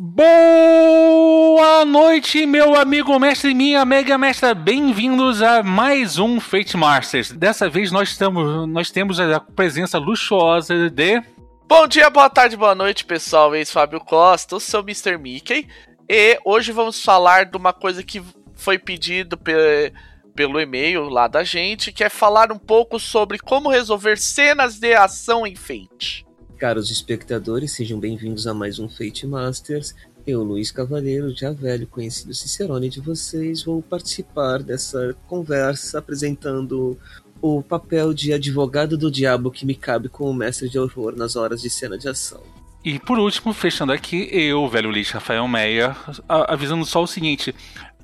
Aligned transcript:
Boa 0.00 1.84
noite, 1.84 2.46
meu 2.46 2.76
amigo 2.76 3.18
mestre 3.18 3.50
e 3.50 3.54
minha 3.54 3.84
mega 3.84 4.16
mestra. 4.16 4.54
Bem-vindos 4.54 5.42
a 5.42 5.60
mais 5.64 6.20
um 6.20 6.38
Fate 6.38 6.76
Masters. 6.76 7.32
Dessa 7.32 7.68
vez 7.68 7.90
nós, 7.90 8.10
estamos, 8.10 8.68
nós 8.68 8.92
temos 8.92 9.18
a 9.18 9.40
presença 9.40 9.98
luxuosa 9.98 10.88
de. 10.88 11.20
Bom 11.66 11.88
dia, 11.88 12.08
boa 12.10 12.30
tarde, 12.30 12.56
boa 12.56 12.76
noite, 12.76 13.04
pessoal. 13.04 13.56
Eis 13.56 13.72
Fábio 13.72 13.98
Costa, 13.98 14.54
eu 14.54 14.60
sou 14.60 14.82
o 14.82 14.84
Mr. 14.84 15.18
Mickey. 15.18 15.66
E 16.08 16.38
hoje 16.44 16.70
vamos 16.70 17.02
falar 17.02 17.46
de 17.46 17.56
uma 17.56 17.72
coisa 17.72 18.00
que 18.04 18.22
foi 18.54 18.78
pedido 18.78 19.36
pe 19.36 19.92
pelo 20.32 20.60
e-mail 20.60 21.08
lá 21.08 21.26
da 21.26 21.42
gente, 21.42 21.90
que 21.90 22.04
é 22.04 22.08
falar 22.08 22.52
um 22.52 22.58
pouco 22.58 23.00
sobre 23.00 23.36
como 23.40 23.68
resolver 23.68 24.16
cenas 24.16 24.78
de 24.78 24.94
ação 24.94 25.44
em 25.44 25.56
Fate. 25.56 26.27
Caros 26.58 26.90
espectadores, 26.90 27.70
sejam 27.70 28.00
bem-vindos 28.00 28.48
a 28.48 28.52
mais 28.52 28.80
um 28.80 28.88
Fate 28.88 29.24
Masters. 29.28 29.94
Eu, 30.26 30.42
Luiz 30.42 30.72
Cavaleiro, 30.72 31.30
já 31.30 31.52
velho 31.52 31.86
conhecido 31.86 32.34
Cicerone 32.34 32.88
de 32.88 33.00
vocês, 33.00 33.62
vou 33.62 33.80
participar 33.80 34.60
dessa 34.60 35.14
conversa 35.28 36.00
apresentando 36.00 36.98
o 37.40 37.62
papel 37.62 38.12
de 38.12 38.32
advogado 38.32 38.98
do 38.98 39.08
diabo 39.08 39.52
que 39.52 39.64
me 39.64 39.76
cabe 39.76 40.08
como 40.08 40.34
mestre 40.34 40.68
de 40.68 40.80
horror 40.80 41.14
nas 41.16 41.36
horas 41.36 41.62
de 41.62 41.70
cena 41.70 41.96
de 41.96 42.08
ação. 42.08 42.42
E 42.84 42.98
por 42.98 43.20
último, 43.20 43.52
fechando 43.52 43.92
aqui, 43.92 44.28
eu, 44.32 44.68
velho 44.68 44.90
Luiz 44.90 45.12
Rafael 45.12 45.46
Meia, 45.46 45.96
avisando 46.28 46.84
só 46.84 47.04
o 47.04 47.06
seguinte: 47.06 47.54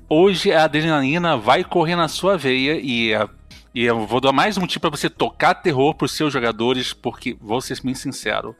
hoje 0.07 0.53
a 0.53 0.63
adrenalina 0.63 1.35
vai 1.35 1.61
correr 1.61 1.97
na 1.97 2.07
sua 2.07 2.37
veia 2.37 2.79
e 2.81 3.13
a 3.13 3.29
e 3.75 3.83
eu 3.83 4.07
vou 4.07 4.21
dar 4.21 4.31
mais 4.31 4.57
um 4.57 4.61
motivo 4.61 4.79
para 4.79 4.89
você 4.89 5.09
tocar 5.09 5.53
terror 5.55 5.93
para 5.93 6.05
os 6.05 6.13
seus 6.13 6.31
jogadores, 6.31 6.93
porque 6.93 7.35
vou 7.41 7.59
ser 7.59 7.77
bem 7.83 7.93
sincero, 7.93 8.55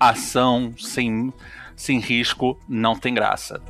ação 0.00 0.74
sem, 0.76 1.32
sem 1.76 2.00
risco 2.00 2.58
não 2.68 2.98
tem 2.98 3.14
graça. 3.14 3.62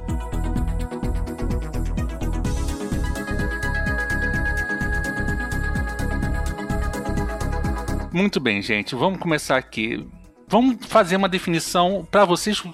Muito 8.10 8.40
bem, 8.40 8.62
gente, 8.62 8.94
vamos 8.94 9.20
começar 9.20 9.58
aqui. 9.58 10.08
Vamos 10.48 10.86
fazer 10.86 11.16
uma 11.16 11.28
definição 11.28 12.08
para 12.10 12.24
vocês, 12.24 12.64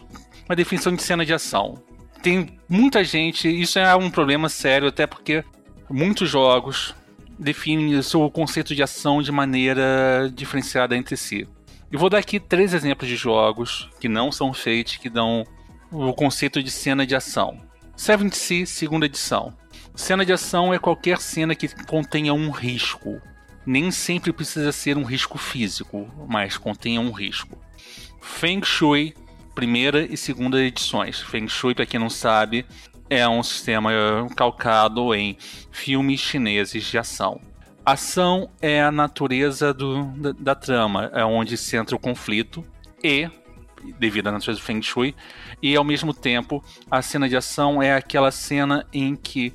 uma 0.48 0.54
definição 0.54 0.94
de 0.94 1.02
cena 1.02 1.26
de 1.26 1.34
ação. 1.34 1.82
Tem 2.22 2.60
muita 2.68 3.02
gente, 3.02 3.48
isso 3.48 3.76
é 3.76 3.96
um 3.96 4.08
problema 4.08 4.48
sério, 4.48 4.86
até 4.86 5.04
porque 5.04 5.42
muitos 5.90 6.30
jogos 6.30 6.94
define 7.38 7.96
o 7.96 8.02
seu 8.02 8.28
conceito 8.30 8.74
de 8.74 8.82
ação 8.82 9.22
de 9.22 9.32
maneira 9.32 10.30
diferenciada 10.34 10.96
entre 10.96 11.16
si. 11.16 11.48
Eu 11.90 11.98
vou 11.98 12.10
dar 12.10 12.18
aqui 12.18 12.40
três 12.40 12.74
exemplos 12.74 13.08
de 13.08 13.16
jogos 13.16 13.88
que 14.00 14.08
não 14.08 14.32
são 14.32 14.52
feitos, 14.52 14.96
que 14.96 15.08
dão 15.08 15.44
o 15.90 16.12
conceito 16.12 16.62
de 16.62 16.70
cena 16.70 17.06
de 17.06 17.14
ação. 17.14 17.60
Seven 17.96 18.30
Sea, 18.30 18.66
segunda 18.66 19.06
edição. 19.06 19.54
Cena 19.94 20.24
de 20.24 20.32
ação 20.32 20.74
é 20.74 20.78
qualquer 20.78 21.18
cena 21.18 21.54
que 21.54 21.68
contenha 21.84 22.34
um 22.34 22.50
risco. 22.50 23.20
Nem 23.64 23.90
sempre 23.90 24.32
precisa 24.32 24.72
ser 24.72 24.98
um 24.98 25.04
risco 25.04 25.38
físico, 25.38 26.08
mas 26.28 26.56
contenha 26.56 27.00
um 27.00 27.12
risco. 27.12 27.56
Feng 28.20 28.64
Shui, 28.64 29.14
primeira 29.54 30.04
e 30.04 30.16
segunda 30.16 30.62
edições. 30.62 31.20
Feng 31.20 31.48
Shui, 31.48 31.74
para 31.74 31.86
quem 31.86 32.00
não 32.00 32.10
sabe, 32.10 32.66
é 33.08 33.28
um 33.28 33.42
sistema 33.42 33.90
calcado 34.36 35.14
em 35.14 35.36
filmes 35.70 36.20
chineses 36.20 36.84
de 36.84 36.98
ação. 36.98 37.40
Ação 37.84 38.48
é 38.62 38.82
a 38.82 38.90
natureza 38.90 39.74
do, 39.74 40.04
da, 40.16 40.32
da, 40.32 40.54
trama, 40.54 41.10
é 41.12 41.22
onde 41.22 41.56
centra 41.56 41.94
o 41.94 41.98
conflito 41.98 42.64
e, 43.02 43.28
devido 43.98 44.28
à 44.28 44.32
natureza 44.32 44.58
do 44.58 44.64
Feng 44.64 44.80
Shui, 44.80 45.14
e 45.62 45.76
ao 45.76 45.84
mesmo 45.84 46.14
tempo 46.14 46.64
a 46.90 47.02
cena 47.02 47.28
de 47.28 47.36
ação 47.36 47.82
é 47.82 47.94
aquela 47.94 48.30
cena 48.30 48.86
em 48.90 49.14
que 49.14 49.52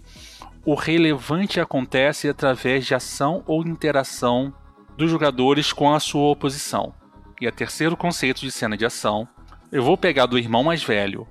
o 0.63 0.75
relevante 0.75 1.59
acontece 1.59 2.29
através 2.29 2.85
de 2.85 2.93
ação 2.93 3.43
ou 3.47 3.65
interação 3.65 4.53
dos 4.95 5.09
jogadores 5.09 5.73
com 5.73 5.91
a 5.91 5.99
sua 5.99 6.29
oposição. 6.29 6.93
E 7.41 7.47
o 7.47 7.51
terceiro 7.51 7.97
conceito 7.97 8.41
de 8.41 8.51
cena 8.51 8.77
de 8.77 8.85
ação, 8.85 9.27
eu 9.71 9.81
vou 9.81 9.97
pegar 9.97 10.27
do 10.27 10.37
irmão 10.37 10.63
mais 10.63 10.83
velho, 10.83 11.27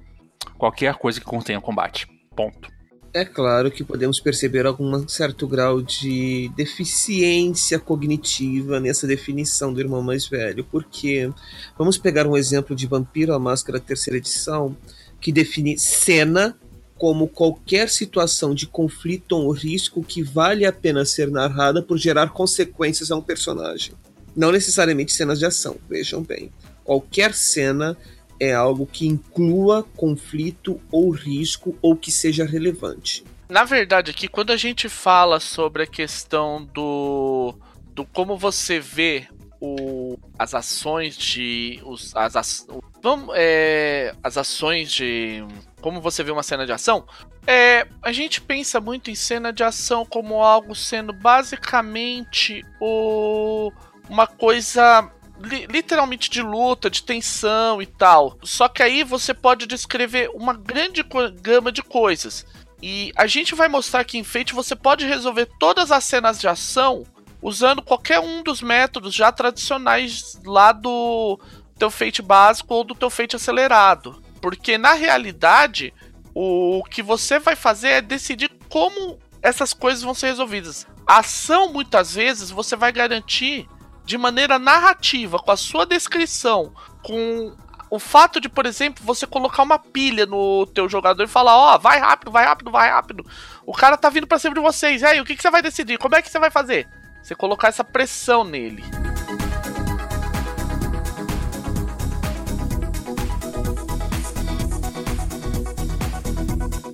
qualquer 0.56 0.94
coisa 0.94 1.21
que 1.21 1.26
contenha 1.26 1.60
combate. 1.60 2.17
Ponto. 2.38 2.71
É 3.12 3.25
claro 3.25 3.69
que 3.69 3.82
podemos 3.82 4.21
perceber 4.21 4.65
algum 4.65 5.09
certo 5.09 5.44
grau 5.49 5.82
de 5.82 6.49
deficiência 6.54 7.81
cognitiva 7.81 8.78
nessa 8.78 9.09
definição 9.09 9.72
do 9.72 9.81
irmão 9.81 10.00
mais 10.03 10.28
velho, 10.28 10.62
porque 10.62 11.28
vamos 11.77 11.98
pegar 11.98 12.28
um 12.28 12.37
exemplo 12.37 12.77
de 12.77 12.87
Vampiro 12.87 13.34
a 13.34 13.41
Máscara 13.41 13.81
terceira 13.81 14.19
edição, 14.19 14.77
que 15.21 15.32
define 15.32 15.77
cena 15.77 16.56
como 16.94 17.27
qualquer 17.27 17.88
situação 17.88 18.54
de 18.54 18.69
conflito 18.69 19.32
ou 19.32 19.50
risco 19.50 20.00
que 20.00 20.22
vale 20.22 20.65
a 20.65 20.72
pena 20.72 21.04
ser 21.04 21.28
narrada 21.28 21.82
por 21.82 21.98
gerar 21.98 22.31
consequências 22.31 23.10
a 23.10 23.16
um 23.16 23.22
personagem. 23.22 23.94
Não 24.37 24.53
necessariamente 24.53 25.12
cenas 25.12 25.41
de 25.41 25.47
ação, 25.47 25.77
vejam 25.91 26.22
bem. 26.22 26.53
Qualquer 26.84 27.34
cena 27.34 27.97
é 28.41 28.53
algo 28.53 28.87
que 28.87 29.06
inclua 29.06 29.84
conflito 29.97 30.81
ou 30.91 31.10
risco 31.10 31.76
ou 31.82 31.97
que 31.97 32.10
seja 32.10 32.44
relevante. 32.44 33.25
Na 33.49 33.65
verdade, 33.65 34.10
aqui, 34.10 34.28
quando 34.28 34.53
a 34.53 34.56
gente 34.56 34.88
fala 34.88 35.41
sobre 35.41 35.82
a 35.82 35.87
questão 35.87 36.65
do, 36.65 37.54
do 37.94 38.04
como 38.04 38.37
você 38.37 38.78
vê 38.78 39.27
o, 39.60 40.19
as 40.38 40.54
ações 40.54 41.16
de. 41.16 41.81
Os, 41.84 42.15
as, 42.15 42.66
vamos, 43.03 43.34
é, 43.37 44.15
as 44.22 44.37
ações 44.37 44.93
de. 44.93 45.44
Como 45.81 46.00
você 46.00 46.22
vê 46.22 46.31
uma 46.31 46.43
cena 46.43 46.66
de 46.66 46.72
ação, 46.72 47.06
é, 47.47 47.87
a 48.03 48.12
gente 48.12 48.41
pensa 48.41 48.81
muito 48.81 49.10
em 49.10 49.15
cena 49.15 49.53
de 49.53 49.62
ação 49.65 50.04
como 50.04 50.43
algo 50.43 50.75
sendo 50.75 51.12
basicamente 51.12 52.62
o, 52.81 53.72
uma 54.09 54.27
coisa 54.27 55.10
li 55.43 55.66
literalmente 55.66 56.31
de 56.31 56.43
luta, 56.43 56.91
de 56.91 57.03
tensão 57.03 57.81
e 57.81 57.87
tal. 57.87 58.38
Só 58.43 58.69
que 58.69 58.82
aí 58.82 59.04
você 59.04 59.32
pode 59.32 59.66
descrever 59.66 60.31
uma 60.34 60.54
grande 60.54 61.04
gama 61.41 61.71
de 61.71 61.82
coisas. 61.82 62.47
E 62.82 63.12
a 63.16 63.26
gente 63.26 63.54
vai 63.54 63.69
mostrar 63.69 64.04
que 64.04 64.19
em 64.19 64.25
Fate 64.25 64.54
você 64.54 64.77
pode 64.77 65.04
resolver 65.04 65.47
todas 65.59 65.91
as 65.91 66.04
cenas 66.04 66.41
de 66.41 66.47
ação 66.47 67.04
usando 67.43 67.82
qualquer 67.82 68.21
um 68.21 68.43
dos 68.43 68.60
métodos 68.60 69.15
já 69.15 69.31
tradicionais 69.31 70.38
lá 70.44 70.72
do 70.72 71.38
teu 71.78 71.91
Fate 71.91 72.22
básico 72.22 72.75
ou 72.75 72.84
do 72.84 72.94
teu 72.94 73.10
Fate 73.10 73.37
acelerado. 73.37 74.22
Porque 74.41 74.78
na 74.78 74.93
realidade, 74.93 75.93
o 76.34 76.82
que 76.84 77.03
você 77.03 77.38
vai 77.38 77.56
fazer 77.56 77.88
é 77.88 78.00
decidir 78.00 78.50
como 78.69 79.19
essas 79.43 79.72
coisas 79.72 80.03
vão 80.03 80.15
ser 80.15 80.28
resolvidas. 80.28 80.87
A 81.06 81.19
ação, 81.19 81.72
muitas 81.72 82.15
vezes, 82.15 82.50
você 82.50 82.77
vai 82.77 82.93
garantir 82.93 83.69
de 84.08 84.16
maneira 84.16 84.58
narrativa, 84.58 85.38
com 85.38 85.50
a 85.50 85.56
sua 85.56 85.84
descrição, 85.84 86.72
com 87.02 87.54
o 87.91 87.98
fato 87.98 88.41
de, 88.41 88.48
por 88.48 88.64
exemplo, 88.64 89.04
você 89.04 89.26
colocar 89.26 89.62
uma 89.62 89.78
pilha 89.78 90.24
no 90.24 90.64
teu 90.64 90.88
jogador 90.88 91.24
e 91.24 91.28
falar, 91.28 91.54
ó, 91.54 91.74
oh, 91.74 91.78
vai 91.78 91.98
rápido, 91.98 92.30
vai 92.30 92.47
rápido, 92.47 92.70
vai 92.70 92.88
rápido. 92.88 93.26
O 93.66 93.74
cara 93.74 93.98
tá 93.98 94.08
vindo 94.08 94.26
pra 94.26 94.38
cima 94.38 94.54
de 94.54 94.62
vocês. 94.62 95.02
E 95.02 95.04
aí, 95.04 95.20
o 95.20 95.26
que, 95.26 95.36
que 95.36 95.42
você 95.42 95.50
vai 95.50 95.60
decidir? 95.60 95.98
Como 95.98 96.16
é 96.16 96.22
que 96.22 96.30
você 96.30 96.38
vai 96.38 96.50
fazer? 96.50 96.88
Você 97.22 97.34
colocar 97.34 97.68
essa 97.68 97.84
pressão 97.84 98.44
nele. 98.44 98.82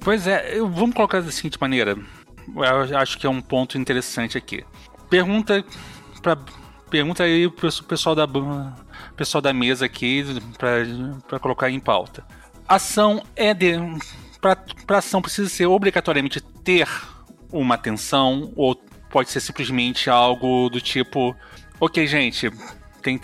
Pois 0.03 0.26
é, 0.26 0.58
vamos 0.58 0.97
colocar 0.97 1.22
da 1.22 1.30
seguinte 1.30 1.58
maneira. 1.60 1.97
Eu 2.56 2.98
acho 2.98 3.16
que 3.19 3.26
é 3.26 3.30
um 3.30 3.41
ponto 3.41 3.78
interessante 3.78 4.36
aqui. 4.36 4.64
Pergunta 5.08 5.64
para 6.21 6.36
pergunta 6.94 7.24
aí 7.24 7.50
pro 7.50 7.68
pessoal 7.82 8.14
da 8.14 8.28
pessoal 9.16 9.42
da 9.42 9.52
mesa 9.52 9.84
aqui 9.84 10.24
para 11.26 11.41
colocar 11.41 11.68
em 11.68 11.80
pauta. 11.80 12.24
Ação 12.68 13.20
é 13.34 13.52
de 13.52 13.72
para 14.41 14.98
ação 14.98 15.20
precisa 15.20 15.48
ser 15.48 15.66
obrigatoriamente 15.66 16.41
ter 16.41 16.88
uma 17.50 17.74
atenção 17.74 18.52
ou 18.54 18.80
pode 19.10 19.28
ser 19.28 19.41
simplesmente 19.41 20.08
algo 20.08 20.70
do 20.70 20.80
tipo, 20.80 21.34
ok 21.80 22.06
gente, 22.06 22.48
tem 23.02 23.18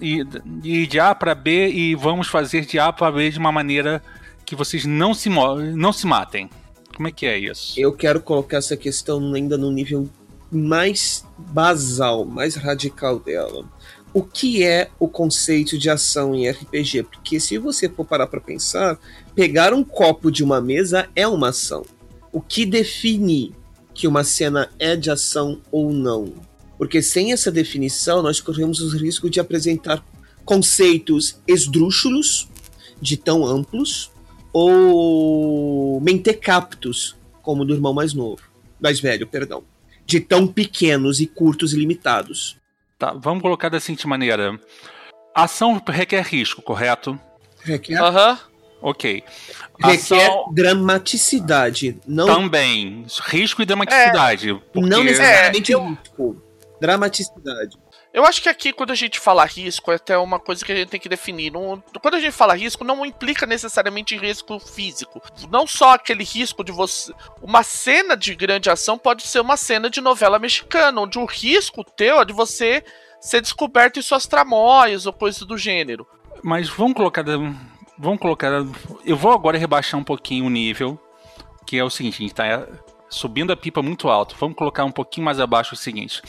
ir, 0.00 0.26
ir 0.64 0.86
de 0.86 0.98
A 0.98 1.14
para 1.14 1.34
B 1.34 1.68
e 1.68 1.94
vamos 1.94 2.26
fazer 2.26 2.64
de 2.64 2.78
A 2.78 2.90
para 2.90 3.12
B 3.12 3.30
de 3.30 3.38
uma 3.38 3.52
maneira 3.52 4.02
que 4.46 4.56
vocês 4.56 4.86
não 4.86 5.12
se 5.12 5.28
não 5.28 5.92
se 5.92 6.06
matem. 6.06 6.48
Como 6.96 7.06
é 7.06 7.12
que 7.12 7.26
é 7.26 7.38
isso? 7.38 7.78
Eu 7.78 7.92
quero 7.92 8.22
colocar 8.22 8.56
essa 8.56 8.78
questão 8.78 9.34
ainda 9.34 9.58
no 9.58 9.70
nível 9.70 10.08
mais 10.50 11.24
basal, 11.36 12.24
mais 12.24 12.54
radical 12.54 13.18
dela. 13.18 13.64
O 14.12 14.22
que 14.22 14.64
é 14.64 14.90
o 14.98 15.06
conceito 15.06 15.78
de 15.78 15.88
ação 15.88 16.34
em 16.34 16.50
RPG? 16.50 17.04
Porque 17.04 17.38
se 17.38 17.58
você 17.58 17.88
for 17.88 18.04
parar 18.04 18.26
para 18.26 18.40
pensar, 18.40 18.98
pegar 19.34 19.72
um 19.72 19.84
copo 19.84 20.30
de 20.30 20.42
uma 20.42 20.60
mesa 20.60 21.08
é 21.14 21.28
uma 21.28 21.50
ação. 21.50 21.84
O 22.32 22.40
que 22.40 22.66
define 22.66 23.54
que 23.94 24.08
uma 24.08 24.24
cena 24.24 24.68
é 24.78 24.96
de 24.96 25.10
ação 25.10 25.60
ou 25.70 25.92
não? 25.92 26.32
Porque 26.76 27.02
sem 27.02 27.32
essa 27.32 27.52
definição, 27.52 28.22
nós 28.22 28.40
corremos 28.40 28.80
o 28.80 28.96
risco 28.96 29.30
de 29.30 29.38
apresentar 29.38 30.04
conceitos 30.44 31.38
esdrúxulos, 31.46 32.48
de 33.00 33.16
tão 33.16 33.46
amplos, 33.46 34.10
ou 34.52 36.00
mentecaptos, 36.00 37.16
como 37.42 37.64
do 37.64 37.74
irmão 37.74 37.92
mais 37.92 38.12
novo, 38.12 38.42
mais 38.80 38.98
velho, 38.98 39.26
perdão, 39.26 39.62
de 40.10 40.18
tão 40.20 40.44
pequenos 40.46 41.20
e 41.20 41.26
curtos 41.26 41.72
e 41.72 41.76
limitados. 41.76 42.56
Tá, 42.98 43.12
vamos 43.12 43.40
colocar 43.42 43.68
da 43.68 43.78
seguinte 43.78 44.06
maneira. 44.08 44.58
Ação 45.32 45.80
requer 45.88 46.22
risco, 46.26 46.60
correto? 46.60 47.18
Requer, 47.62 48.02
Aham. 48.02 48.38
Ok. 48.82 49.22
requer 49.78 49.94
Ação 50.26 50.52
dramaticidade, 50.52 51.98
não, 52.06 52.26
também. 52.26 53.04
Risco 53.26 53.62
e 53.62 53.64
dramaticidade. 53.66 54.54
porque- 54.72 54.88
não 54.88 55.04
necessariamente 55.04 55.72
É, 55.72 55.74
eu- 55.76 55.84
risco. 55.90 56.42
Dramaticidade. 56.80 57.76
Eu 58.12 58.24
acho 58.26 58.42
que 58.42 58.48
aqui, 58.48 58.72
quando 58.72 58.90
a 58.90 58.96
gente 58.96 59.20
fala 59.20 59.44
risco, 59.44 59.92
é 59.92 59.94
até 59.94 60.18
uma 60.18 60.40
coisa 60.40 60.64
que 60.64 60.72
a 60.72 60.74
gente 60.74 60.88
tem 60.88 60.98
que 60.98 61.08
definir. 61.08 61.52
Quando 62.02 62.14
a 62.14 62.20
gente 62.20 62.32
fala 62.32 62.56
risco, 62.56 62.82
não 62.82 63.06
implica 63.06 63.46
necessariamente 63.46 64.16
risco 64.16 64.58
físico. 64.58 65.22
Não 65.48 65.64
só 65.64 65.92
aquele 65.92 66.24
risco 66.24 66.64
de 66.64 66.72
você. 66.72 67.14
Uma 67.40 67.62
cena 67.62 68.16
de 68.16 68.34
grande 68.34 68.68
ação 68.68 68.98
pode 68.98 69.22
ser 69.22 69.40
uma 69.40 69.56
cena 69.56 69.88
de 69.88 70.00
novela 70.00 70.40
mexicana, 70.40 71.00
onde 71.00 71.18
o 71.18 71.24
risco 71.24 71.84
teu 71.84 72.20
é 72.20 72.24
de 72.24 72.32
você 72.32 72.84
ser 73.20 73.40
descoberto 73.40 73.98
em 73.98 74.02
suas 74.02 74.26
tramóias 74.26 75.06
ou 75.06 75.12
coisas 75.12 75.42
do 75.42 75.56
gênero. 75.56 76.04
Mas 76.42 76.68
vamos 76.68 76.94
colocar. 76.94 77.24
Vamos 77.96 78.18
colocar. 78.18 78.50
Eu 79.04 79.16
vou 79.16 79.30
agora 79.30 79.56
rebaixar 79.56 80.00
um 80.00 80.04
pouquinho 80.04 80.46
o 80.46 80.50
nível. 80.50 80.98
Que 81.64 81.78
é 81.78 81.84
o 81.84 81.90
seguinte, 81.90 82.14
a 82.14 82.22
gente 82.22 82.34
tá 82.34 82.66
subindo 83.10 83.52
a 83.52 83.56
pipa 83.56 83.82
muito 83.82 84.08
alto. 84.08 84.36
Vamos 84.38 84.56
colocar 84.56 84.84
um 84.84 84.92
pouquinho 84.92 85.24
mais 85.24 85.40
abaixo 85.40 85.74
o 85.74 85.76
seguinte. 85.76 86.22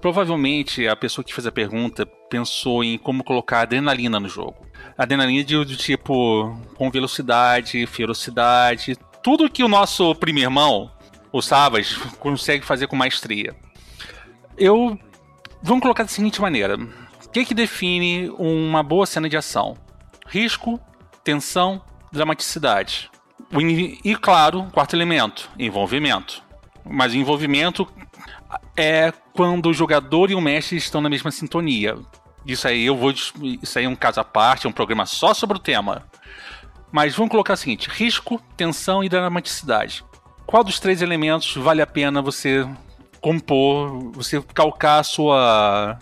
Provavelmente 0.00 0.86
a 0.86 0.94
pessoa 0.94 1.24
que 1.24 1.34
fez 1.34 1.46
a 1.46 1.52
pergunta 1.52 2.06
pensou 2.28 2.84
em 2.84 2.98
como 2.98 3.24
colocar 3.24 3.62
adrenalina 3.62 4.20
no 4.20 4.28
jogo. 4.28 4.54
Adrenalina 4.96 5.42
de, 5.42 5.64
de 5.64 5.76
tipo 5.76 6.56
com 6.76 6.90
velocidade, 6.90 7.86
ferocidade, 7.86 8.96
tudo 9.22 9.50
que 9.50 9.64
o 9.64 9.68
nosso 9.68 10.14
primo 10.14 10.38
irmão, 10.38 10.90
o 11.32 11.40
Savage, 11.40 11.98
consegue 12.20 12.64
fazer 12.64 12.86
com 12.86 12.94
maestria. 12.94 13.56
Eu 14.56 14.98
vamos 15.62 15.82
colocar 15.82 16.04
da 16.04 16.08
seguinte 16.08 16.40
maneira: 16.40 16.76
o 16.76 17.28
que, 17.30 17.44
que 17.44 17.54
define 17.54 18.30
uma 18.38 18.82
boa 18.82 19.06
cena 19.06 19.28
de 19.28 19.36
ação? 19.36 19.76
Risco, 20.26 20.80
tensão, 21.24 21.82
dramaticidade. 22.12 23.10
E 23.52 24.16
claro, 24.16 24.64
quarto 24.72 24.94
elemento, 24.94 25.48
envolvimento. 25.58 26.42
Mas 26.84 27.14
envolvimento 27.14 27.86
é 28.76 29.12
quando 29.32 29.68
o 29.68 29.74
jogador 29.74 30.30
e 30.30 30.34
o 30.34 30.40
mestre 30.40 30.76
estão 30.76 31.00
na 31.00 31.08
mesma 31.08 31.30
sintonia. 31.30 31.96
Isso 32.46 32.66
aí 32.68 32.86
eu 32.86 32.96
vou. 32.96 33.10
Isso 33.10 33.78
aí 33.78 33.84
é 33.84 33.88
um 33.88 33.96
caso 33.96 34.20
à 34.20 34.24
parte, 34.24 34.66
é 34.66 34.68
um 34.68 34.72
programa 34.72 35.04
só 35.06 35.34
sobre 35.34 35.56
o 35.56 35.60
tema. 35.60 36.04
Mas 36.92 37.14
vamos 37.14 37.30
colocar 37.30 37.54
o 37.54 37.56
seguinte: 37.56 37.88
risco, 37.88 38.40
tensão 38.56 39.02
e 39.02 39.08
dramaticidade. 39.08 40.04
Qual 40.46 40.62
dos 40.62 40.78
três 40.78 41.02
elementos 41.02 41.56
vale 41.56 41.82
a 41.82 41.86
pena 41.86 42.22
você 42.22 42.66
compor, 43.20 44.12
você 44.12 44.40
calcar 44.54 45.00
a 45.00 45.02
sua. 45.02 45.98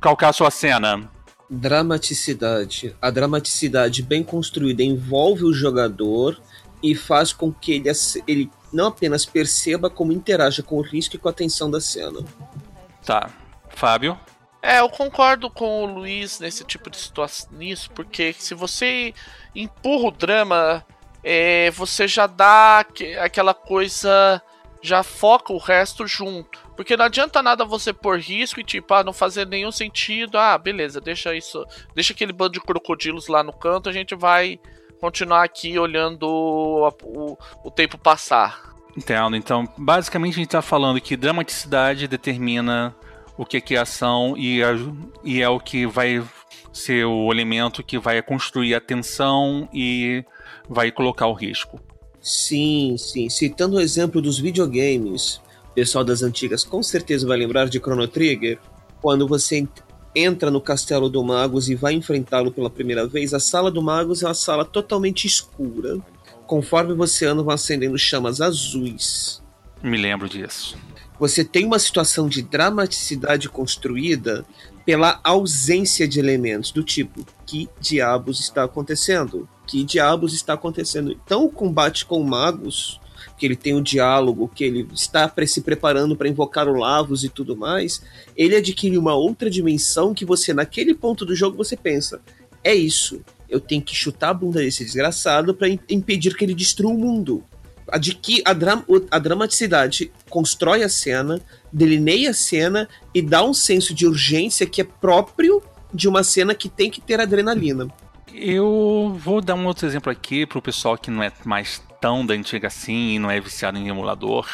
calcar 0.00 0.30
a 0.30 0.32
sua 0.32 0.50
cena? 0.50 1.10
Dramaticidade. 1.50 2.94
A 3.02 3.10
dramaticidade 3.10 4.02
bem 4.02 4.22
construída 4.22 4.82
envolve 4.82 5.44
o 5.44 5.52
jogador 5.52 6.40
e 6.82 6.94
faz 6.94 7.32
com 7.32 7.52
que 7.52 7.72
ele, 7.72 7.90
ele 8.26 8.50
não 8.72 8.86
apenas 8.86 9.26
perceba 9.26 9.90
como 9.90 10.12
interaja 10.12 10.62
com 10.62 10.76
o 10.76 10.80
risco 10.80 11.16
e 11.16 11.18
com 11.18 11.28
a 11.28 11.32
tensão 11.32 11.70
da 11.70 11.80
cena. 11.80 12.20
Tá. 13.04 13.28
Fábio? 13.70 14.18
É, 14.62 14.80
eu 14.80 14.88
concordo 14.88 15.50
com 15.50 15.82
o 15.82 15.86
Luiz 15.86 16.38
nesse 16.38 16.64
tipo 16.64 16.88
de 16.88 16.98
situação 16.98 17.48
nisso, 17.52 17.90
porque 17.94 18.32
se 18.38 18.54
você 18.54 19.12
empurra 19.54 20.08
o 20.08 20.10
drama, 20.10 20.84
é, 21.24 21.70
você 21.72 22.06
já 22.06 22.26
dá 22.26 22.80
aque- 22.80 23.16
aquela 23.16 23.54
coisa, 23.54 24.40
já 24.82 25.02
foca 25.02 25.52
o 25.52 25.58
resto 25.58 26.06
junto. 26.06 26.58
Porque 26.76 26.96
não 26.96 27.04
adianta 27.04 27.42
nada 27.42 27.64
você 27.64 27.92
pôr 27.92 28.18
risco 28.18 28.60
e 28.60 28.64
tipo, 28.64 28.92
ah, 28.94 29.04
não 29.04 29.12
fazer 29.12 29.46
nenhum 29.46 29.70
sentido. 29.70 30.38
Ah, 30.38 30.56
beleza, 30.56 31.00
deixa 31.00 31.34
isso, 31.34 31.64
deixa 31.94 32.12
aquele 32.12 32.32
bando 32.32 32.52
de 32.52 32.60
crocodilos 32.60 33.28
lá 33.28 33.42
no 33.42 33.52
canto, 33.52 33.88
a 33.88 33.92
gente 33.92 34.14
vai 34.14 34.58
continuar 35.00 35.44
aqui 35.44 35.78
olhando 35.78 36.24
o, 36.24 36.88
o, 37.02 37.38
o 37.64 37.70
tempo 37.70 37.96
passar. 37.96 38.70
Entendo. 38.96 39.36
Então, 39.36 39.66
basicamente 39.78 40.34
a 40.34 40.36
gente 40.36 40.48
tá 40.48 40.62
falando 40.62 41.00
que 41.00 41.16
dramaticidade 41.16 42.08
determina 42.08 42.94
o 43.36 43.46
que 43.46 43.60
que 43.60 43.74
é 43.74 43.78
ação 43.78 44.34
e, 44.36 44.60
e 45.24 45.40
é 45.40 45.48
o 45.48 45.58
que 45.58 45.86
vai 45.86 46.22
ser 46.72 47.04
o 47.04 47.32
elemento 47.32 47.82
que 47.82 47.98
vai 47.98 48.20
construir 48.22 48.74
a 48.74 48.80
tensão 48.80 49.68
e 49.72 50.24
vai 50.68 50.90
colocar 50.90 51.26
o 51.26 51.32
risco. 51.32 51.80
Sim, 52.22 52.96
sim. 52.98 53.28
Citando 53.28 53.76
o 53.76 53.80
exemplo 53.80 54.20
dos 54.20 54.38
videogames, 54.38 55.40
o 55.70 55.74
pessoal 55.74 56.04
das 56.04 56.22
antigas 56.22 56.64
com 56.64 56.82
certeza 56.82 57.26
vai 57.26 57.38
lembrar 57.38 57.68
de 57.68 57.78
Chrono 57.78 58.06
Trigger. 58.06 58.58
Quando 59.00 59.26
você 59.26 59.58
en- 59.58 59.68
entra 60.14 60.50
no 60.50 60.60
castelo 60.60 61.08
do 61.08 61.22
Magus 61.24 61.68
e 61.68 61.74
vai 61.74 61.94
enfrentá-lo 61.94 62.52
pela 62.52 62.68
primeira 62.68 63.06
vez, 63.06 63.32
a 63.32 63.40
sala 63.40 63.70
do 63.70 63.80
Magus 63.82 64.22
é 64.22 64.26
uma 64.26 64.34
sala 64.34 64.64
totalmente 64.64 65.26
escura. 65.26 65.98
Conforme 66.46 66.92
você 66.94 67.26
anda, 67.26 67.42
vão 67.42 67.54
acendendo 67.54 67.96
chamas 67.96 68.40
azuis. 68.40 69.42
Me 69.82 69.96
lembro 69.96 70.28
disso. 70.28 70.76
Você 71.18 71.44
tem 71.44 71.64
uma 71.64 71.78
situação 71.78 72.28
de 72.28 72.42
dramaticidade 72.42 73.48
construída 73.48 74.44
pela 74.84 75.20
ausência 75.22 76.08
de 76.08 76.18
elementos 76.18 76.70
do 76.72 76.82
tipo: 76.82 77.24
que 77.46 77.68
diabos 77.80 78.40
está 78.40 78.64
acontecendo? 78.64 79.48
Que 79.70 79.84
diabos 79.84 80.34
está 80.34 80.54
acontecendo? 80.54 81.12
Então, 81.12 81.44
o 81.44 81.48
combate 81.48 82.04
com 82.04 82.20
magos, 82.24 83.00
que 83.38 83.46
ele 83.46 83.54
tem 83.54 83.72
o 83.72 83.80
diálogo, 83.80 84.50
que 84.52 84.64
ele 84.64 84.88
está 84.92 85.32
se 85.46 85.60
preparando 85.60 86.16
para 86.16 86.28
invocar 86.28 86.66
o 86.66 86.76
Lavos 86.76 87.22
e 87.22 87.28
tudo 87.28 87.56
mais, 87.56 88.02
ele 88.36 88.56
adquire 88.56 88.98
uma 88.98 89.14
outra 89.14 89.48
dimensão 89.48 90.12
que 90.12 90.24
você, 90.24 90.52
naquele 90.52 90.92
ponto 90.92 91.24
do 91.24 91.36
jogo, 91.36 91.56
você 91.56 91.76
pensa: 91.76 92.20
é 92.64 92.74
isso. 92.74 93.20
Eu 93.48 93.60
tenho 93.60 93.80
que 93.80 93.94
chutar 93.94 94.30
a 94.30 94.34
bunda 94.34 94.58
desse 94.58 94.84
desgraçado 94.84 95.54
para 95.54 95.68
impedir 95.88 96.36
que 96.36 96.44
ele 96.44 96.54
destrua 96.54 96.90
o 96.90 96.98
mundo. 96.98 97.44
Adqui 97.86 98.42
a, 98.44 98.52
dra 98.52 98.82
o- 98.88 99.06
a 99.08 99.20
dramaticidade 99.20 100.10
constrói 100.28 100.82
a 100.82 100.88
cena, 100.88 101.40
delineia 101.72 102.30
a 102.30 102.34
cena 102.34 102.88
e 103.14 103.22
dá 103.22 103.44
um 103.44 103.54
senso 103.54 103.94
de 103.94 104.04
urgência 104.04 104.66
que 104.66 104.80
é 104.80 104.84
próprio 104.84 105.62
de 105.94 106.08
uma 106.08 106.24
cena 106.24 106.56
que 106.56 106.68
tem 106.68 106.90
que 106.90 107.00
ter 107.00 107.20
adrenalina. 107.20 107.88
Eu 108.32 109.16
vou 109.18 109.40
dar 109.40 109.54
um 109.54 109.66
outro 109.66 109.86
exemplo 109.86 110.10
aqui 110.10 110.46
pro 110.46 110.62
pessoal 110.62 110.96
que 110.96 111.10
não 111.10 111.22
é 111.22 111.32
mais 111.44 111.82
tão 112.00 112.24
da 112.24 112.34
antiga 112.34 112.68
assim 112.68 113.14
e 113.14 113.18
não 113.18 113.30
é 113.30 113.40
viciado 113.40 113.76
em 113.78 113.88
emulador 113.88 114.46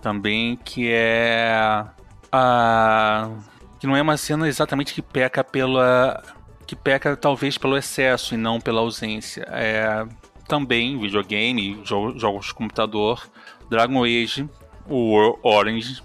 também, 0.00 0.56
que 0.64 0.88
é 0.90 1.84
a 2.32 3.30
que 3.78 3.86
não 3.86 3.96
é 3.96 4.00
uma 4.02 4.16
cena 4.16 4.48
exatamente 4.48 4.94
que 4.94 5.02
peca 5.02 5.42
pela 5.44 6.22
que 6.66 6.74
peca 6.74 7.16
talvez 7.16 7.58
pelo 7.58 7.76
excesso 7.76 8.34
e 8.34 8.36
não 8.38 8.60
pela 8.60 8.80
ausência. 8.80 9.46
É 9.50 10.06
também 10.48 10.98
videogame, 10.98 11.74
jo- 11.82 12.16
jogos 12.18 12.46
de 12.46 12.54
computador, 12.54 13.28
Dragon 13.68 14.04
Age, 14.04 14.48
o 14.88 15.36
Orange, 15.42 16.00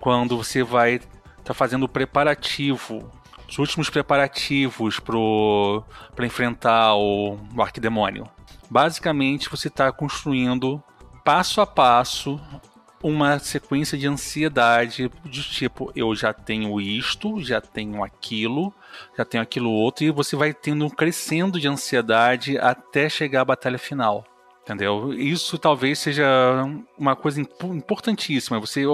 quando 0.00 0.36
você 0.36 0.62
vai 0.62 1.00
tá 1.44 1.54
fazendo 1.54 1.84
o 1.84 1.88
preparativo, 1.88 3.10
os 3.48 3.58
últimos 3.58 3.88
preparativos 3.88 5.00
para 5.00 6.26
enfrentar 6.26 6.94
o, 6.94 7.38
o 7.54 7.62
arquidemônio. 7.62 8.28
Basicamente, 8.68 9.48
você 9.48 9.68
está 9.68 9.90
construindo 9.92 10.82
passo 11.24 11.60
a 11.60 11.66
passo 11.66 12.40
uma 13.02 13.38
sequência 13.38 13.96
de 13.96 14.08
ansiedade 14.08 15.10
de 15.24 15.42
tipo, 15.42 15.92
eu 15.94 16.14
já 16.14 16.32
tenho 16.32 16.80
isto, 16.80 17.40
já 17.40 17.60
tenho 17.60 18.02
aquilo, 18.02 18.74
já 19.16 19.24
tenho 19.24 19.42
aquilo 19.42 19.70
outro, 19.70 20.04
e 20.04 20.10
você 20.10 20.34
vai 20.34 20.52
tendo 20.52 20.86
um 20.86 20.90
crescendo 20.90 21.60
de 21.60 21.68
ansiedade 21.68 22.58
até 22.58 23.08
chegar 23.08 23.42
à 23.42 23.44
batalha 23.44 23.78
final. 23.78 24.24
Entendeu? 24.62 25.12
Isso 25.12 25.56
talvez 25.58 26.00
seja 26.00 26.26
uma 26.98 27.14
coisa 27.14 27.40
impo- 27.40 27.72
importantíssima. 27.72 28.58
Você 28.58 28.84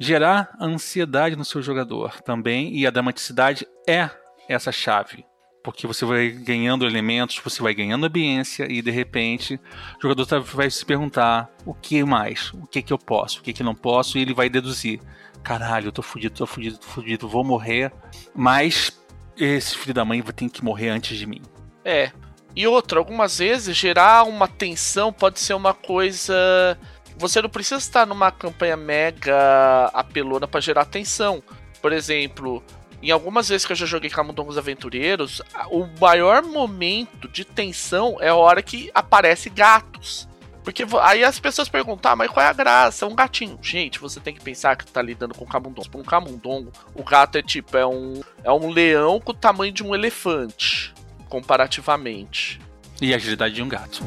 gerar 0.00 0.50
ansiedade 0.60 1.36
no 1.36 1.44
seu 1.44 1.62
jogador 1.62 2.20
também, 2.22 2.76
e 2.76 2.86
a 2.86 2.90
dramaticidade 2.90 3.66
é 3.88 4.10
essa 4.48 4.72
chave. 4.72 5.24
Porque 5.62 5.86
você 5.86 6.04
vai 6.04 6.28
ganhando 6.28 6.84
elementos, 6.84 7.40
você 7.42 7.62
vai 7.62 7.72
ganhando 7.72 8.04
ambiência 8.04 8.70
e 8.70 8.82
de 8.82 8.90
repente 8.90 9.58
o 9.98 10.02
jogador 10.02 10.26
tá- 10.26 10.38
vai 10.38 10.68
se 10.68 10.84
perguntar 10.84 11.50
o 11.64 11.72
que 11.72 12.04
mais, 12.04 12.52
o 12.52 12.66
que 12.66 12.82
que 12.82 12.92
eu 12.92 12.98
posso, 12.98 13.40
o 13.40 13.42
que 13.42 13.52
que 13.54 13.62
não 13.62 13.74
posso, 13.74 14.18
e 14.18 14.20
ele 14.20 14.34
vai 14.34 14.50
deduzir: 14.50 15.00
caralho, 15.42 15.86
eu 15.88 15.92
tô 15.92 16.02
fudido, 16.02 16.34
tô 16.34 16.46
fudido, 16.46 16.76
tô 16.76 16.86
fudido, 16.86 17.26
vou 17.26 17.42
morrer, 17.42 17.90
mas 18.34 18.92
esse 19.38 19.76
filho 19.78 19.94
da 19.94 20.04
mãe 20.04 20.20
vai 20.20 20.34
ter 20.34 20.50
que 20.50 20.62
morrer 20.62 20.90
antes 20.90 21.16
de 21.16 21.26
mim. 21.26 21.40
É. 21.82 22.12
E 22.56 22.66
outra, 22.66 22.98
algumas 22.98 23.38
vezes 23.38 23.76
gerar 23.76 24.24
uma 24.24 24.46
tensão 24.46 25.12
pode 25.12 25.40
ser 25.40 25.54
uma 25.54 25.74
coisa. 25.74 26.78
Você 27.16 27.40
não 27.40 27.48
precisa 27.48 27.76
estar 27.76 28.06
numa 28.06 28.30
campanha 28.30 28.76
mega 28.76 29.86
apelona 29.92 30.48
para 30.48 30.60
gerar 30.60 30.84
tensão. 30.84 31.42
Por 31.80 31.92
exemplo, 31.92 32.62
em 33.02 33.10
algumas 33.10 33.48
vezes 33.48 33.66
que 33.66 33.72
eu 33.72 33.76
já 33.76 33.86
joguei 33.86 34.10
Camundongos 34.10 34.56
Aventureiros, 34.56 35.42
o 35.70 35.86
maior 36.00 36.42
momento 36.42 37.28
de 37.28 37.44
tensão 37.44 38.16
é 38.20 38.28
a 38.28 38.34
hora 38.34 38.62
que 38.62 38.90
aparece 38.94 39.50
gatos. 39.50 40.28
Porque 40.64 40.82
aí 41.02 41.22
as 41.22 41.38
pessoas 41.38 41.68
perguntam, 41.68 42.10
ah, 42.10 42.16
mas 42.16 42.30
qual 42.30 42.44
é 42.44 42.48
a 42.48 42.52
graça? 42.54 43.04
É 43.04 43.08
um 43.08 43.14
gatinho. 43.14 43.58
Gente, 43.60 44.00
você 44.00 44.18
tem 44.18 44.34
que 44.34 44.40
pensar 44.40 44.74
que 44.76 44.86
tá 44.86 45.02
lidando 45.02 45.34
com 45.34 45.44
camundongo. 45.44 45.90
Por 45.90 46.00
um 46.00 46.04
camundongo, 46.04 46.72
o 46.94 47.04
gato 47.04 47.36
é 47.36 47.42
tipo, 47.42 47.76
é 47.76 47.86
um, 47.86 48.22
é 48.42 48.50
um 48.50 48.70
leão 48.70 49.20
com 49.20 49.32
o 49.32 49.34
tamanho 49.34 49.72
de 49.72 49.84
um 49.84 49.94
elefante, 49.94 50.94
comparativamente. 51.28 52.58
E 53.02 53.12
a 53.12 53.16
agilidade 53.16 53.54
de 53.54 53.62
um 53.62 53.68
gato. 53.68 54.02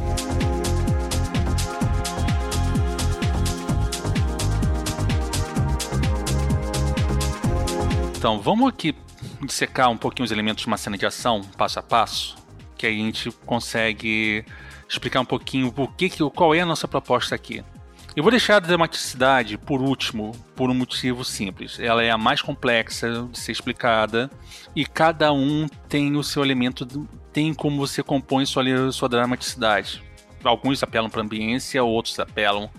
Então, 8.27 8.41
vamos 8.41 8.67
aqui 8.67 8.93
dissecar 9.41 9.89
um 9.89 9.95
pouquinho 9.95 10.25
os 10.25 10.33
elementos 10.33 10.61
de 10.63 10.67
uma 10.67 10.75
cena 10.75 10.97
de 10.97 11.05
ação, 11.05 11.39
passo 11.57 11.79
a 11.79 11.81
passo, 11.81 12.35
que 12.77 12.85
aí 12.85 12.99
a 12.99 13.05
gente 13.05 13.31
consegue 13.45 14.43
explicar 14.85 15.21
um 15.21 15.25
pouquinho 15.25 15.73
o 15.73 15.87
que, 15.87 16.09
qual 16.35 16.53
é 16.53 16.59
a 16.59 16.65
nossa 16.65 16.89
proposta 16.89 17.33
aqui. 17.33 17.63
Eu 18.17 18.23
vou 18.23 18.29
deixar 18.29 18.57
a 18.57 18.59
dramaticidade 18.59 19.57
por 19.57 19.81
último, 19.81 20.33
por 20.57 20.69
um 20.69 20.73
motivo 20.73 21.23
simples. 21.23 21.79
Ela 21.79 22.03
é 22.03 22.11
a 22.11 22.17
mais 22.17 22.41
complexa 22.41 23.25
de 23.31 23.39
ser 23.39 23.53
explicada 23.53 24.29
e 24.75 24.85
cada 24.85 25.31
um 25.31 25.65
tem 25.87 26.13
o 26.17 26.21
seu 26.21 26.43
elemento, 26.43 26.85
tem 27.31 27.53
como 27.53 27.77
você 27.77 28.03
compõe 28.03 28.45
sua, 28.45 28.91
sua 28.91 29.07
dramaticidade. 29.07 30.03
Alguns 30.43 30.83
apelam 30.83 31.09
para 31.09 31.21
a 31.21 31.23
ambiência, 31.23 31.81
outros 31.81 32.19
apelam 32.19 32.69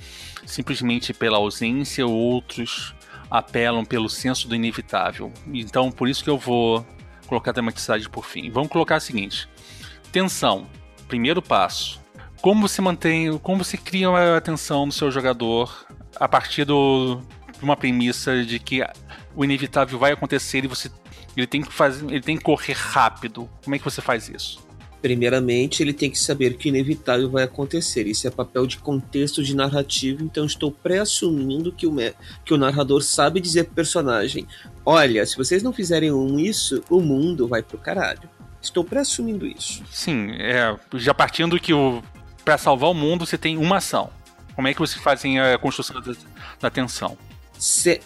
simplesmente 0.45 1.15
pela 1.15 1.39
ausência, 1.39 2.07
outros 2.07 2.95
apelam 3.31 3.85
pelo 3.85 4.09
senso 4.09 4.49
do 4.49 4.55
inevitável. 4.55 5.33
Então, 5.53 5.91
por 5.91 6.09
isso 6.09 6.23
que 6.23 6.31
eu 6.31 6.39
vou 6.39 6.87
colocar 7.27 7.51
a 7.51 7.55
dramaticidade 7.55 8.09
por 8.09 8.25
fim. 8.25 8.51
Vamos 8.51 8.69
colocar 8.69 8.97
o 8.97 9.01
seguinte: 9.01 9.49
tensão, 10.11 10.67
primeiro 11.07 11.43
passo. 11.43 12.01
Como 12.41 12.67
você 12.67 12.81
mantém, 12.81 13.37
como 13.39 13.65
você 13.65 13.77
cria 13.77 14.09
uma 14.09 14.41
tensão 14.41 14.87
no 14.87 14.93
seu 14.93 15.11
jogador 15.11 15.87
a 16.17 16.29
partir 16.29 16.65
do, 16.65 17.21
de 17.57 17.65
uma 17.65 17.77
premissa 17.77 18.45
de 18.45 18.59
que 18.59 18.81
o 19.35 19.45
inevitável 19.45 19.99
vai 19.99 20.13
acontecer 20.13 20.65
e 20.65 20.69
você 20.69 20.91
ele 21.37 21.47
tem 21.47 21.63
que 21.63 21.73
fazer, 21.73 22.05
ele 22.07 22.21
tem 22.21 22.37
que 22.37 22.43
correr 22.43 22.75
rápido. 22.75 23.49
Como 23.63 23.75
é 23.75 23.79
que 23.79 23.85
você 23.85 24.01
faz 24.01 24.29
isso? 24.29 24.67
Primeiramente, 25.01 25.83
ele 25.83 25.93
tem 25.93 26.11
que 26.11 26.19
saber 26.19 26.57
que 26.57 26.69
o 26.69 26.71
inevitável 26.71 27.31
vai 27.31 27.45
acontecer. 27.45 28.07
Isso 28.07 28.27
é 28.27 28.31
papel 28.31 28.67
de 28.67 28.79
contexto 28.79 29.43
de 29.45 29.55
narrativo, 29.55 30.25
então 30.25 30.45
estou 30.45 30.73
pré-assumindo 30.73 31.73
que 31.73 31.87
o, 31.87 31.95
que 32.45 32.53
o 32.53 32.59
narrador 32.59 33.03
sabe 33.03 33.41
dizer 33.41 33.65
pro 33.65 33.75
personagem: 33.75 34.47
Olha, 34.85 35.25
se 35.25 35.37
vocês 35.37 35.63
não 35.63 35.73
fizerem 35.73 36.11
um 36.11 36.39
isso, 36.39 36.83
o 36.91 37.01
mundo 37.01 37.47
vai 37.47 37.63
pro 37.63 37.79
caralho. 37.79 38.29
Estou 38.61 38.83
pré-assumindo 38.83 39.47
isso. 39.47 39.85
Sim, 39.93 40.33
é, 40.33 40.77
já 40.95 41.15
partindo 41.15 41.61
que 41.61 41.73
o 41.73 42.03
para 42.45 42.57
salvar 42.57 42.91
o 42.91 42.95
mundo 42.95 43.27
você 43.27 43.37
tem 43.37 43.59
uma 43.59 43.77
ação. 43.77 44.11
Como 44.55 44.67
é 44.67 44.73
que 44.73 44.81
você 44.81 44.99
faz 44.99 45.23
a 45.25 45.59
construção 45.59 46.01
da, 46.01 46.15
da 46.59 46.71
tensão? 46.71 47.17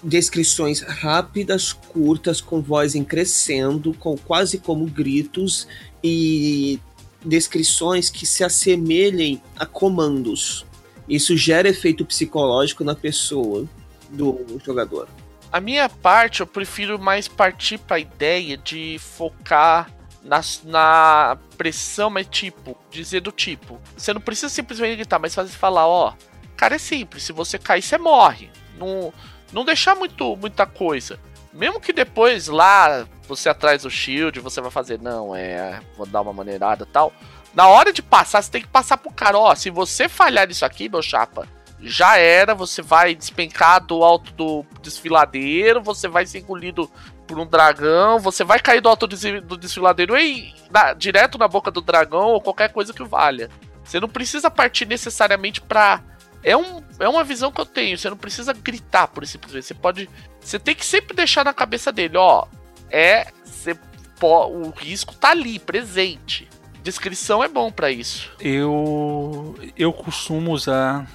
Descrições 0.03 0.81
rápidas, 0.81 1.73
curtas, 1.73 2.41
com 2.41 2.63
voz 2.63 2.95
em 2.95 3.05
crescendo, 3.05 3.93
com 3.95 4.17
quase 4.17 4.59
como 4.59 4.87
gritos 4.87 5.69
e 6.03 6.81
descrições 7.25 8.09
que 8.09 8.27
se 8.27 8.43
assemelhem 8.43 9.43
a 9.57 9.67
comandos. 9.67 10.65
Isso 11.09 11.37
gera 11.37 11.69
efeito 11.69 12.05
psicológico 12.05 12.83
na 12.83 12.95
pessoa 12.95 13.69
do 14.11 14.61
jogador. 14.65 15.09
A 15.53 15.61
minha 15.61 15.89
parte, 15.89 16.41
eu 16.41 16.47
prefiro 16.47 16.99
mais 16.99 17.29
partir 17.29 17.79
para 17.79 17.97
a 17.97 18.01
ideia 18.01 18.57
de 18.57 18.99
focar 18.99 19.91
na, 20.23 20.41
na 20.65 21.39
pressão, 21.59 22.09
mas 22.09 22.27
tipo, 22.27 22.77
dizer 22.91 23.21
do 23.21 23.31
tipo. 23.31 23.79
Você 23.97 24.15
não 24.15 24.21
precisa 24.21 24.49
simplesmente 24.49 24.97
gritar, 24.97 25.19
mas 25.19 25.35
fazer 25.35 25.51
falar, 25.51 25.87
ó, 25.87 26.15
cara, 26.57 26.77
é 26.77 26.79
simples, 26.79 27.25
se 27.25 27.33
você 27.33 27.59
cair, 27.59 27.83
você 27.83 27.99
morre. 27.99 28.51
Não, 28.79 29.13
não 29.53 29.65
deixar 29.65 29.95
muito, 29.95 30.37
muita 30.37 30.67
coisa. 30.67 31.19
Mesmo 31.53 31.81
que 31.81 31.93
depois 31.93 32.49
lá 32.49 33.07
você 33.29 33.49
atrás 33.49 33.83
do 33.83 33.91
shield, 33.91 34.41
você 34.41 34.61
vai 34.61 34.71
fazer, 34.71 34.99
não, 35.01 35.35
é, 35.35 35.81
vou 35.97 36.07
dar 36.07 36.23
uma 36.23 36.33
maneirada 36.33 36.87
tal. 36.87 37.13
Na 37.55 37.69
hora 37.69 37.93
de 37.93 38.03
passar, 38.03 38.43
você 38.43 38.51
tem 38.51 38.63
que 38.63 38.69
passar 38.69 38.97
pro 38.97 39.13
cara, 39.13 39.39
ó, 39.39 39.55
se 39.55 39.69
você 39.71 40.09
falhar 40.09 40.49
nisso 40.49 40.65
aqui, 40.65 40.89
meu 40.89 41.03
chapa, 41.03 41.47
já 41.79 42.17
era, 42.17 42.55
você 42.55 42.81
vai 42.81 43.15
despencar 43.15 43.85
do 43.85 44.03
alto 44.03 44.33
do 44.33 44.65
desfiladeiro, 44.81 45.83
você 45.83 46.09
vai 46.09 46.25
ser 46.25 46.39
engolido 46.39 46.91
por 47.27 47.39
um 47.39 47.47
dragão, 47.47 48.19
você 48.19 48.45
vai 48.45 48.59
cair 48.61 48.81
do 48.81 48.89
alto 48.89 49.07
do 49.07 49.57
desfiladeiro 49.57 50.17
e 50.17 50.55
na, 50.71 50.93
direto 50.93 51.37
na 51.37 51.49
boca 51.49 51.71
do 51.71 51.81
dragão 51.81 52.29
ou 52.29 52.41
qualquer 52.41 52.73
coisa 52.73 52.93
que 52.93 53.03
valha. 53.05 53.51
Você 53.85 53.99
não 53.99 54.09
precisa 54.09 54.51
partir 54.51 54.87
necessariamente 54.87 55.61
pra. 55.61 56.01
É, 56.43 56.57
um, 56.57 56.83
é 56.99 57.09
uma 57.09 57.23
visão 57.23 57.53
que 57.53 57.61
eu 57.61 57.67
tenho, 57.67 57.97
você 57.97 58.11
não 58.11 58.17
precisa 58.17 58.53
gritar 58.53 59.09
por 59.09 59.23
esse 59.23 59.39
Você 59.39 59.75
pode. 59.75 60.09
Você 60.41 60.59
tem 60.59 60.75
que 60.75 60.85
sempre 60.85 61.15
deixar 61.15 61.45
na 61.45 61.55
cabeça 61.55 61.93
dele, 61.93 62.17
ó. 62.17 62.47
É. 62.91 63.27
Você, 63.45 63.77
o 64.23 64.71
risco 64.71 65.15
tá 65.15 65.31
ali, 65.31 65.59
presente. 65.59 66.49
Descrição 66.83 67.43
é 67.43 67.49
bom 67.49 67.71
para 67.71 67.91
isso. 67.91 68.33
Eu. 68.41 69.57
Eu 69.77 69.93
costumo 69.93 70.53
usar 70.53 71.07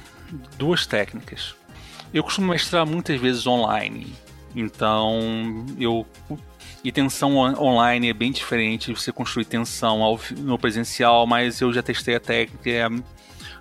duas 0.57 0.85
técnicas. 0.85 1.55
Eu 2.13 2.23
costumo 2.23 2.47
mestrar 2.47 2.85
muitas 2.85 3.19
vezes 3.19 3.45
online 3.45 4.15
então, 4.55 5.65
eu 5.79 6.05
e 6.83 6.91
tensão 6.91 7.35
online 7.35 8.09
é 8.09 8.13
bem 8.13 8.31
diferente 8.31 8.93
você 8.93 9.11
construir 9.11 9.45
tensão 9.45 10.01
ao, 10.01 10.19
no 10.37 10.57
presencial, 10.57 11.27
mas 11.27 11.61
eu 11.61 11.71
já 11.71 11.83
testei 11.83 12.15
a 12.15 12.19
técnica 12.19 12.69
é, 12.69 12.87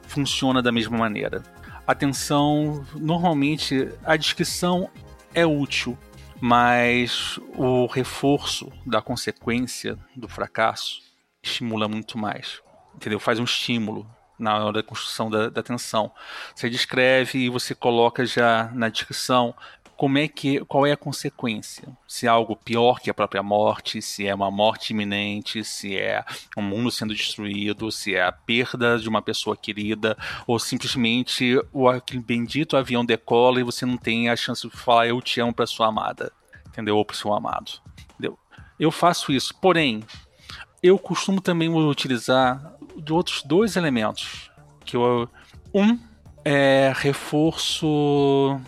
funciona 0.06 0.62
da 0.62 0.72
mesma 0.72 0.96
maneira. 0.96 1.42
A 1.86 1.94
tensão, 1.94 2.84
normalmente, 2.94 3.88
a 4.04 4.16
descrição 4.16 4.90
é 5.32 5.46
útil, 5.46 5.96
mas 6.40 7.38
o 7.54 7.86
reforço 7.86 8.72
da 8.84 9.00
consequência 9.00 9.96
do 10.14 10.28
fracasso 10.28 11.00
estimula 11.42 11.86
muito 11.86 12.18
mais. 12.18 12.60
Entendeu? 12.94 13.20
Faz 13.20 13.38
um 13.38 13.44
estímulo 13.44 14.04
na 14.38 14.56
hora 14.56 14.72
da 14.72 14.82
construção 14.82 15.30
da, 15.30 15.48
da 15.48 15.62
tensão. 15.62 16.10
Você 16.54 16.68
descreve 16.68 17.38
e 17.38 17.48
você 17.48 17.74
coloca 17.74 18.26
já 18.26 18.70
na 18.74 18.88
descrição 18.88 19.54
como 19.96 20.18
é 20.18 20.28
que 20.28 20.60
qual 20.66 20.86
é 20.86 20.92
a 20.92 20.96
consequência? 20.96 21.88
Se 22.06 22.26
é 22.26 22.28
algo 22.28 22.54
pior 22.54 23.00
que 23.00 23.08
a 23.08 23.14
própria 23.14 23.42
morte, 23.42 24.02
se 24.02 24.26
é 24.26 24.34
uma 24.34 24.50
morte 24.50 24.90
iminente, 24.90 25.64
se 25.64 25.96
é 25.96 26.22
um 26.56 26.62
mundo 26.62 26.90
sendo 26.90 27.14
destruído, 27.14 27.90
se 27.90 28.14
é 28.14 28.22
a 28.22 28.30
perda 28.30 28.98
de 28.98 29.08
uma 29.08 29.22
pessoa 29.22 29.56
querida, 29.56 30.16
ou 30.46 30.58
simplesmente 30.58 31.58
o 31.72 31.88
aquele 31.88 32.22
bendito 32.22 32.76
avião 32.76 33.04
decola 33.04 33.58
e 33.58 33.64
você 33.64 33.86
não 33.86 33.96
tem 33.96 34.28
a 34.28 34.36
chance 34.36 34.68
de 34.68 34.76
falar 34.76 35.06
eu 35.06 35.20
te 35.22 35.40
amo 35.40 35.54
para 35.54 35.66
sua 35.66 35.88
amada, 35.88 36.30
entendeu? 36.66 36.96
Ou 36.96 37.04
para 37.04 37.16
seu 37.16 37.32
amado, 37.32 37.72
entendeu? 38.10 38.38
Eu 38.78 38.90
faço 38.90 39.32
isso, 39.32 39.54
porém 39.60 40.02
eu 40.82 40.98
costumo 40.98 41.40
também 41.40 41.68
utilizar 41.70 42.74
de 42.96 43.12
outros 43.12 43.42
dois 43.42 43.76
elementos 43.76 44.50
que 44.84 44.96
eu 44.96 45.28
um 45.74 45.98
é 46.44 46.92
reforço 46.94 48.60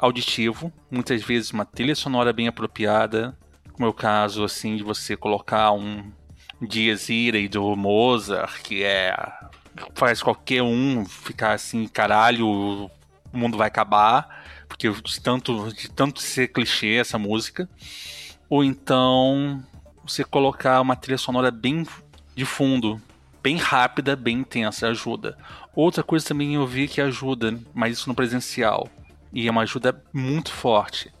auditivo, 0.00 0.72
muitas 0.90 1.22
vezes 1.22 1.50
uma 1.50 1.64
trilha 1.64 1.94
sonora 1.94 2.32
bem 2.32 2.48
apropriada, 2.48 3.36
como 3.72 3.86
é 3.86 3.88
o 3.88 3.94
caso 3.94 4.42
assim 4.42 4.76
de 4.76 4.82
você 4.82 5.16
colocar 5.16 5.72
um 5.72 6.10
Dias 6.60 7.08
Irae 7.08 7.48
do 7.48 7.76
Mozart, 7.76 8.62
que 8.62 8.82
é 8.82 9.14
faz 9.94 10.22
qualquer 10.22 10.62
um 10.62 11.04
ficar 11.04 11.52
assim, 11.52 11.86
caralho, 11.86 12.46
o 12.46 12.90
mundo 13.32 13.56
vai 13.56 13.68
acabar, 13.68 14.44
porque 14.68 14.90
de 14.90 15.20
tanto 15.20 15.72
de 15.72 15.90
tanto 15.90 16.20
ser 16.20 16.48
clichê 16.48 16.96
essa 16.96 17.18
música. 17.18 17.68
Ou 18.48 18.64
então 18.64 19.62
você 20.02 20.24
colocar 20.24 20.80
uma 20.80 20.96
trilha 20.96 21.18
sonora 21.18 21.50
bem 21.50 21.86
de 22.34 22.44
fundo, 22.44 23.00
bem 23.42 23.56
rápida, 23.56 24.16
bem 24.16 24.38
intensa, 24.38 24.88
ajuda. 24.88 25.38
Outra 25.74 26.02
coisa 26.02 26.26
também 26.26 26.54
eu 26.54 26.66
vi 26.66 26.88
que 26.88 27.00
ajuda, 27.00 27.58
mas 27.72 27.98
isso 27.98 28.08
no 28.08 28.14
presencial 28.14 28.88
e 29.32 29.46
é 29.46 29.50
uma 29.50 29.62
ajuda 29.62 30.02
muito 30.12 30.52
forte. 30.52 31.12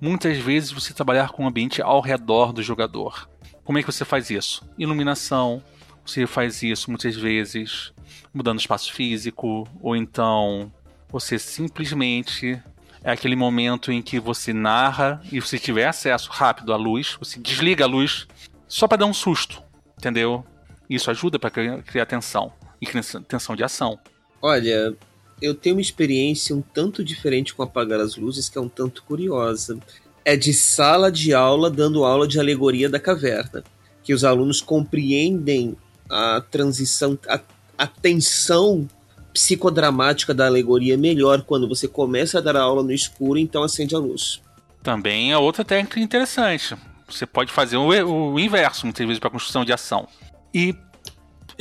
Muitas 0.00 0.38
vezes 0.38 0.72
você 0.72 0.92
trabalhar 0.92 1.30
com 1.30 1.44
o 1.44 1.46
ambiente 1.46 1.80
ao 1.80 2.00
redor 2.00 2.52
do 2.52 2.62
jogador. 2.62 3.28
Como 3.64 3.78
é 3.78 3.82
que 3.82 3.90
você 3.90 4.04
faz 4.04 4.30
isso? 4.30 4.68
Iluminação. 4.76 5.62
Você 6.04 6.26
faz 6.26 6.62
isso 6.62 6.90
muitas 6.90 7.14
vezes 7.14 7.92
mudando 8.34 8.58
espaço 8.58 8.92
físico, 8.92 9.68
ou 9.80 9.94
então 9.94 10.72
você 11.08 11.38
simplesmente 11.38 12.60
é 13.04 13.12
aquele 13.12 13.36
momento 13.36 13.92
em 13.92 14.00
que 14.00 14.18
você 14.18 14.52
narra 14.52 15.20
e 15.30 15.40
você 15.40 15.58
tiver 15.58 15.86
acesso 15.86 16.30
rápido 16.30 16.72
à 16.72 16.76
luz, 16.76 17.16
você 17.18 17.38
desliga 17.38 17.84
a 17.84 17.88
luz 17.88 18.26
só 18.66 18.88
para 18.88 18.98
dar 18.98 19.06
um 19.06 19.14
susto, 19.14 19.62
entendeu? 19.98 20.44
Isso 20.88 21.10
ajuda 21.10 21.38
para 21.38 21.50
criar 21.50 22.06
tensão 22.06 22.52
e 22.80 22.86
tensão 23.22 23.54
de 23.54 23.62
ação. 23.62 23.98
Olha, 24.40 24.96
eu 25.42 25.54
tenho 25.54 25.76
uma 25.76 25.82
experiência 25.82 26.54
um 26.54 26.62
tanto 26.62 27.04
diferente 27.04 27.52
com 27.52 27.62
apagar 27.62 28.00
as 28.00 28.16
luzes 28.16 28.48
que 28.48 28.56
é 28.56 28.60
um 28.60 28.68
tanto 28.68 29.02
curiosa. 29.02 29.78
é 30.24 30.36
de 30.36 30.54
sala 30.54 31.10
de 31.10 31.34
aula 31.34 31.68
dando 31.68 32.04
aula 32.04 32.28
de 32.28 32.38
alegoria 32.38 32.88
da 32.88 33.00
caverna, 33.00 33.64
que 34.04 34.14
os 34.14 34.22
alunos 34.22 34.60
compreendem 34.60 35.76
a 36.08 36.40
transição, 36.40 37.18
a, 37.28 37.40
a 37.76 37.86
tensão 37.88 38.88
psicodramática 39.32 40.32
da 40.32 40.46
alegoria 40.46 40.96
melhor 40.96 41.42
quando 41.42 41.66
você 41.66 41.88
começa 41.88 42.38
a 42.38 42.40
dar 42.40 42.56
aula 42.56 42.82
no 42.82 42.92
escuro, 42.92 43.38
então 43.38 43.64
acende 43.64 43.96
a 43.96 43.98
luz. 43.98 44.40
Também 44.82 45.32
é 45.32 45.38
outra 45.38 45.64
técnica 45.64 45.98
interessante. 45.98 46.76
Você 47.08 47.26
pode 47.26 47.50
fazer 47.52 47.76
o, 47.76 48.32
o 48.32 48.38
inverso, 48.38 48.86
muitas 48.86 49.04
vezes, 49.04 49.18
para 49.18 49.30
construção 49.30 49.64
de 49.64 49.72
ação. 49.72 50.06
E 50.54 50.74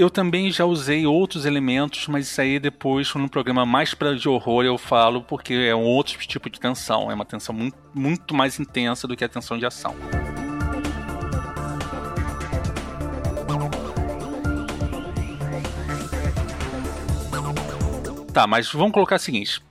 eu 0.01 0.09
também 0.09 0.51
já 0.51 0.65
usei 0.65 1.05
outros 1.05 1.45
elementos, 1.45 2.07
mas 2.07 2.27
isso 2.27 2.41
aí 2.41 2.59
depois, 2.59 3.13
no 3.13 3.29
programa 3.29 3.67
mais 3.67 3.93
para 3.93 4.15
de 4.15 4.27
horror, 4.27 4.65
eu 4.65 4.75
falo, 4.75 5.21
porque 5.21 5.53
é 5.53 5.75
um 5.75 5.83
outro 5.83 6.17
tipo 6.17 6.49
de 6.49 6.59
tensão. 6.59 7.11
É 7.11 7.13
uma 7.13 7.23
tensão 7.23 7.53
muito, 7.53 7.77
muito 7.93 8.33
mais 8.33 8.59
intensa 8.59 9.07
do 9.07 9.15
que 9.15 9.23
a 9.23 9.29
tensão 9.29 9.59
de 9.59 9.65
ação. 9.65 9.95
Tá, 18.33 18.47
mas 18.47 18.71
vamos 18.71 18.93
colocar 18.93 19.17
o 19.17 19.19
seguinte. 19.19 19.61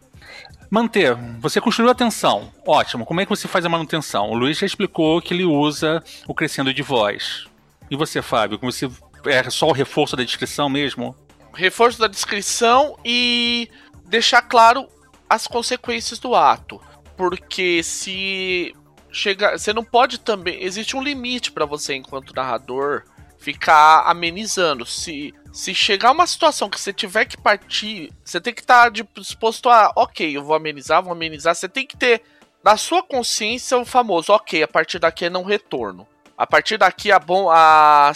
Manter. 0.71 1.17
Você 1.41 1.61
construiu 1.61 1.91
a 1.91 1.95
tensão. 1.95 2.53
Ótimo. 2.65 3.05
Como 3.05 3.21
é 3.21 3.25
que 3.25 3.31
você 3.31 3.49
faz 3.49 3.65
a 3.65 3.69
manutenção? 3.69 4.31
O 4.31 4.35
Luiz 4.35 4.59
já 4.59 4.67
explicou 4.67 5.21
que 5.21 5.35
ele 5.35 5.45
usa 5.45 6.05
o 6.29 6.35
crescendo 6.35 6.73
de 6.73 6.83
voz. 6.83 7.47
E 7.91 7.97
você, 7.97 8.23
Fábio? 8.23 8.57
Como 8.57 8.71
você 8.71 8.89
é 9.27 9.49
só 9.51 9.69
o 9.69 9.73
reforço 9.73 10.17
da 10.17 10.25
descrição 10.25 10.69
mesmo? 10.69 11.17
Reforço 11.55 11.99
da 11.99 12.07
descrição 12.07 12.97
e 13.05 13.69
deixar 14.07 14.43
claro 14.43 14.89
as 15.29 15.47
consequências 15.47 16.19
do 16.19 16.35
ato. 16.35 16.81
Porque 17.17 17.83
se 17.83 18.75
chega, 19.11 19.59
você 19.59 19.73
não 19.73 19.85
pode 19.85 20.19
também, 20.19 20.63
existe 20.63 20.97
um 20.97 21.03
limite 21.03 21.53
para 21.53 21.67
você 21.67 21.95
enquanto 21.95 22.35
narrador 22.35 23.05
ficar 23.39 24.05
amenizando. 24.07 24.87
Se 24.87 25.35
se 25.53 25.75
chegar 25.75 26.13
uma 26.13 26.27
situação 26.27 26.71
que 26.71 26.81
você 26.81 26.93
tiver 26.93 27.25
que 27.25 27.37
partir, 27.37 28.13
você 28.25 28.41
tem 28.41 28.55
que 28.55 28.61
estar 28.61 28.85
tá 28.85 29.05
disposto 29.17 29.69
a, 29.69 29.93
OK, 29.97 30.37
eu 30.37 30.45
vou 30.45 30.55
amenizar, 30.55 31.03
vou 31.03 31.13
amenizar, 31.13 31.55
você 31.55 31.69
tem 31.69 31.87
que 31.87 31.97
ter 31.97 32.23
na 32.63 32.77
sua 32.77 33.03
consciência 33.03 33.77
o 33.77 33.85
famoso, 33.85 34.33
OK, 34.33 34.63
a 34.63 34.69
partir 34.69 34.99
daqui 34.99 35.25
é 35.25 35.31
não 35.31 35.43
retorno. 35.43 36.07
A 36.37 36.47
partir 36.47 36.79
daqui 36.79 37.11
a, 37.11 37.19
bom, 37.19 37.51
a, 37.51 38.13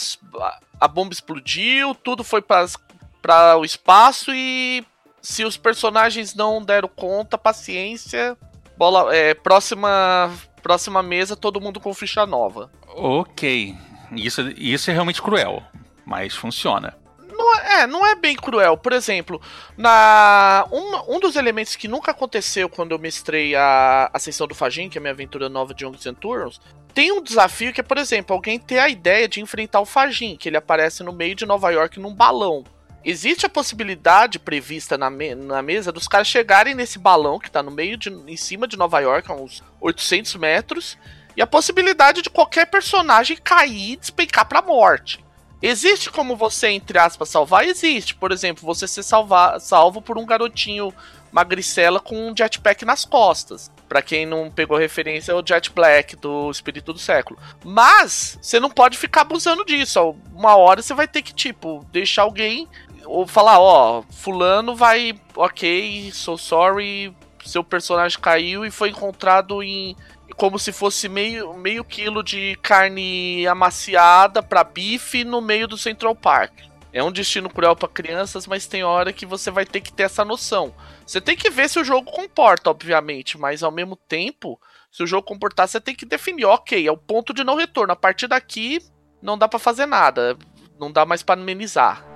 a 0.80 0.88
bomba 0.88 1.12
explodiu, 1.12 1.94
tudo 1.94 2.24
foi 2.24 2.42
para 2.42 3.56
o 3.56 3.64
espaço 3.64 4.32
e 4.34 4.84
se 5.20 5.44
os 5.44 5.56
personagens 5.56 6.34
não 6.34 6.62
deram 6.62 6.88
conta, 6.88 7.38
paciência, 7.38 8.36
bola, 8.76 9.14
é, 9.14 9.34
próxima 9.34 10.30
próxima 10.62 11.02
mesa 11.02 11.36
todo 11.36 11.60
mundo 11.60 11.78
com 11.78 11.92
ficha 11.92 12.24
nova. 12.24 12.70
Ok, 12.88 13.76
isso, 14.12 14.40
isso 14.56 14.90
é 14.90 14.94
realmente 14.94 15.20
cruel, 15.20 15.62
mas 16.06 16.34
funciona. 16.34 16.96
Não 17.44 17.54
é, 17.58 17.82
é, 17.82 17.86
não 17.86 18.06
é 18.06 18.14
bem 18.14 18.34
cruel. 18.34 18.76
Por 18.76 18.92
exemplo, 18.94 19.40
na 19.76 20.66
um, 20.72 21.16
um 21.16 21.20
dos 21.20 21.36
elementos 21.36 21.76
que 21.76 21.86
nunca 21.86 22.10
aconteceu 22.10 22.70
quando 22.70 22.92
eu 22.92 22.98
mestrei 22.98 23.54
a 23.54 24.10
Ascensão 24.14 24.46
do 24.46 24.54
Fajin, 24.54 24.88
que 24.88 24.96
é 24.96 25.00
a 25.00 25.02
minha 25.02 25.12
aventura 25.12 25.48
nova 25.50 25.74
de 25.74 25.84
Young 25.84 25.98
Centurions, 25.98 26.58
tem 26.94 27.12
um 27.12 27.22
desafio 27.22 27.72
que 27.72 27.80
é, 27.80 27.84
por 27.84 27.98
exemplo, 27.98 28.34
alguém 28.34 28.58
ter 28.58 28.78
a 28.78 28.88
ideia 28.88 29.28
de 29.28 29.42
enfrentar 29.42 29.80
o 29.80 29.84
Fajin, 29.84 30.36
que 30.36 30.48
ele 30.48 30.56
aparece 30.56 31.02
no 31.02 31.12
meio 31.12 31.34
de 31.34 31.44
Nova 31.44 31.70
York 31.70 32.00
num 32.00 32.14
balão. 32.14 32.64
Existe 33.04 33.44
a 33.44 33.50
possibilidade 33.50 34.38
prevista 34.38 34.96
na, 34.96 35.10
me 35.10 35.34
na 35.34 35.60
mesa 35.60 35.92
dos 35.92 36.08
caras 36.08 36.26
chegarem 36.26 36.74
nesse 36.74 36.98
balão 36.98 37.38
que 37.38 37.50
tá 37.50 37.62
no 37.62 37.70
meio 37.70 37.98
de, 37.98 38.08
em 38.08 38.36
cima 38.36 38.66
de 38.66 38.78
Nova 38.78 39.00
York, 39.00 39.30
a 39.30 39.34
uns 39.34 39.62
800 39.82 40.36
metros, 40.36 40.96
e 41.36 41.42
a 41.42 41.46
possibilidade 41.46 42.22
de 42.22 42.30
qualquer 42.30 42.66
personagem 42.66 43.36
cair 43.36 43.92
e 43.92 43.96
despencar 43.96 44.46
pra 44.46 44.62
morte. 44.62 45.22
Existe 45.62 46.10
como 46.10 46.36
você, 46.36 46.68
entre 46.68 46.98
aspas, 46.98 47.28
salvar? 47.28 47.64
Existe. 47.64 48.14
Por 48.14 48.32
exemplo, 48.32 48.64
você 48.64 48.86
ser 48.86 49.02
salvar, 49.02 49.60
salvo 49.60 50.02
por 50.02 50.18
um 50.18 50.26
garotinho 50.26 50.92
magricela 51.32 51.98
com 51.98 52.28
um 52.28 52.36
jetpack 52.36 52.84
nas 52.84 53.04
costas. 53.04 53.70
Para 53.88 54.02
quem 54.02 54.24
não 54.24 54.50
pegou 54.50 54.78
referência, 54.78 55.32
é 55.32 55.34
o 55.34 55.44
Jet 55.44 55.70
Black 55.70 56.16
do 56.16 56.50
Espírito 56.50 56.92
do 56.92 56.98
Século. 56.98 57.38
Mas 57.64 58.38
você 58.40 58.60
não 58.60 58.70
pode 58.70 58.96
ficar 58.96 59.22
abusando 59.22 59.64
disso. 59.64 60.14
Uma 60.32 60.56
hora 60.56 60.80
você 60.80 60.94
vai 60.94 61.08
ter 61.08 61.22
que, 61.22 61.34
tipo, 61.34 61.84
deixar 61.90 62.22
alguém 62.22 62.68
ou 63.04 63.26
falar, 63.26 63.58
ó, 63.58 64.02
fulano 64.10 64.74
vai, 64.74 65.18
ok, 65.36 66.10
so 66.12 66.38
sorry, 66.38 67.14
seu 67.44 67.62
personagem 67.62 68.18
caiu 68.18 68.64
e 68.64 68.70
foi 68.70 68.90
encontrado 68.90 69.62
em 69.62 69.96
como 70.36 70.58
se 70.58 70.72
fosse 70.72 71.08
meio, 71.08 71.54
meio 71.54 71.84
quilo 71.84 72.22
de 72.22 72.56
carne 72.62 73.46
amaciada 73.46 74.42
para 74.42 74.64
bife 74.64 75.24
no 75.24 75.40
meio 75.40 75.66
do 75.66 75.78
Central 75.78 76.14
Park. 76.14 76.52
É 76.92 77.02
um 77.02 77.10
destino 77.10 77.50
cruel 77.50 77.74
para 77.74 77.88
crianças, 77.88 78.46
mas 78.46 78.66
tem 78.66 78.84
hora 78.84 79.12
que 79.12 79.26
você 79.26 79.50
vai 79.50 79.66
ter 79.66 79.80
que 79.80 79.92
ter 79.92 80.04
essa 80.04 80.24
noção. 80.24 80.72
Você 81.04 81.20
tem 81.20 81.36
que 81.36 81.50
ver 81.50 81.68
se 81.68 81.80
o 81.80 81.84
jogo 81.84 82.10
comporta, 82.10 82.70
obviamente, 82.70 83.36
mas 83.36 83.64
ao 83.64 83.72
mesmo 83.72 83.96
tempo, 83.96 84.60
se 84.92 85.02
o 85.02 85.06
jogo 85.06 85.26
comportar, 85.26 85.66
você 85.66 85.80
tem 85.80 85.94
que 85.94 86.06
definir, 86.06 86.44
ok, 86.44 86.86
é 86.86 86.92
o 86.92 86.96
ponto 86.96 87.34
de 87.34 87.42
não 87.42 87.56
retorno. 87.56 87.92
A 87.92 87.96
partir 87.96 88.28
daqui, 88.28 88.78
não 89.20 89.36
dá 89.36 89.48
para 89.48 89.58
fazer 89.58 89.86
nada, 89.86 90.36
não 90.78 90.92
dá 90.92 91.04
mais 91.04 91.22
para 91.22 91.40
amenizar. 91.40 92.13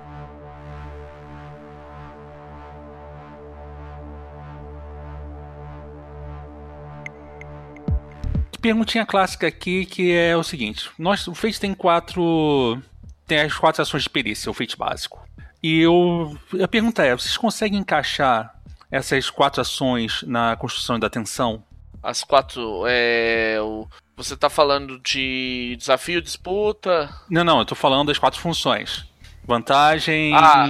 Perguntinha 8.59 9.05
clássica 9.05 9.47
aqui 9.47 9.85
que 9.85 10.11
é 10.11 10.35
o 10.35 10.43
seguinte: 10.43 10.89
nós, 10.97 11.27
o 11.27 11.33
Fate 11.33 11.59
tem 11.59 11.73
quatro. 11.73 12.81
Tem 13.25 13.41
as 13.41 13.53
quatro 13.53 13.81
ações 13.81 14.03
de 14.03 14.09
perícia, 14.09 14.49
o 14.49 14.53
Fate 14.53 14.77
básico. 14.77 15.19
E 15.61 15.81
eu, 15.81 16.37
a 16.61 16.67
pergunta 16.67 17.03
é: 17.03 17.15
vocês 17.15 17.37
conseguem 17.37 17.79
encaixar 17.79 18.53
essas 18.91 19.29
quatro 19.29 19.61
ações 19.61 20.23
na 20.23 20.55
construção 20.55 20.99
da 20.99 21.09
tensão? 21.09 21.63
As 22.01 22.23
quatro. 22.23 22.83
É, 22.87 23.57
o, 23.61 23.87
você 24.15 24.33
está 24.33 24.49
falando 24.49 24.99
de 24.99 25.75
desafio, 25.77 26.21
disputa? 26.21 27.09
Não, 27.29 27.43
não, 27.43 27.57
eu 27.57 27.63
estou 27.63 27.77
falando 27.77 28.07
das 28.07 28.17
quatro 28.17 28.39
funções: 28.39 29.05
vantagem. 29.45 30.33
Ah, 30.35 30.67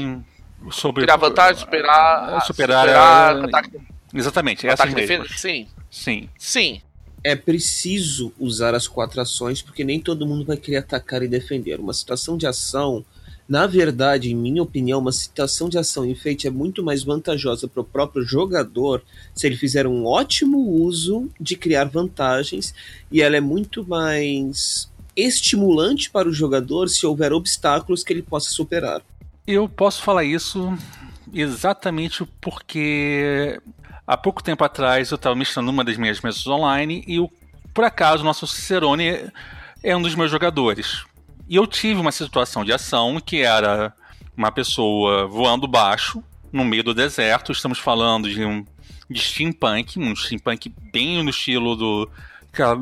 sobre. 0.71 1.03
Criar 1.03 1.17
vantagem, 1.17 1.59
superar. 1.59 2.41
Superar. 2.41 2.87
superar 2.87 3.37
é, 3.37 3.45
ataque, 3.45 3.79
exatamente, 4.13 4.67
essas 4.67 4.93
mesmas. 4.93 5.39
Sim. 5.39 5.67
Sim. 5.89 6.29
Sim 6.37 6.81
é 7.23 7.35
preciso 7.35 8.31
usar 8.39 8.73
as 8.73 8.87
quatro 8.87 9.21
ações, 9.21 9.61
porque 9.61 9.83
nem 9.83 9.99
todo 9.99 10.25
mundo 10.25 10.45
vai 10.45 10.57
querer 10.57 10.77
atacar 10.77 11.21
e 11.23 11.27
defender. 11.27 11.79
Uma 11.79 11.93
situação 11.93 12.37
de 12.37 12.47
ação, 12.47 13.03
na 13.47 13.67
verdade, 13.67 14.31
em 14.31 14.35
minha 14.35 14.63
opinião, 14.63 14.99
uma 14.99 15.11
situação 15.11 15.69
de 15.69 15.77
ação 15.77 16.05
em 16.05 16.15
Fate 16.15 16.47
é 16.47 16.51
muito 16.51 16.83
mais 16.83 17.03
vantajosa 17.03 17.67
para 17.67 17.81
o 17.81 17.85
próprio 17.85 18.23
jogador 18.23 19.03
se 19.33 19.47
ele 19.47 19.57
fizer 19.57 19.85
um 19.87 20.05
ótimo 20.05 20.59
uso 20.59 21.29
de 21.39 21.55
criar 21.55 21.85
vantagens, 21.85 22.73
e 23.11 23.21
ela 23.21 23.35
é 23.35 23.41
muito 23.41 23.87
mais 23.87 24.89
estimulante 25.15 26.09
para 26.09 26.29
o 26.29 26.33
jogador 26.33 26.87
se 26.89 27.05
houver 27.05 27.33
obstáculos 27.33 28.03
que 28.03 28.13
ele 28.13 28.21
possa 28.21 28.49
superar. 28.51 29.01
Eu 29.45 29.67
posso 29.67 30.01
falar 30.01 30.23
isso 30.23 30.71
exatamente 31.33 32.25
porque 32.39 33.59
Há 34.09 34.17
pouco 34.17 34.41
tempo 34.41 34.63
atrás 34.63 35.11
eu 35.11 35.17
estava 35.17 35.35
mestrando 35.35 35.69
uma 35.69 35.83
das 35.83 35.95
minhas 35.95 36.19
mesas 36.19 36.47
online 36.47 37.03
e 37.05 37.19
o, 37.19 37.29
por 37.75 37.83
acaso 37.83 38.23
o 38.23 38.25
nosso 38.25 38.47
Cicerone 38.47 39.29
é 39.83 39.95
um 39.95 40.01
dos 40.01 40.15
meus 40.15 40.31
jogadores. 40.31 41.05
E 41.47 41.55
eu 41.55 41.67
tive 41.67 42.01
uma 42.01 42.11
situação 42.11 42.65
de 42.65 42.73
ação 42.73 43.21
que 43.23 43.43
era 43.43 43.93
uma 44.35 44.51
pessoa 44.51 45.27
voando 45.27 45.67
baixo 45.67 46.23
no 46.51 46.65
meio 46.65 46.83
do 46.83 46.91
deserto. 46.91 47.51
Estamos 47.51 47.77
falando 47.77 48.27
de 48.27 48.43
um 48.43 48.65
de 49.07 49.21
steampunk, 49.21 49.99
um 49.99 50.15
steampunk 50.15 50.73
bem 50.91 51.21
no 51.21 51.29
estilo 51.29 51.75
do 51.75 52.09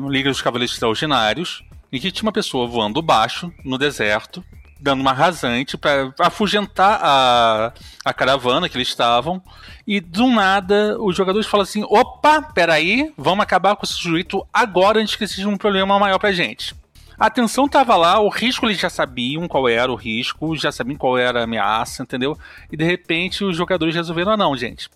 Liga 0.08 0.30
dos 0.30 0.40
Cavaleiros 0.40 0.72
Extraordinários, 0.72 1.62
e 1.92 2.00
que 2.00 2.10
tinha 2.10 2.26
uma 2.26 2.32
pessoa 2.32 2.66
voando 2.66 3.02
baixo 3.02 3.52
no 3.62 3.76
deserto 3.76 4.42
dando 4.80 5.00
uma 5.00 5.12
rasante 5.12 5.76
para 5.76 6.12
afugentar 6.20 7.00
a, 7.02 7.72
a 8.04 8.14
caravana 8.14 8.68
que 8.68 8.76
eles 8.76 8.88
estavam. 8.88 9.42
E 9.86 10.00
do 10.00 10.26
nada, 10.28 10.96
os 11.00 11.16
jogadores 11.16 11.46
falam 11.46 11.64
assim: 11.64 11.84
opa, 11.84 12.42
peraí, 12.42 13.12
vamos 13.16 13.42
acabar 13.42 13.74
com 13.76 13.84
esse 13.84 13.94
sujeito 13.94 14.46
agora 14.52 15.00
antes 15.00 15.16
que 15.16 15.26
seja 15.26 15.48
um 15.48 15.56
problema 15.56 15.98
maior 15.98 16.18
pra 16.18 16.32
gente. 16.32 16.74
A 17.18 17.26
atenção 17.26 17.66
estava 17.66 17.96
lá, 17.96 18.20
o 18.20 18.28
risco 18.28 18.66
eles 18.66 18.78
já 18.78 18.88
sabiam 18.88 19.48
qual 19.48 19.68
era 19.68 19.90
o 19.90 19.96
risco, 19.96 20.54
já 20.56 20.70
sabiam 20.70 20.96
qual 20.96 21.18
era 21.18 21.40
a 21.40 21.44
ameaça, 21.44 22.02
entendeu? 22.02 22.38
E 22.70 22.76
de 22.76 22.84
repente 22.84 23.42
os 23.44 23.56
jogadores 23.56 23.94
resolveram: 23.94 24.32
ah, 24.32 24.36
não, 24.36 24.56
gente. 24.56 24.88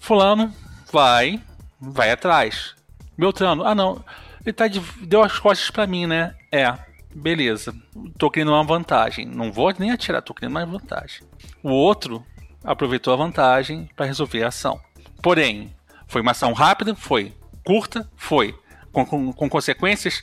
Fulano 0.00 0.52
vai, 0.90 1.40
vai 1.80 2.10
atrás. 2.10 2.74
Beltrano, 3.16 3.64
ah, 3.64 3.74
não, 3.74 4.02
ele 4.44 4.52
tá 4.52 4.68
de, 4.68 4.80
deu 5.02 5.22
as 5.22 5.38
costas 5.38 5.70
para 5.70 5.86
mim, 5.86 6.06
né? 6.06 6.34
É, 6.50 6.72
beleza, 7.18 7.74
tô 8.16 8.30
criando 8.30 8.52
uma 8.52 8.64
vantagem. 8.64 9.26
Não 9.26 9.52
vou 9.52 9.72
nem 9.78 9.90
atirar, 9.90 10.22
tô 10.22 10.34
criando 10.34 10.52
mais 10.54 10.68
vantagem. 10.68 11.22
O 11.62 11.70
outro 11.70 12.24
aproveitou 12.64 13.12
a 13.12 13.16
vantagem 13.16 13.88
para 13.96 14.06
resolver 14.06 14.42
a 14.44 14.48
ação. 14.48 14.80
Porém, 15.22 15.72
foi 16.06 16.22
uma 16.22 16.30
ação 16.30 16.52
rápida? 16.52 16.94
Foi. 16.94 17.32
Curta? 17.64 18.08
Foi. 18.16 18.54
com, 18.92 19.04
com, 19.04 19.32
com 19.32 19.48
consequências. 19.48 20.22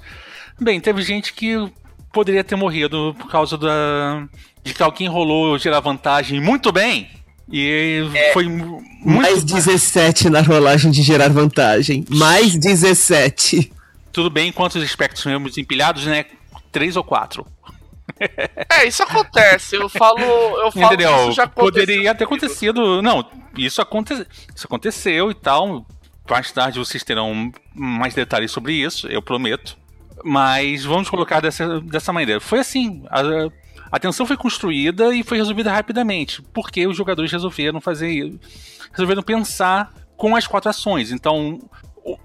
Bem, 0.60 0.80
teve 0.80 1.02
gente 1.02 1.34
que 1.34 1.56
poderia 2.12 2.44
ter 2.44 2.56
morrido 2.56 3.16
por 3.18 3.30
causa 3.30 3.58
da, 3.58 4.28
de 4.64 4.74
que 4.74 4.82
alguém 4.82 5.08
rolou 5.08 5.58
gerar 5.58 5.80
vantagem 5.80 6.40
muito 6.40 6.72
bem. 6.72 7.10
E 7.52 8.10
é, 8.14 8.34
foi 8.34 8.48
muito. 8.48 8.84
Mais 9.04 9.44
17 9.44 10.30
na 10.30 10.42
rolagem 10.42 10.90
de 10.90 11.04
gerar 11.04 11.30
vantagem. 11.30 12.04
Mais 12.10 12.58
17. 12.58 13.72
Tudo 14.12 14.30
bem, 14.30 14.52
quantos 14.52 14.82
aspectos 14.82 15.24
temos 15.24 15.58
empilhados, 15.58 16.06
né? 16.06 16.26
Três 16.76 16.98
ou 16.98 17.06
quatro. 17.06 17.48
É, 18.70 18.86
isso 18.86 19.02
acontece. 19.02 19.78
Eu 19.78 19.88
falo, 19.88 20.20
eu 20.20 20.70
falo 20.74 20.86
Entendeu? 20.88 21.10
isso 21.22 21.32
já 21.32 21.44
aconteceu. 21.44 21.72
Poderia 21.72 22.14
ter 22.14 22.26
acontecido. 22.26 23.02
Não, 23.02 23.26
isso, 23.58 23.82
aconte... 23.82 24.12
isso 24.54 24.68
aconteceu 24.68 25.32
e 25.32 25.34
tal. 25.34 25.86
Mais 26.30 26.52
tarde 26.52 26.78
vocês 26.78 27.02
terão 27.02 27.50
mais 27.74 28.14
detalhes 28.14 28.52
sobre 28.52 28.74
isso, 28.74 29.08
eu 29.08 29.22
prometo. 29.22 29.78
Mas 30.22 30.84
vamos 30.84 31.10
colocar 31.10 31.40
dessa, 31.40 31.80
dessa 31.80 32.12
maneira. 32.12 32.42
Foi 32.42 32.60
assim. 32.60 33.06
A, 33.10 33.22
a 33.90 34.00
tensão 34.00 34.26
foi 34.26 34.36
construída 34.36 35.16
e 35.16 35.24
foi 35.24 35.38
resolvida 35.38 35.72
rapidamente. 35.72 36.42
Porque 36.54 36.86
os 36.86 36.98
jogadores 36.98 37.32
resolveram 37.32 37.80
fazer. 37.80 38.38
Resolveram 38.92 39.24
pensar 39.24 39.94
com 40.18 40.36
as 40.36 40.46
quatro 40.46 40.70
ações. 40.70 41.14
Então, 41.14 41.58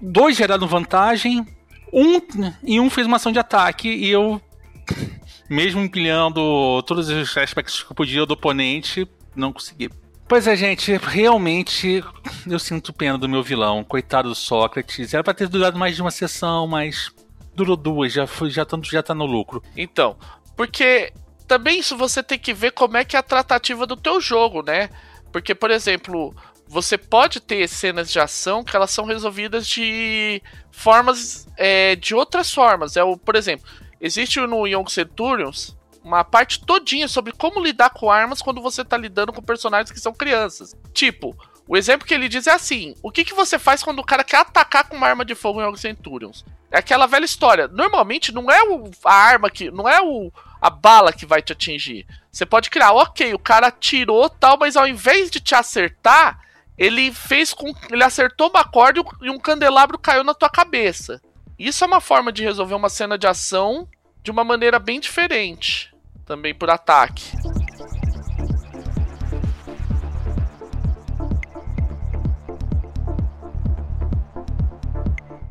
dois 0.01 0.35
geraram 0.35 0.67
vantagem, 0.67 1.47
um 1.91 2.21
e 2.63 2.79
um 2.79 2.89
fez 2.89 3.07
uma 3.07 3.17
ação 3.17 3.31
de 3.31 3.39
ataque 3.39 3.89
e 3.89 4.09
eu 4.09 4.41
mesmo 5.49 5.81
empilhando 5.81 6.81
todos 6.83 7.09
os 7.09 7.37
aspectos 7.37 7.83
que 7.83 7.91
eu 7.91 7.95
podia 7.95 8.25
do 8.25 8.33
oponente, 8.33 9.07
não 9.35 9.51
consegui. 9.51 9.89
Pois 10.27 10.47
é, 10.47 10.55
gente, 10.55 10.95
realmente 10.95 12.01
eu 12.47 12.57
sinto 12.57 12.93
pena 12.93 13.17
do 13.17 13.27
meu 13.27 13.43
vilão. 13.43 13.83
Coitado 13.83 14.29
do 14.29 14.35
Sócrates. 14.35 15.13
Era 15.13 15.21
pra 15.21 15.33
ter 15.33 15.49
durado 15.49 15.77
mais 15.77 15.95
de 15.95 16.01
uma 16.01 16.09
sessão, 16.09 16.65
mas 16.67 17.11
durou 17.53 17.75
duas, 17.75 18.13
já, 18.13 18.25
foi, 18.25 18.49
já, 18.49 18.63
tanto, 18.63 18.89
já 18.89 19.03
tá 19.03 19.13
no 19.13 19.25
lucro. 19.25 19.61
Então, 19.75 20.15
porque 20.55 21.11
também 21.45 21.79
isso 21.79 21.97
você 21.97 22.23
tem 22.23 22.39
que 22.39 22.53
ver 22.53 22.71
como 22.71 22.95
é 22.95 23.03
que 23.03 23.17
é 23.17 23.19
a 23.19 23.23
tratativa 23.23 23.85
do 23.85 23.97
teu 23.97 24.21
jogo, 24.21 24.63
né? 24.63 24.89
Porque, 25.33 25.53
por 25.53 25.69
exemplo, 25.69 26.33
você 26.71 26.97
pode 26.97 27.41
ter 27.41 27.67
cenas 27.67 28.09
de 28.09 28.19
ação 28.19 28.63
que 28.63 28.75
elas 28.75 28.91
são 28.91 29.03
resolvidas 29.03 29.67
de 29.67 30.41
formas 30.71 31.45
é, 31.57 31.95
de 31.97 32.15
outras 32.15 32.53
formas. 32.53 32.95
É 32.95 33.03
o, 33.03 33.17
por 33.17 33.35
exemplo, 33.35 33.67
Existe 34.01 34.39
no 34.39 34.65
Young 34.65 34.89
Centurions 34.89 35.77
uma 36.03 36.23
parte 36.23 36.65
todinha 36.65 37.07
sobre 37.07 37.31
como 37.31 37.63
lidar 37.63 37.91
com 37.91 38.09
armas 38.09 38.41
quando 38.41 38.59
você 38.59 38.83
tá 38.83 38.97
lidando 38.97 39.31
com 39.31 39.43
personagens 39.43 39.91
que 39.91 39.99
são 39.99 40.11
crianças. 40.11 40.75
Tipo, 40.91 41.37
o 41.67 41.77
exemplo 41.77 42.07
que 42.07 42.13
ele 42.13 42.27
diz 42.27 42.47
é 42.47 42.51
assim: 42.51 42.95
o 43.03 43.11
que, 43.11 43.23
que 43.23 43.35
você 43.35 43.59
faz 43.59 43.83
quando 43.83 43.99
o 43.99 44.03
cara 44.03 44.23
quer 44.23 44.37
atacar 44.37 44.89
com 44.89 44.95
uma 44.95 45.07
arma 45.07 45.23
de 45.23 45.35
fogo 45.35 45.61
em 45.61 45.65
Young 45.65 45.77
Centurions? 45.77 46.43
É 46.71 46.79
aquela 46.79 47.05
velha 47.05 47.25
história. 47.25 47.67
Normalmente 47.67 48.31
não 48.31 48.49
é 48.49 48.63
o, 48.63 48.89
a 49.05 49.13
arma 49.13 49.51
que. 49.51 49.69
não 49.69 49.87
é 49.87 50.01
o, 50.01 50.31
a 50.59 50.71
bala 50.71 51.13
que 51.13 51.27
vai 51.27 51.43
te 51.43 51.53
atingir. 51.53 52.07
Você 52.31 52.43
pode 52.43 52.71
criar, 52.71 52.93
ok, 52.93 53.35
o 53.35 53.39
cara 53.39 53.67
atirou 53.67 54.27
tal, 54.31 54.57
mas 54.57 54.75
ao 54.75 54.87
invés 54.87 55.29
de 55.29 55.39
te 55.39 55.53
acertar, 55.53 56.39
ele 56.77 57.11
fez 57.11 57.53
com. 57.53 57.73
ele 57.89 58.03
acertou 58.03 58.49
uma 58.49 58.63
corda 58.63 59.01
e 59.21 59.29
um 59.29 59.39
candelabro 59.39 59.97
caiu 59.97 60.23
na 60.23 60.33
tua 60.33 60.49
cabeça. 60.49 61.21
Isso 61.57 61.83
é 61.83 61.87
uma 61.87 62.01
forma 62.01 62.31
de 62.31 62.43
resolver 62.43 62.73
uma 62.73 62.89
cena 62.89 63.17
de 63.17 63.27
ação 63.27 63.87
de 64.23 64.31
uma 64.31 64.43
maneira 64.43 64.79
bem 64.79 64.99
diferente, 64.99 65.93
também 66.25 66.53
por 66.53 66.69
ataque. 66.69 67.31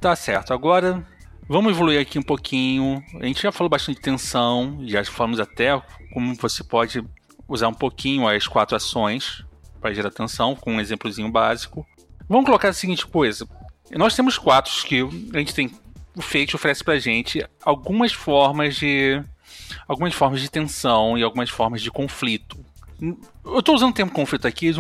Tá 0.01 0.17
certo. 0.17 0.55
Agora 0.55 1.07
vamos 1.47 1.73
evoluir 1.73 2.01
aqui 2.01 2.19
um 2.19 2.23
pouquinho. 2.23 3.05
A 3.21 3.27
gente 3.27 3.43
já 3.43 3.53
falou 3.53 3.69
bastante 3.69 3.97
de 3.97 4.03
tensão, 4.03 4.79
já 4.87 5.05
falamos 5.05 5.39
até 5.39 5.81
como 6.13 6.35
você 6.37 6.65
pode 6.65 7.05
usar 7.47 7.69
um 7.69 7.75
pouquinho 7.75 8.27
as 8.27 8.47
quatro 8.47 8.75
ações 8.75 9.45
para 9.81 9.93
gerar 9.93 10.11
tensão, 10.11 10.55
com 10.55 10.75
um 10.75 10.81
exemplozinho 10.81 11.31
básico. 11.31 11.87
Vamos 12.29 12.47
colocar 12.47 12.69
a 12.69 12.73
seguinte 12.73 13.07
coisa. 13.07 13.49
Nós 13.91 14.15
temos 14.15 14.39
quatro 14.39 14.73
que 14.85 15.01
a 15.35 15.39
gente 15.39 15.55
tem 15.55 15.71
o 16.17 16.23
Fate 16.23 16.57
oferece 16.57 16.83
pra 16.83 16.99
gente 16.99 17.45
algumas 17.65 18.13
formas 18.13 18.77
de. 18.77 19.23
algumas 19.87 20.15
formas 20.15 20.41
de 20.41 20.51
tensão 20.51 21.17
e 21.17 21.23
algumas 21.23 21.51
formas 21.51 21.83
de 21.83 21.91
conflito. 21.91 22.59
Eu 23.45 23.61
estou 23.61 23.75
usando 23.75 23.93
o 23.93 23.95
termo 23.95 24.13
conflito 24.13 24.47
aqui 24.47 24.71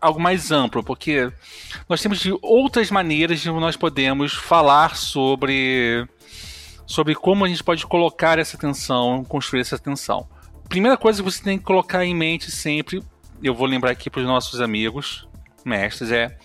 algo 0.00 0.20
mais 0.20 0.50
amplo, 0.50 0.82
porque 0.82 1.32
nós 1.88 2.02
temos 2.02 2.20
outras 2.42 2.90
maneiras 2.90 3.40
de 3.40 3.48
nós 3.50 3.76
podemos 3.76 4.34
falar 4.34 4.96
sobre 4.96 6.06
sobre 6.86 7.14
como 7.14 7.44
a 7.44 7.48
gente 7.48 7.62
pode 7.62 7.86
colocar 7.86 8.38
essa 8.38 8.58
tensão, 8.58 9.24
construir 9.24 9.60
essa 9.60 9.78
tensão. 9.78 10.28
Primeira 10.68 10.96
coisa 10.96 11.22
que 11.22 11.30
você 11.30 11.42
tem 11.42 11.58
que 11.58 11.64
colocar 11.64 12.04
em 12.04 12.14
mente 12.14 12.50
sempre, 12.50 13.02
eu 13.42 13.54
vou 13.54 13.66
lembrar 13.66 13.90
aqui 13.90 14.08
para 14.08 14.20
os 14.20 14.26
nossos 14.26 14.60
amigos 14.60 15.28
mestres, 15.64 16.10
é 16.10 16.36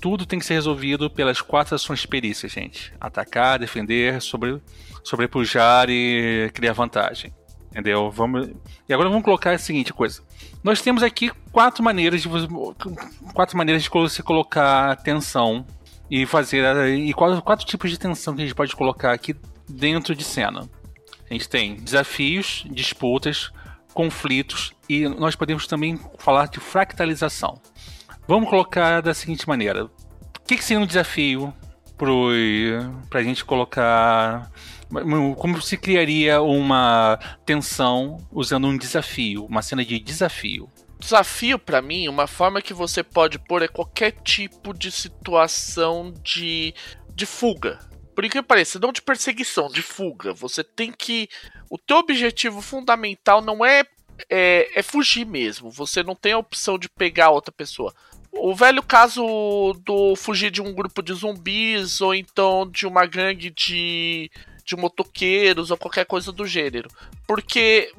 tudo 0.00 0.26
tem 0.26 0.38
que 0.38 0.44
ser 0.44 0.52
resolvido 0.52 1.08
pelas 1.08 1.40
quatro 1.40 1.74
ações 1.74 2.00
de 2.00 2.08
perícia, 2.08 2.46
gente. 2.46 2.92
Atacar, 3.00 3.58
defender, 3.58 4.20
sobre, 4.20 4.60
sobrepujar 5.02 5.88
e 5.88 6.50
criar 6.52 6.74
vantagem. 6.74 7.32
Entendeu? 7.70 8.10
Vamos... 8.10 8.50
E 8.86 8.92
agora 8.92 9.08
vamos 9.08 9.24
colocar 9.24 9.52
a 9.52 9.58
seguinte 9.58 9.94
coisa. 9.94 10.22
Nós 10.62 10.82
temos 10.82 11.02
aqui 11.02 11.30
quatro 11.50 11.82
maneiras 11.82 12.20
de 12.20 12.28
quatro 13.32 13.56
maneiras 13.56 13.82
de 13.82 13.88
você 13.88 14.22
colocar 14.22 14.94
tensão 14.96 15.66
e 16.10 16.26
fazer 16.26 16.86
e 16.98 17.14
quatro, 17.14 17.40
quatro 17.40 17.64
tipos 17.64 17.90
de 17.90 17.98
tensão 17.98 18.34
que 18.34 18.42
a 18.42 18.44
gente 18.44 18.54
pode 18.54 18.76
colocar 18.76 19.12
aqui 19.12 19.34
dentro 19.66 20.14
de 20.14 20.22
cena. 20.22 20.68
A 21.30 21.32
gente 21.32 21.48
tem 21.48 21.76
desafios, 21.76 22.66
disputas, 22.70 23.50
conflitos 23.94 24.74
e 24.88 25.08
nós 25.08 25.34
podemos 25.34 25.66
também 25.66 25.98
falar 26.18 26.48
de 26.48 26.60
fractalização. 26.60 27.60
Vamos 28.28 28.50
colocar 28.50 29.00
da 29.00 29.14
seguinte 29.14 29.48
maneira: 29.48 29.84
o 29.84 29.90
que, 30.46 30.56
que 30.56 30.64
seria 30.64 30.82
um 30.82 30.86
desafio 30.86 31.54
para 33.08 33.20
a 33.20 33.22
gente 33.22 33.44
colocar. 33.44 34.50
Como 35.38 35.60
se 35.60 35.76
criaria 35.76 36.40
uma 36.40 37.18
tensão 37.44 38.18
usando 38.30 38.66
um 38.66 38.76
desafio, 38.76 39.44
uma 39.46 39.62
cena 39.62 39.84
de 39.84 39.98
desafio? 39.98 40.70
Desafio, 41.00 41.58
para 41.58 41.82
mim, 41.82 42.08
uma 42.08 42.26
forma 42.26 42.62
que 42.62 42.72
você 42.72 43.02
pode 43.02 43.38
pôr 43.38 43.62
é 43.62 43.68
qualquer 43.68 44.12
tipo 44.22 44.72
de 44.72 44.90
situação 44.92 46.14
de, 46.22 46.74
de 47.14 47.26
fuga. 47.26 47.78
Por 48.14 48.28
que 48.28 48.42
pareça, 48.42 48.78
não 48.78 48.92
de 48.92 49.02
perseguição, 49.02 49.68
de 49.68 49.82
fuga. 49.82 50.32
Você 50.34 50.62
tem 50.62 50.92
que. 50.92 51.28
O 51.68 51.76
teu 51.76 51.98
objetivo 51.98 52.60
fundamental 52.60 53.40
não 53.40 53.64
é, 53.64 53.84
é, 54.30 54.70
é 54.78 54.82
fugir 54.82 55.26
mesmo. 55.26 55.70
Você 55.70 56.02
não 56.02 56.14
tem 56.14 56.32
a 56.32 56.38
opção 56.38 56.78
de 56.78 56.88
pegar 56.88 57.30
outra 57.30 57.52
pessoa. 57.52 57.92
O 58.32 58.54
velho 58.54 58.82
caso 58.82 59.74
do 59.84 60.16
fugir 60.16 60.50
de 60.50 60.60
um 60.60 60.72
grupo 60.72 61.02
de 61.02 61.12
zumbis 61.14 62.00
ou 62.00 62.14
então 62.14 62.68
de 62.68 62.86
uma 62.86 63.06
gangue 63.06 63.50
de, 63.50 64.30
de 64.64 64.76
motoqueiros 64.76 65.70
ou 65.70 65.76
qualquer 65.76 66.04
coisa 66.04 66.32
do 66.32 66.46
gênero. 66.46 66.88
Porque 67.26 67.92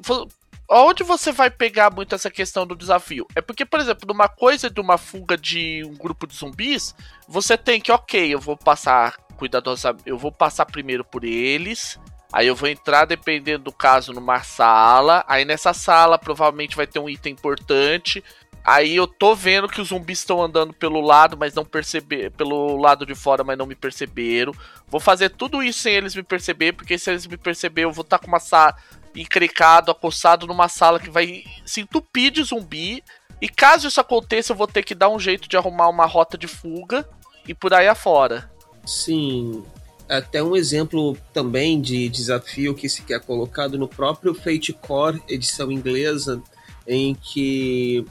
onde 0.68 1.02
você 1.02 1.32
vai 1.32 1.50
pegar 1.50 1.90
muito 1.90 2.14
essa 2.14 2.30
questão 2.30 2.66
do 2.66 2.76
desafio? 2.76 3.26
É 3.34 3.40
porque, 3.40 3.64
por 3.64 3.80
exemplo, 3.80 4.06
numa 4.06 4.28
coisa 4.28 4.68
de 4.68 4.80
uma 4.80 4.98
fuga 4.98 5.36
de 5.36 5.82
um 5.84 5.94
grupo 5.94 6.26
de 6.26 6.36
zumbis, 6.36 6.94
você 7.26 7.56
tem 7.56 7.80
que, 7.80 7.90
ok, 7.90 8.34
eu 8.34 8.40
vou 8.40 8.56
passar 8.56 9.16
cuidadosamente, 9.36 10.08
eu 10.08 10.18
vou 10.18 10.32
passar 10.32 10.66
primeiro 10.66 11.04
por 11.04 11.24
eles. 11.24 11.98
Aí 12.32 12.48
eu 12.48 12.56
vou 12.56 12.68
entrar, 12.68 13.04
dependendo 13.04 13.64
do 13.64 13.72
caso, 13.72 14.12
numa 14.12 14.42
sala. 14.42 15.24
Aí 15.28 15.44
nessa 15.44 15.72
sala 15.72 16.18
provavelmente 16.18 16.76
vai 16.76 16.86
ter 16.86 16.98
um 16.98 17.08
item 17.08 17.32
importante. 17.32 18.22
Aí 18.64 18.96
eu 18.96 19.06
tô 19.06 19.32
vendo 19.32 19.68
que 19.68 19.80
os 19.80 19.88
zumbis 19.88 20.18
estão 20.18 20.42
andando 20.42 20.72
pelo 20.72 21.00
lado, 21.00 21.36
mas 21.36 21.54
não 21.54 21.64
perceber, 21.64 22.32
pelo 22.32 22.76
lado 22.76 23.06
de 23.06 23.14
fora, 23.14 23.44
mas 23.44 23.56
não 23.56 23.64
me 23.64 23.76
perceberam. 23.76 24.52
Vou 24.88 25.00
fazer 25.00 25.30
tudo 25.30 25.62
isso 25.62 25.78
sem 25.78 25.94
eles 25.94 26.16
me 26.16 26.22
perceber, 26.24 26.72
porque 26.72 26.98
se 26.98 27.08
eles 27.08 27.28
me 27.28 27.36
perceberem, 27.36 27.88
eu 27.88 27.94
vou 27.94 28.02
estar 28.02 28.18
tá 28.18 28.24
com 28.24 28.28
uma 28.28 28.40
sala 28.40 28.74
encrecado, 29.14 29.92
acossado 29.92 30.48
numa 30.48 30.68
sala 30.68 30.98
que 30.98 31.08
vai 31.08 31.44
se 31.64 31.80
entupir 31.80 32.32
de 32.32 32.42
zumbi. 32.42 33.04
E 33.40 33.48
caso 33.48 33.86
isso 33.86 34.00
aconteça, 34.00 34.52
eu 34.52 34.56
vou 34.56 34.66
ter 34.66 34.82
que 34.82 34.96
dar 34.96 35.10
um 35.10 35.20
jeito 35.20 35.48
de 35.48 35.56
arrumar 35.56 35.88
uma 35.88 36.04
rota 36.04 36.36
de 36.36 36.48
fuga 36.48 37.08
e 37.46 37.54
por 37.54 37.72
aí 37.72 37.86
afora. 37.86 38.50
Sim. 38.86 39.62
Até 40.08 40.42
um 40.42 40.54
exemplo 40.54 41.16
também 41.32 41.80
de 41.80 42.08
desafio 42.08 42.74
que 42.74 42.88
se 42.88 43.02
quer 43.02 43.20
colocado 43.20 43.76
no 43.76 43.88
próprio 43.88 44.34
Fate 44.34 44.72
Core, 44.72 45.20
edição 45.28 45.70
inglesa, 45.72 46.40
em 46.86 47.14
que 47.14 48.06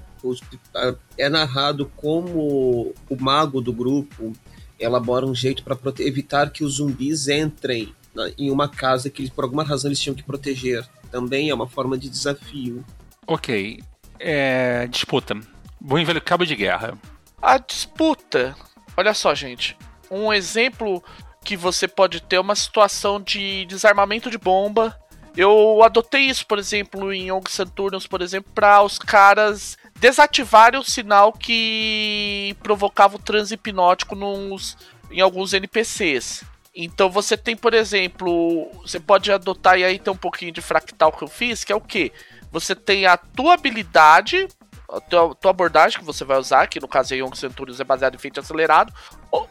é 1.17 1.29
narrado 1.29 1.89
como 1.95 2.93
o 3.09 3.15
mago 3.17 3.61
do 3.61 3.71
grupo 3.71 4.33
elabora 4.79 5.25
um 5.25 5.33
jeito 5.33 5.63
para 5.63 5.77
evitar 5.99 6.49
que 6.49 6.63
os 6.63 6.75
zumbis 6.75 7.27
entrem 7.27 7.93
em 8.37 8.51
uma 8.51 8.67
casa 8.67 9.09
que 9.09 9.29
por 9.31 9.43
alguma 9.43 9.63
razão 9.63 9.89
eles 9.89 9.99
tinham 9.99 10.15
que 10.15 10.23
proteger. 10.23 10.85
Também 11.11 11.49
é 11.49 11.53
uma 11.53 11.67
forma 11.67 11.97
de 11.97 12.09
desafio. 12.09 12.83
Ok. 13.25 13.81
É... 14.19 14.87
Disputa. 14.87 15.39
Bom 15.79 16.03
velho 16.03 16.21
cabo 16.21 16.45
de 16.45 16.55
guerra. 16.55 16.97
A 17.41 17.57
disputa. 17.57 18.55
Olha 18.97 19.13
só, 19.13 19.33
gente. 19.35 19.77
Um 20.15 20.33
exemplo 20.33 21.03
que 21.43 21.55
você 21.55 21.87
pode 21.87 22.21
ter 22.21 22.39
uma 22.39 22.55
situação 22.55 23.21
de 23.21 23.65
desarmamento 23.65 24.31
de 24.31 24.37
bomba. 24.37 24.99
Eu 25.37 25.83
adotei 25.83 26.21
isso, 26.21 26.45
por 26.47 26.57
exemplo, 26.57 27.13
em 27.13 27.27
Young 27.29 27.43
Saturnos, 27.49 28.07
por 28.07 28.21
exemplo, 28.21 28.51
para 28.53 28.81
os 28.81 28.97
caras 28.97 29.77
desativarem 29.99 30.79
o 30.79 30.83
sinal 30.83 31.31
que 31.33 32.55
provocava 32.63 33.17
o 33.17 33.19
transe 33.19 33.53
hipnótico 33.53 34.15
nos, 34.15 34.77
em 35.11 35.21
alguns 35.21 35.53
NPCs. 35.53 36.43
Então 36.73 37.09
você 37.09 37.37
tem, 37.37 37.55
por 37.55 37.73
exemplo, 37.73 38.69
você 38.81 38.99
pode 38.99 39.31
adotar 39.31 39.77
e 39.77 39.83
aí 39.83 39.99
tem 39.99 40.11
um 40.11 40.17
pouquinho 40.17 40.51
de 40.51 40.61
fractal 40.61 41.11
que 41.11 41.23
eu 41.23 41.27
fiz, 41.27 41.63
que 41.63 41.71
é 41.71 41.75
o 41.75 41.81
que? 41.81 42.11
Você 42.51 42.75
tem 42.75 43.05
a 43.05 43.17
tua 43.17 43.53
habilidade, 43.53 44.47
a 44.95 45.01
tua, 45.01 45.35
tua, 45.35 45.51
abordagem 45.51 45.99
que 45.99 46.05
você 46.05 46.23
vai 46.23 46.37
usar, 46.39 46.67
que 46.67 46.79
no 46.79 46.87
caso 46.87 47.09
de 47.09 47.15
Young 47.15 47.35
Centurions 47.35 47.79
é 47.79 47.83
baseado 47.83 48.15
em 48.15 48.19
feito 48.19 48.39
acelerado, 48.39 48.93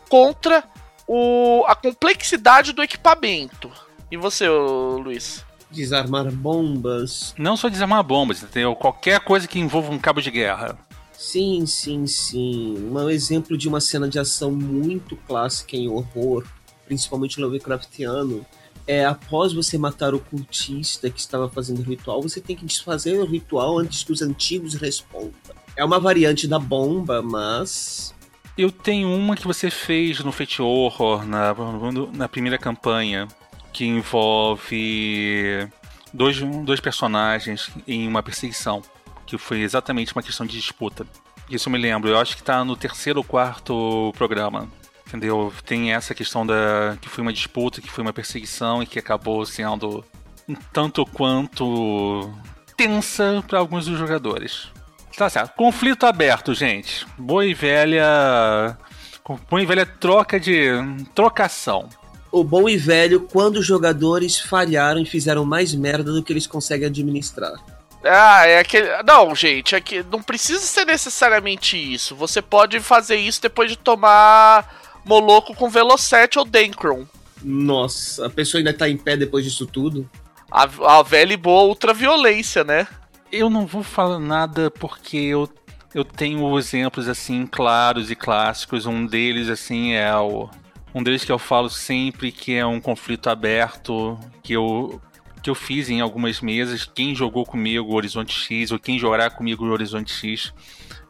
contra 0.09 0.64
o, 1.07 1.64
a 1.66 1.74
complexidade 1.74 2.72
do 2.72 2.83
equipamento. 2.83 3.70
E 4.11 4.16
você, 4.16 4.48
Luiz? 4.48 5.44
Desarmar 5.70 6.30
bombas. 6.30 7.35
Não 7.37 7.57
só 7.57 7.68
desarmar 7.68 8.02
bombas, 8.02 8.42
entendeu? 8.42 8.74
Qualquer 8.76 9.20
coisa 9.20 9.46
que 9.46 9.59
envolva 9.59 9.92
um 9.92 9.98
cabo 9.98 10.20
de 10.20 10.30
guerra. 10.30 10.78
Sim, 11.12 11.66
sim, 11.66 12.07
sim. 12.07 12.90
Um 12.90 13.11
exemplo 13.11 13.57
de 13.57 13.68
uma 13.68 13.80
cena 13.80 14.09
de 14.09 14.18
ação 14.18 14.50
muito 14.50 15.16
clássica 15.16 15.76
em 15.76 15.88
horror, 15.88 16.44
principalmente 16.87 17.40
Lovecraftiano, 17.40 18.44
é 18.87 19.05
após 19.05 19.53
você 19.53 19.79
matar 19.79 20.14
o 20.14 20.20
cultista 20.20 21.11
que 21.11 21.18
estava 21.18 21.49
fazendo 21.49 21.81
o 21.81 21.83
ritual, 21.83 22.20
você 22.20 22.40
tem 22.40 22.55
que 22.55 22.64
desfazer 22.64 23.18
o 23.18 23.25
ritual 23.25 23.79
antes 23.79 24.05
que 24.05 24.12
os 24.12 24.23
antigos 24.23 24.75
respondam. 24.75 25.33
É 25.77 25.85
uma 25.85 25.99
variante 25.99 26.47
da 26.47 26.59
bomba, 26.59 27.23
mas 27.23 28.14
eu 28.57 28.70
tenho 28.70 29.09
uma 29.09 29.37
que 29.37 29.47
você 29.47 29.68
fez 29.68 30.20
no 30.20 30.31
Fate 30.31 30.62
Horror, 30.62 31.27
na, 31.27 31.55
na 32.12 32.29
primeira 32.29 32.57
campanha, 32.57 33.27
que 33.73 33.85
envolve 33.85 35.68
dois, 36.12 36.40
dois 36.64 36.79
personagens 36.79 37.70
em 37.87 38.07
uma 38.07 38.23
perseguição, 38.23 38.81
que 39.27 39.37
foi 39.37 39.62
exatamente 39.62 40.12
uma 40.12 40.23
questão 40.23 40.47
de 40.47 40.57
disputa. 40.57 41.05
Isso 41.51 41.68
eu 41.68 41.73
me 41.73 41.79
lembro, 41.79 42.09
eu 42.09 42.18
acho 42.18 42.37
que 42.37 42.42
está 42.42 42.64
no 42.64 42.77
terceiro 42.77 43.18
ou 43.18 43.25
quarto 43.25 44.12
programa. 44.16 44.68
Entendeu? 45.14 45.53
Tem 45.64 45.92
essa 45.92 46.12
questão 46.12 46.44
da 46.44 46.98
que 47.00 47.09
foi 47.09 47.22
uma 47.22 47.33
disputa, 47.33 47.81
que 47.81 47.88
foi 47.88 48.03
uma 48.03 48.12
perseguição 48.12 48.83
e 48.83 48.87
que 48.87 48.98
acabou 48.98 49.46
sendo 49.46 50.05
um 50.48 50.57
tanto 50.72 51.07
quanto 51.07 52.35
tensa 52.77 53.42
para 53.46 53.61
alguns 53.61 53.87
dos 53.87 53.96
jogadores. 53.96 54.72
Tá 55.16 55.31
certo. 55.31 55.55
Conflito 55.55 56.05
aberto, 56.05 56.53
gente. 56.53 57.07
Boa 57.16 57.46
e 57.46 57.55
velha. 57.55 58.77
Boa 59.48 59.62
e 59.62 59.64
velha 59.64 59.87
troca 59.87 60.40
de. 60.40 60.66
trocação. 61.14 61.88
O 62.33 62.42
bom 62.42 62.68
e 62.68 62.77
velho 62.77 63.20
quando 63.20 63.59
os 63.59 63.66
jogadores 63.66 64.40
falharam 64.40 65.00
e 65.00 65.07
fizeram 65.07 65.44
mais 65.44 65.72
merda 65.72 66.12
do 66.12 66.24
que 66.24 66.33
eles 66.33 66.48
conseguem 66.48 66.88
administrar. 66.88 67.55
Ah, 68.03 68.44
é 68.48 68.59
aquele. 68.59 68.88
Não, 69.05 69.33
gente, 69.33 69.77
é 69.77 69.81
que 69.81 70.03
não 70.11 70.20
precisa 70.20 70.59
ser 70.59 70.85
necessariamente 70.85 71.77
isso. 71.77 72.16
Você 72.16 72.42
pode 72.42 72.81
fazer 72.81 73.14
isso 73.14 73.40
depois 73.40 73.70
de 73.70 73.79
tomar 73.79 74.83
Moloco 75.04 75.54
com 75.54 75.68
Velocete 75.68 76.38
ou 76.38 76.44
Denkron. 76.44 77.06
Nossa, 77.42 78.26
a 78.26 78.30
pessoa 78.30 78.60
ainda 78.60 78.72
tá 78.72 78.88
em 78.88 78.96
pé 78.96 79.16
depois 79.16 79.44
disso 79.44 79.66
tudo? 79.66 80.08
A, 80.50 80.98
a 80.98 81.02
velha 81.02 81.34
e 81.34 81.36
boa 81.36 81.64
ultraviolência, 81.64 82.64
né? 82.64 82.86
Eu 83.30 83.50
não 83.50 83.66
vou 83.66 83.82
falar 83.82 84.18
nada 84.18 84.70
porque 84.70 85.16
eu, 85.16 85.48
eu 85.94 86.04
tenho 86.04 86.58
exemplos 86.58 87.08
assim 87.08 87.46
claros 87.46 88.10
e 88.10 88.14
clássicos. 88.14 88.86
Um 88.86 89.04
deles 89.04 89.48
assim 89.48 89.92
é 89.92 90.16
o 90.16 90.48
um 90.94 91.02
deles 91.02 91.24
que 91.24 91.32
eu 91.32 91.38
falo 91.38 91.68
sempre 91.68 92.30
que 92.30 92.54
é 92.54 92.64
um 92.64 92.80
conflito 92.80 93.28
aberto 93.28 94.16
que 94.42 94.52
eu 94.52 95.00
que 95.42 95.50
eu 95.50 95.54
fiz 95.54 95.90
em 95.90 96.00
algumas 96.00 96.40
mesas. 96.40 96.86
Quem 96.86 97.14
jogou 97.14 97.44
comigo 97.44 97.94
Horizonte 97.94 98.32
X 98.32 98.70
ou 98.70 98.78
quem 98.78 98.98
jogará 98.98 99.28
comigo 99.28 99.66
Horizonte 99.66 100.10
X 100.10 100.54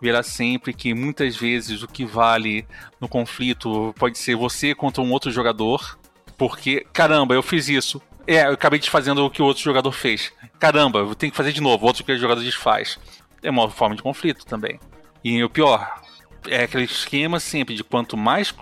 verá 0.05 0.23
sempre 0.23 0.73
que 0.73 0.95
muitas 0.95 1.37
vezes 1.37 1.83
o 1.83 1.89
que 1.89 2.05
vale 2.05 2.67
no 3.01 3.09
conflito 3.09 3.95
pode 3.99 4.19
ser 4.19 4.37
você 4.37 4.75
contra 4.75 5.03
um 5.03 5.11
outro 5.11 5.31
jogador, 5.31 5.99
porque 6.37 6.87
caramba, 6.93 7.35
eu 7.35 7.43
fiz 7.43 7.69
isso. 7.69 8.01
É, 8.27 8.47
eu 8.47 8.53
acabei 8.53 8.79
desfazendo 8.79 9.25
o 9.25 9.31
que 9.31 9.43
o 9.43 9.45
outro 9.45 9.63
jogador 9.63 9.93
fez 9.93 10.33
caramba, 10.65 11.01
eu 11.01 11.15
tenho 11.15 11.31
que 11.31 11.37
fazer 11.37 11.53
de 11.53 11.61
novo, 11.61 11.85
outro 11.85 12.03
que 12.03 12.11
o 12.11 12.19
jogador 12.19 12.43
desfaz. 12.43 12.99
É 13.43 13.51
uma 13.51 13.69
forma 13.69 13.95
de 13.95 14.03
conflito 14.03 14.47
também. 14.47 14.81
E 15.23 15.45
o 15.45 15.51
pior, 15.51 16.01
é 16.49 16.65
aquele 16.65 16.85
esquema 16.85 17.39
sempre 17.39 17.75
de 17.75 17.85
quanto 17.85 18.17
mais, 18.17 18.55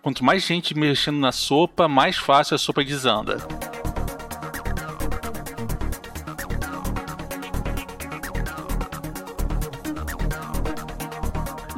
quanto 0.00 0.24
mais 0.24 0.42
gente 0.46 0.74
mexendo 0.74 1.18
na 1.18 1.32
sopa, 1.32 1.86
mais 1.86 2.16
fácil 2.16 2.54
a 2.54 2.58
sopa 2.58 2.82
desanda. 2.82 3.46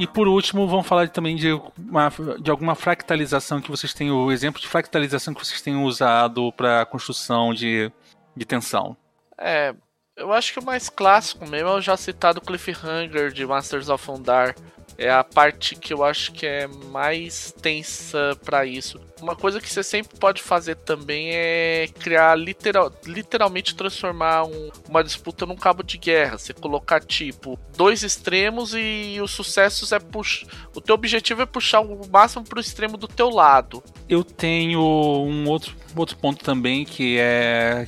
E 0.03 0.07
por 0.09 0.27
último, 0.27 0.67
vamos 0.67 0.85
falar 0.85 1.09
também 1.11 1.37
de, 1.37 1.53
uma, 1.79 2.13
de 2.41 2.51
alguma 2.51 2.75
fractalização 2.75 3.61
que 3.61 3.71
vocês 3.71 3.95
têm, 3.95 4.11
o 4.11 4.33
exemplo 4.33 4.61
de 4.61 4.67
fractalização 4.67 5.33
que 5.33 5.47
vocês 5.47 5.63
têm 5.63 5.77
usado 5.77 6.53
para 6.55 6.85
construção 6.85 7.55
de, 7.55 7.89
de 8.37 8.45
tensão. 8.45 8.97
É, 9.39 9.73
eu 10.17 10.33
acho 10.33 10.53
que 10.53 10.59
o 10.59 10.65
mais 10.65 10.89
clássico 10.89 11.49
mesmo 11.49 11.69
é 11.69 11.75
o 11.75 11.81
já 11.81 11.97
citado 11.97 12.41
Cliffhanger 12.41 13.31
de 13.31 13.47
Masters 13.47 13.89
of 13.89 14.11
Undar. 14.11 14.57
É 14.99 15.11
a 15.11 15.25
parte 15.25 15.75
que 15.75 15.93
eu 15.93 16.05
acho 16.05 16.33
que 16.33 16.47
é 16.47 16.67
mais 16.91 17.53
tensa 17.61 18.37
para 18.45 18.65
isso. 18.67 19.01
Uma 19.21 19.37
coisa 19.37 19.61
que 19.61 19.71
você 19.71 19.83
sempre 19.83 20.19
pode 20.19 20.43
fazer 20.43 20.77
também 20.77 21.31
é 21.33 21.89
criar 22.01 22.37
literal, 22.37 22.93
literalmente 23.07 23.75
transformar 23.75 24.45
um, 24.45 24.71
uma 24.89 25.03
disputa 25.03 25.47
num 25.47 25.57
cabo 25.57 25.83
de 25.83 25.97
guerra. 25.97 26.39
Você 26.39 26.53
colocar 26.53 27.01
tipo 27.01 27.59
dois 27.77 28.03
extremos 28.03 28.75
e 28.75 29.19
os 29.23 29.31
sucessos 29.31 29.93
é 29.93 29.99
puxar. 29.99 30.47
O 30.75 30.81
teu 30.81 30.95
objetivo 30.95 31.43
é 31.43 31.47
puxar 31.47 31.81
o 31.81 32.01
máximo 32.11 32.45
pro 32.45 32.61
extremo 32.61 32.97
do 32.97 33.09
teu 33.09 33.31
lado. 33.31 33.83
Eu 34.09 34.25
tenho 34.25 34.81
um 34.81 35.49
outro, 35.49 35.75
outro 35.97 36.17
ponto 36.17 36.45
também 36.45 36.85
que 36.85 37.17
é 37.19 37.87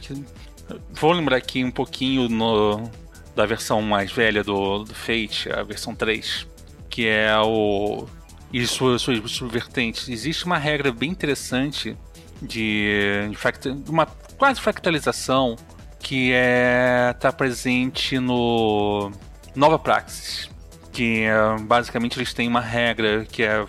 Vou 0.91 1.13
lembrar 1.13 1.37
aqui 1.37 1.63
um 1.65 1.71
pouquinho 1.71 2.29
no, 2.29 2.91
da 3.35 3.45
versão 3.45 3.83
mais 3.83 4.11
velha 4.11 4.43
do, 4.43 4.85
do 4.85 4.95
Fate, 4.95 5.51
a 5.53 5.63
versão 5.63 5.95
3, 5.95 6.47
que 6.95 7.09
é 7.09 7.37
o. 7.41 8.07
e 8.53 8.65
suas, 8.69 9.03
subvertentes. 9.03 10.09
Existe 10.09 10.47
uma 10.47 10.57
regra 10.57 10.93
bem 10.93 11.11
interessante 11.11 11.97
de, 12.41 13.29
de 13.83 13.91
uma 13.91 14.07
quase 14.39 14.61
fractalização 14.61 15.57
que 15.99 16.31
é 16.33 17.13
tá 17.19 17.33
presente 17.33 18.21
no 18.21 19.11
Nova 19.57 19.77
Praxis, 19.77 20.49
que 20.93 21.23
é, 21.23 21.35
basicamente 21.63 22.17
eles 22.17 22.33
têm 22.33 22.47
uma 22.47 22.61
regra 22.61 23.25
que 23.25 23.43
é 23.43 23.67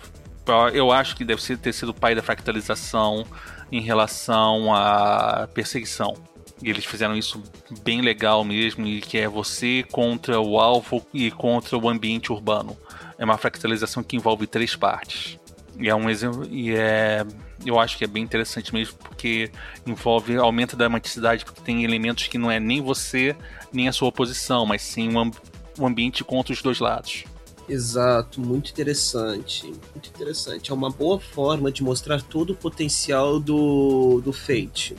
eu 0.72 0.92
acho 0.92 1.16
que 1.16 1.24
deve 1.24 1.42
ter 1.56 1.72
sido 1.72 1.88
o 1.88 1.94
pai 1.94 2.14
da 2.14 2.22
fractalização 2.22 3.26
em 3.72 3.80
relação 3.80 4.72
à 4.72 5.48
perseguição 5.52 6.14
e 6.62 6.70
eles 6.70 6.84
fizeram 6.84 7.16
isso 7.16 7.42
bem 7.82 8.00
legal 8.00 8.42
mesmo, 8.44 8.86
e 8.86 9.00
que 9.00 9.18
é 9.18 9.28
você 9.28 9.84
contra 9.90 10.40
o 10.40 10.58
alvo 10.58 11.04
e 11.12 11.30
contra 11.30 11.76
o 11.76 11.88
ambiente 11.88 12.32
urbano. 12.32 12.76
É 13.18 13.24
uma 13.24 13.38
fractalização 13.38 14.02
que 14.02 14.16
envolve 14.16 14.46
três 14.46 14.76
partes. 14.76 15.38
E 15.78 15.88
é 15.88 15.94
um 15.94 16.08
exemplo. 16.08 16.46
E 16.50 16.74
é. 16.74 17.24
Eu 17.64 17.80
acho 17.80 17.96
que 17.96 18.04
é 18.04 18.06
bem 18.06 18.22
interessante 18.22 18.72
mesmo, 18.72 18.96
porque 18.98 19.50
envolve 19.86 20.36
aumento 20.36 20.76
da 20.76 20.84
dramaticidade, 20.84 21.44
porque 21.44 21.60
tem 21.62 21.84
elementos 21.84 22.28
que 22.28 22.36
não 22.36 22.50
é 22.50 22.60
nem 22.60 22.82
você, 22.82 23.34
nem 23.72 23.88
a 23.88 23.92
sua 23.92 24.08
oposição, 24.08 24.66
mas 24.66 24.82
sim 24.82 25.16
um, 25.16 25.30
um 25.78 25.86
ambiente 25.86 26.22
contra 26.22 26.52
os 26.52 26.60
dois 26.60 26.78
lados. 26.78 27.24
Exato, 27.68 28.40
muito 28.40 28.70
interessante. 28.70 29.66
Muito 29.66 30.10
interessante. 30.10 30.70
É 30.70 30.74
uma 30.74 30.90
boa 30.90 31.18
forma 31.18 31.72
de 31.72 31.82
mostrar 31.82 32.22
todo 32.22 32.50
o 32.50 32.56
potencial 32.56 33.40
do, 33.40 34.20
do 34.22 34.32
Fate 34.32 34.94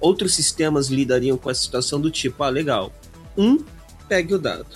outros 0.00 0.34
sistemas 0.34 0.88
lidariam 0.88 1.36
com 1.36 1.50
essa 1.50 1.62
situação 1.62 2.00
do 2.00 2.10
tipo, 2.10 2.42
ah, 2.42 2.48
legal. 2.48 2.92
Um, 3.36 3.64
pegue 4.08 4.34
o 4.34 4.38
dado. 4.38 4.66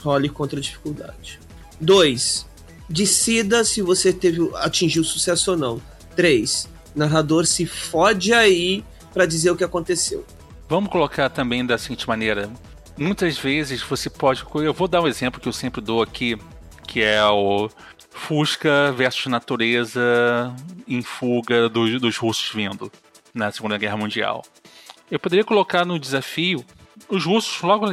Role 0.00 0.28
contra 0.28 0.58
a 0.58 0.62
dificuldade. 0.62 1.40
Dois, 1.80 2.46
decida 2.88 3.64
se 3.64 3.82
você 3.82 4.12
teve 4.12 4.50
atingiu 4.56 5.04
sucesso 5.04 5.52
ou 5.52 5.56
não. 5.56 5.82
Três, 6.16 6.68
narrador 6.94 7.46
se 7.46 7.66
fode 7.66 8.32
aí 8.32 8.84
para 9.12 9.26
dizer 9.26 9.50
o 9.50 9.56
que 9.56 9.64
aconteceu. 9.64 10.24
Vamos 10.68 10.90
colocar 10.90 11.28
também 11.30 11.64
da 11.64 11.78
seguinte 11.78 12.06
maneira. 12.06 12.50
Muitas 12.96 13.38
vezes 13.38 13.82
você 13.82 14.10
pode. 14.10 14.44
Eu 14.54 14.74
vou 14.74 14.88
dar 14.88 15.00
um 15.00 15.08
exemplo 15.08 15.40
que 15.40 15.48
eu 15.48 15.52
sempre 15.52 15.80
dou 15.80 16.02
aqui, 16.02 16.36
que 16.86 17.00
é 17.00 17.24
o 17.24 17.70
Fusca 18.10 18.92
versus 18.92 19.26
natureza 19.26 20.52
em 20.86 21.00
fuga 21.00 21.68
dos, 21.68 22.00
dos 22.00 22.16
russos 22.16 22.50
vindo 22.52 22.90
na 23.32 23.52
Segunda 23.52 23.78
Guerra 23.78 23.96
Mundial. 23.96 24.42
Eu 25.10 25.18
poderia 25.18 25.44
colocar 25.44 25.86
no 25.86 25.98
desafio 25.98 26.64
os 27.08 27.24
russos 27.24 27.62
logo 27.62 27.86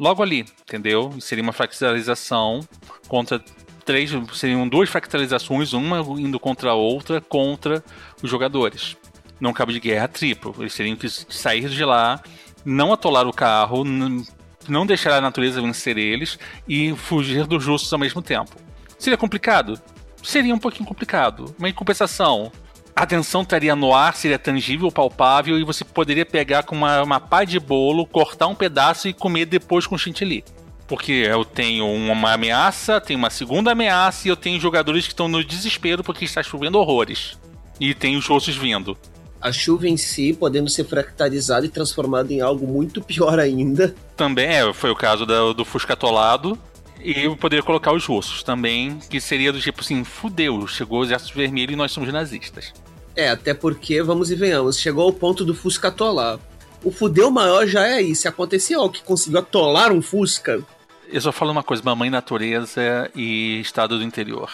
logo 0.00 0.22
ali, 0.22 0.46
entendeu? 0.62 1.14
Seria 1.20 1.44
uma 1.44 1.52
fractalização 1.52 2.66
contra 3.06 3.38
três, 3.84 4.10
seriam 4.32 4.66
duas 4.66 4.88
fractalizações, 4.88 5.74
uma 5.74 6.00
indo 6.18 6.40
contra 6.40 6.70
a 6.70 6.74
outra, 6.74 7.20
contra 7.20 7.84
os 8.22 8.30
jogadores. 8.30 8.96
Num 9.38 9.52
cabo 9.52 9.72
de 9.72 9.78
guerra 9.78 10.08
triplo. 10.08 10.54
Eles 10.58 10.74
teriam 10.74 10.96
que 10.96 11.08
sair 11.08 11.68
de 11.68 11.84
lá, 11.84 12.22
não 12.64 12.92
atolar 12.92 13.26
o 13.26 13.32
carro, 13.32 13.84
não 13.84 14.86
deixar 14.86 15.12
a 15.12 15.20
natureza 15.20 15.60
vencer 15.60 15.98
eles 15.98 16.38
e 16.66 16.94
fugir 16.96 17.46
dos 17.46 17.62
justos 17.62 17.92
ao 17.92 17.98
mesmo 17.98 18.22
tempo. 18.22 18.50
Seria 18.98 19.18
complicado? 19.18 19.78
Seria 20.22 20.54
um 20.54 20.58
pouquinho 20.58 20.88
complicado. 20.88 21.54
Mas 21.58 21.72
em 21.72 21.74
compensação, 21.74 22.50
a 22.94 23.06
tensão 23.06 23.42
estaria 23.42 23.74
no 23.74 23.94
ar, 23.94 24.14
seria 24.14 24.38
tangível, 24.38 24.90
palpável 24.90 25.58
e 25.58 25.64
você 25.64 25.84
poderia 25.84 26.26
pegar 26.26 26.64
com 26.64 26.74
uma, 26.74 27.02
uma 27.02 27.20
pá 27.20 27.44
de 27.44 27.58
bolo, 27.58 28.06
cortar 28.06 28.46
um 28.46 28.54
pedaço 28.54 29.08
e 29.08 29.12
comer 29.12 29.46
depois 29.46 29.86
com 29.86 29.96
chantilly. 29.96 30.44
Porque 30.86 31.12
eu 31.12 31.44
tenho 31.44 31.86
uma 31.86 32.32
ameaça, 32.32 33.00
tenho 33.00 33.18
uma 33.18 33.30
segunda 33.30 33.72
ameaça 33.72 34.26
e 34.26 34.30
eu 34.30 34.36
tenho 34.36 34.60
jogadores 34.60 35.06
que 35.06 35.12
estão 35.12 35.28
no 35.28 35.44
desespero 35.44 36.02
porque 36.02 36.24
está 36.24 36.42
chovendo 36.42 36.78
horrores. 36.78 37.38
E 37.78 37.94
tem 37.94 38.16
os 38.16 38.28
ossos 38.28 38.56
vindo. 38.56 38.98
A 39.40 39.52
chuva 39.52 39.88
em 39.88 39.96
si 39.96 40.34
podendo 40.34 40.68
ser 40.68 40.84
fractalizada 40.84 41.64
e 41.64 41.68
transformada 41.68 42.32
em 42.32 42.40
algo 42.40 42.66
muito 42.66 43.00
pior 43.00 43.38
ainda. 43.38 43.94
Também 44.16 44.48
é, 44.48 44.72
foi 44.74 44.90
o 44.90 44.96
caso 44.96 45.24
do, 45.24 45.54
do 45.54 45.64
Fusca 45.64 45.94
atolado. 45.94 46.58
E 47.02 47.24
eu 47.24 47.36
poderia 47.36 47.62
colocar 47.62 47.92
os 47.92 48.04
russos 48.04 48.42
também, 48.42 48.98
que 49.08 49.20
seria 49.20 49.52
do 49.52 49.60
tipo 49.60 49.80
assim, 49.80 50.04
fudeu, 50.04 50.66
chegou 50.66 51.00
o 51.00 51.04
exército 51.04 51.34
vermelho 51.34 51.72
e 51.72 51.76
nós 51.76 51.92
somos 51.92 52.12
nazistas. 52.12 52.72
É, 53.16 53.28
até 53.28 53.54
porque, 53.54 54.02
vamos 54.02 54.30
e 54.30 54.34
venhamos, 54.34 54.78
chegou 54.78 55.04
ao 55.04 55.12
ponto 55.12 55.44
do 55.44 55.54
Fusca 55.54 55.88
atolar. 55.88 56.38
O 56.84 56.90
fudeu 56.90 57.30
maior 57.30 57.66
já 57.66 57.86
é 57.86 58.00
acontecer 58.26 58.74
algo 58.74 58.92
que 58.92 59.02
conseguiu 59.02 59.40
atolar 59.40 59.92
um 59.92 60.00
Fusca, 60.00 60.64
eu 61.12 61.20
só 61.20 61.32
falo 61.32 61.50
uma 61.50 61.62
coisa: 61.62 61.82
mamãe 61.84 62.08
natureza 62.08 63.10
e 63.14 63.60
estado 63.60 63.98
do 63.98 64.04
interior. 64.04 64.50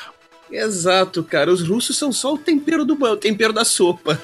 Exato, 0.51 1.23
cara. 1.23 1.53
Os 1.53 1.67
russos 1.67 1.97
são 1.97 2.13
só 2.13 2.35
o 2.35 2.39
tempero 2.39 2.85
do 2.85 2.97
banho, 2.97 3.15
o 3.15 3.19
tempero 3.19 3.53
da 3.53 3.65
sopa. 3.65 4.21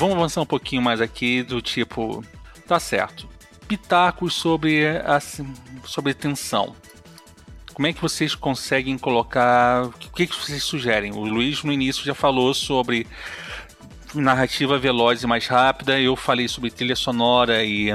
Vamos 0.00 0.16
avançar 0.16 0.40
um 0.40 0.46
pouquinho 0.46 0.80
mais 0.80 0.98
aqui 0.98 1.42
do 1.42 1.60
tipo, 1.60 2.24
tá 2.66 2.80
certo. 2.80 3.28
Pitacos 3.68 4.32
sobre 4.32 4.86
a, 4.86 5.20
sobre 5.84 6.14
tensão. 6.14 6.74
Como 7.74 7.86
é 7.86 7.92
que 7.92 8.00
vocês 8.00 8.34
conseguem 8.34 8.96
colocar? 8.96 9.84
O 9.84 9.92
que, 9.92 10.26
que 10.26 10.34
vocês 10.34 10.64
sugerem? 10.64 11.12
O 11.12 11.20
Luiz 11.20 11.62
no 11.62 11.70
início 11.70 12.02
já 12.02 12.14
falou 12.14 12.54
sobre 12.54 13.06
narrativa 14.14 14.78
veloz 14.78 15.22
e 15.22 15.26
mais 15.26 15.46
rápida. 15.46 16.00
Eu 16.00 16.16
falei 16.16 16.48
sobre 16.48 16.70
trilha 16.70 16.96
sonora 16.96 17.62
e 17.62 17.90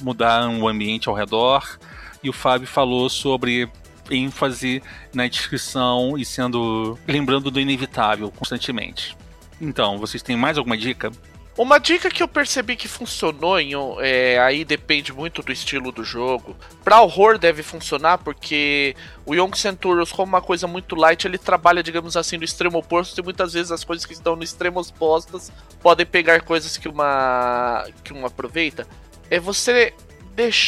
mudar 0.00 0.48
o 0.48 0.68
ambiente 0.68 1.08
ao 1.08 1.14
redor. 1.16 1.76
E 2.22 2.30
o 2.30 2.32
Fábio 2.32 2.68
falou 2.68 3.10
sobre 3.10 3.68
ênfase 4.08 4.80
na 5.12 5.26
descrição 5.26 6.16
e 6.16 6.24
sendo 6.24 6.96
lembrando 7.04 7.50
do 7.50 7.58
inevitável 7.58 8.30
constantemente. 8.30 9.16
Então, 9.60 9.98
vocês 9.98 10.22
têm 10.22 10.36
mais 10.36 10.56
alguma 10.56 10.76
dica? 10.76 11.10
Uma 11.58 11.80
dica 11.80 12.08
que 12.08 12.22
eu 12.22 12.28
percebi 12.28 12.76
que 12.76 12.86
funcionou, 12.86 13.58
em, 13.58 13.72
é, 13.98 14.38
aí 14.38 14.64
depende 14.64 15.12
muito 15.12 15.42
do 15.42 15.50
estilo 15.50 15.90
do 15.90 16.04
jogo. 16.04 16.56
Pra 16.84 17.00
horror 17.00 17.36
deve 17.36 17.64
funcionar, 17.64 18.18
porque 18.18 18.94
o 19.26 19.34
Young 19.34 19.56
Centurions, 19.56 20.12
como 20.12 20.28
uma 20.28 20.40
coisa 20.40 20.68
muito 20.68 20.94
light, 20.94 21.26
ele 21.26 21.36
trabalha, 21.36 21.82
digamos 21.82 22.16
assim, 22.16 22.36
no 22.36 22.44
extremo 22.44 22.78
oposto, 22.78 23.18
e 23.20 23.24
muitas 23.24 23.54
vezes 23.54 23.72
as 23.72 23.82
coisas 23.82 24.06
que 24.06 24.12
estão 24.12 24.36
no 24.36 24.44
extremo 24.44 24.78
opostas 24.80 25.50
podem 25.82 26.06
pegar 26.06 26.42
coisas 26.42 26.76
que 26.76 26.88
uma, 26.88 27.84
que 28.04 28.12
uma 28.12 28.28
aproveita. 28.28 28.86
É 29.28 29.40
você 29.40 29.92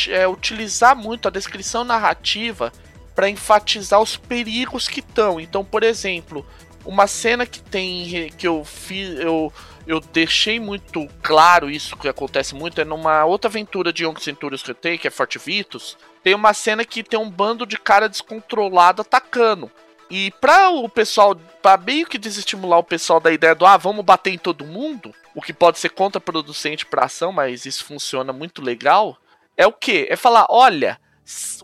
é, 0.08 0.26
utilizar 0.26 0.96
muito 0.96 1.28
a 1.28 1.30
descrição 1.30 1.84
narrativa 1.84 2.72
para 3.14 3.30
enfatizar 3.30 4.00
os 4.00 4.16
perigos 4.16 4.88
que 4.88 4.98
estão. 4.98 5.38
Então, 5.38 5.64
por 5.64 5.84
exemplo, 5.84 6.44
uma 6.84 7.06
cena 7.06 7.46
que 7.46 7.60
tem 7.60 8.30
que 8.36 8.48
eu 8.48 8.64
fiz. 8.64 9.18
Eu, 9.20 9.52
eu 9.86 10.00
deixei 10.00 10.60
muito 10.60 11.06
claro 11.22 11.70
isso 11.70 11.96
que 11.96 12.08
acontece 12.08 12.54
muito 12.54 12.80
é 12.80 12.84
numa 12.84 13.24
outra 13.24 13.48
aventura 13.48 13.92
de 13.92 14.04
Young 14.04 14.20
Centurions 14.20 14.62
que 14.62 14.70
eu 14.70 14.74
tenho, 14.74 14.98
que 14.98 15.08
é 15.08 15.10
Forte 15.10 15.38
Vitus, 15.38 15.96
tem 16.22 16.34
uma 16.34 16.52
cena 16.52 16.84
que 16.84 17.02
tem 17.02 17.18
um 17.18 17.30
bando 17.30 17.66
de 17.66 17.76
cara 17.76 18.08
descontrolado 18.08 19.02
atacando. 19.02 19.70
E 20.10 20.32
para 20.40 20.70
o 20.70 20.88
pessoal, 20.88 21.36
para 21.62 21.80
meio 21.80 22.06
que 22.06 22.18
desestimular 22.18 22.80
o 22.80 22.84
pessoal 22.84 23.20
da 23.20 23.32
ideia 23.32 23.54
do 23.54 23.64
ah, 23.64 23.76
vamos 23.76 24.04
bater 24.04 24.32
em 24.32 24.38
todo 24.38 24.66
mundo, 24.66 25.14
o 25.34 25.40
que 25.40 25.52
pode 25.52 25.78
ser 25.78 25.90
contraproducente 25.90 26.84
para 26.84 27.04
ação, 27.04 27.32
mas 27.32 27.64
isso 27.64 27.84
funciona 27.84 28.32
muito 28.32 28.60
legal, 28.60 29.16
é 29.56 29.66
o 29.66 29.72
que? 29.72 30.06
É 30.10 30.16
falar, 30.16 30.46
olha, 30.50 31.00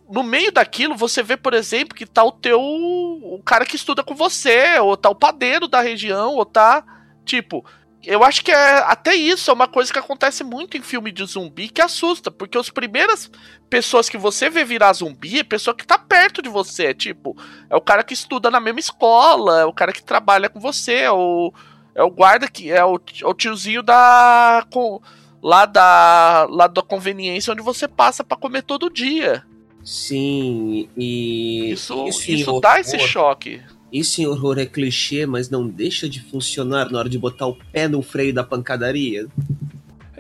no 0.09 0.22
meio 0.22 0.52
daquilo 0.52 0.96
você 0.96 1.22
vê, 1.22 1.37
por 1.37 1.55
exemplo, 1.55 1.96
que 1.96 2.07
tá 2.07 2.22
o 2.22 2.31
teu 2.31 2.61
o 2.61 3.42
cara 3.44 3.66
que 3.66 3.74
estuda 3.74 4.05
com 4.05 4.14
você, 4.14 4.79
ou 4.79 4.96
tá 4.96 5.11
o 5.11 5.14
padeiro 5.14 5.66
da 5.66 5.81
região, 5.81 6.35
ou 6.35 6.46
tá 6.46 6.85
tipo, 7.24 7.64
eu 8.07 8.23
acho 8.23 8.45
que 8.45 8.53
é 8.53 8.79
até 8.79 9.14
isso 9.14 9.51
é 9.51 9.55
uma 9.55 9.66
coisa 9.66 9.92
que 9.92 9.99
acontece 9.99 10.45
muito 10.45 10.77
em 10.77 10.83
filme 10.83 11.11
de 11.11 11.25
zumbi 11.25 11.69
que 11.69 11.83
assusta, 11.83 12.31
porque 12.31 12.57
as 12.57 12.71
primeiras 12.71 13.29
pessoas 13.69 14.09
que 14.09 14.16
você 14.16 14.49
vê 14.49 14.64
virar 14.64 14.92
zumbi 14.92 15.40
é 15.40 15.45
pessoa 15.45 15.75
que 15.75 15.85
tá 15.85 15.99
perto 15.99 16.40
de 16.40 16.49
você, 16.49 16.87
é 16.87 16.95
tipo, 16.95 17.37
é 17.69 17.75
o 17.75 17.81
cara 17.81 18.05
que 18.05 18.14
estuda 18.14 18.49
na 18.49 18.61
mesma 18.61 18.79
escola, 18.79 19.61
é 19.61 19.64
o 19.64 19.73
cara 19.73 19.92
que 19.92 20.05
trabalha 20.05 20.49
com 20.49 20.61
você, 20.61 20.95
é 20.95 21.11
o, 21.11 21.53
é 21.97 22.03
o 22.03 22.11
guarda 22.11 22.47
que 22.49 22.71
é 22.71 22.85
o, 22.85 22.95
é 22.95 23.27
o 23.27 23.35
tiozinho 23.35 23.83
da 23.83 24.64
com, 24.71 25.01
lá 25.42 25.66
da 25.66 26.47
lá 26.49 26.69
da 26.69 26.83
conveniência 26.83 27.53
onde 27.53 27.62
você 27.62 27.88
passa 27.88 28.23
para 28.23 28.37
comer 28.37 28.62
todo 28.62 28.88
dia. 28.88 29.45
Sim, 29.83 30.88
e 30.97 31.73
isso 31.73 32.07
isso, 32.07 32.31
isso 32.31 32.61
dá 32.61 32.79
esse 32.79 32.99
choque. 33.01 33.61
Isso 33.92 34.20
em 34.20 34.27
horror 34.27 34.59
é 34.59 34.66
clichê, 34.66 35.27
mas 35.27 35.49
não 35.49 35.66
deixa 35.66 36.09
de 36.09 36.20
funcionar 36.20 36.90
na 36.90 36.99
hora 36.99 37.09
de 37.09 37.18
botar 37.18 37.46
o 37.46 37.57
pé 37.72 37.88
no 37.88 38.03
freio 38.03 38.35
da 38.35 38.42
pancadaria. 38.42 39.27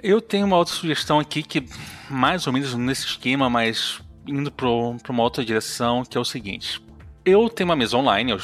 Eu 0.02 0.20
tenho 0.20 0.46
uma 0.46 0.56
outra 0.56 0.74
sugestão 0.74 1.18
aqui 1.18 1.42
que, 1.42 1.64
mais 2.08 2.46
ou 2.46 2.52
menos 2.52 2.74
nesse 2.74 3.06
esquema, 3.06 3.50
mas 3.50 4.00
indo 4.26 4.50
para 4.50 4.68
uma 4.68 5.22
outra 5.22 5.44
direção, 5.44 6.04
que 6.04 6.16
é 6.16 6.20
o 6.20 6.24
seguinte. 6.24 6.80
Eu 7.24 7.48
tenho 7.48 7.68
uma 7.68 7.76
mesa 7.76 7.96
online, 7.96 8.36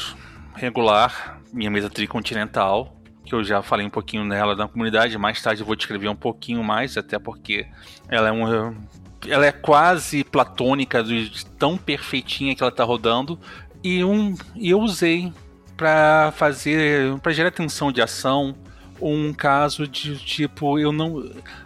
regular, 0.54 1.40
minha 1.52 1.70
mesa 1.70 1.88
tricontinental, 1.88 2.96
que 3.24 3.34
eu 3.34 3.44
já 3.44 3.62
falei 3.62 3.86
um 3.86 3.90
pouquinho 3.90 4.24
nela 4.24 4.56
na 4.56 4.66
comunidade, 4.66 5.16
mais 5.18 5.40
tarde 5.40 5.62
eu 5.62 5.66
vou 5.66 5.76
descrever 5.76 6.08
um 6.08 6.16
pouquinho 6.16 6.62
mais, 6.64 6.96
até 6.96 7.18
porque 7.18 7.66
ela 8.08 8.28
é 8.28 8.32
um 8.32 8.74
ela 9.28 9.46
é 9.46 9.52
quase 9.52 10.24
platônica, 10.24 11.04
tão 11.58 11.76
perfeitinha 11.76 12.54
que 12.54 12.62
ela 12.62 12.70
está 12.70 12.84
rodando. 12.84 13.38
E, 13.82 14.04
um, 14.04 14.36
eu 14.56 14.80
usei 14.80 15.32
para 15.76 16.32
fazer, 16.36 17.18
para 17.18 17.32
gerar 17.32 17.50
tensão 17.50 17.90
de 17.90 18.00
ação, 18.00 18.54
um 19.00 19.32
caso 19.32 19.88
de 19.88 20.16
tipo, 20.16 20.78
eu 20.78 20.92
não, 20.92 21.16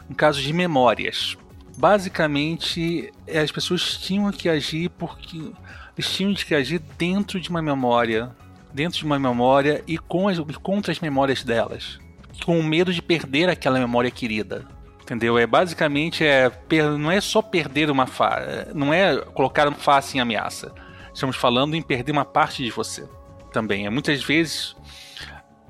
um 0.08 0.14
caso 0.14 0.40
de 0.40 0.52
memórias. 0.52 1.36
Basicamente, 1.76 3.12
as 3.28 3.52
pessoas 3.52 3.98
tinham 3.98 4.30
que 4.32 4.48
agir 4.48 4.88
porque 4.90 5.52
eles 5.96 6.10
tinham 6.10 6.32
que 6.32 6.54
agir 6.54 6.80
dentro 6.96 7.38
de 7.38 7.50
uma 7.50 7.60
memória, 7.60 8.34
dentro 8.72 8.98
de 8.98 9.04
uma 9.04 9.18
memória 9.18 9.84
e 9.86 9.98
com 9.98 10.28
as, 10.28 10.38
contra 10.62 10.92
as 10.92 11.00
memórias 11.00 11.42
delas, 11.42 11.98
com 12.44 12.62
medo 12.62 12.94
de 12.94 13.02
perder 13.02 13.50
aquela 13.50 13.78
memória 13.78 14.10
querida. 14.10 14.64
Entendeu? 15.02 15.38
É 15.38 15.46
basicamente 15.46 16.24
é 16.24 16.50
não 16.98 17.10
é 17.10 17.20
só 17.20 17.40
perder 17.42 17.90
uma 17.90 18.06
face, 18.06 18.74
não 18.74 18.92
é 18.92 19.18
colocar 19.18 19.68
uma 19.68 19.76
face 19.76 20.16
em 20.16 20.20
ameaça 20.20 20.72
Estamos 21.16 21.36
falando 21.36 21.74
em 21.74 21.80
perder 21.80 22.12
uma 22.12 22.26
parte 22.26 22.62
de 22.62 22.70
você 22.70 23.08
também. 23.50 23.86
É 23.86 23.90
muitas 23.90 24.22
vezes. 24.22 24.76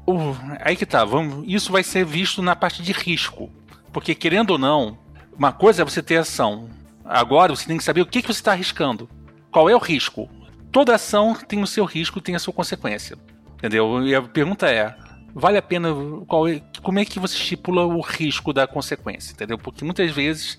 Uh, 0.04 0.36
aí 0.58 0.74
que 0.74 0.84
tá, 0.84 1.04
vamos, 1.04 1.44
isso 1.46 1.70
vai 1.70 1.84
ser 1.84 2.04
visto 2.04 2.42
na 2.42 2.56
parte 2.56 2.82
de 2.82 2.90
risco. 2.90 3.48
Porque, 3.92 4.12
querendo 4.12 4.50
ou 4.50 4.58
não, 4.58 4.98
uma 5.38 5.52
coisa 5.52 5.82
é 5.82 5.84
você 5.84 6.02
ter 6.02 6.16
ação. 6.16 6.68
Agora 7.04 7.54
você 7.54 7.64
tem 7.64 7.78
que 7.78 7.84
saber 7.84 8.00
o 8.00 8.06
que, 8.06 8.22
que 8.22 8.26
você 8.26 8.40
está 8.40 8.50
arriscando. 8.50 9.08
Qual 9.48 9.70
é 9.70 9.76
o 9.76 9.78
risco? 9.78 10.28
Toda 10.72 10.96
ação 10.96 11.32
tem 11.32 11.62
o 11.62 11.66
seu 11.66 11.84
risco, 11.84 12.20
tem 12.20 12.34
a 12.34 12.40
sua 12.40 12.52
consequência. 12.52 13.16
Entendeu? 13.54 14.04
E 14.04 14.16
a 14.16 14.22
pergunta 14.22 14.68
é: 14.68 14.96
vale 15.36 15.58
a 15.58 15.62
pena. 15.62 15.94
Qual 16.26 16.48
é, 16.48 16.62
como 16.82 16.98
é 16.98 17.04
que 17.04 17.20
você 17.20 17.36
estipula 17.36 17.84
o 17.84 18.00
risco 18.00 18.52
da 18.52 18.66
consequência? 18.66 19.32
Entendeu? 19.32 19.58
Porque 19.58 19.84
muitas 19.84 20.10
vezes 20.10 20.58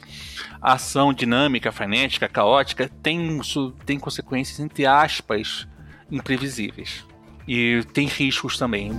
a 0.62 0.74
ação 0.74 1.12
dinâmica, 1.12 1.72
frenética, 1.72 2.30
caótica 2.30 2.90
tem, 3.02 3.42
tem 3.86 4.00
consequências, 4.00 4.60
entre 4.60 4.86
aspas, 4.86 5.68
imprevisíveis. 6.12 7.04
E 7.48 7.84
tem 7.92 8.08
riscos 8.08 8.58
também. 8.58 8.92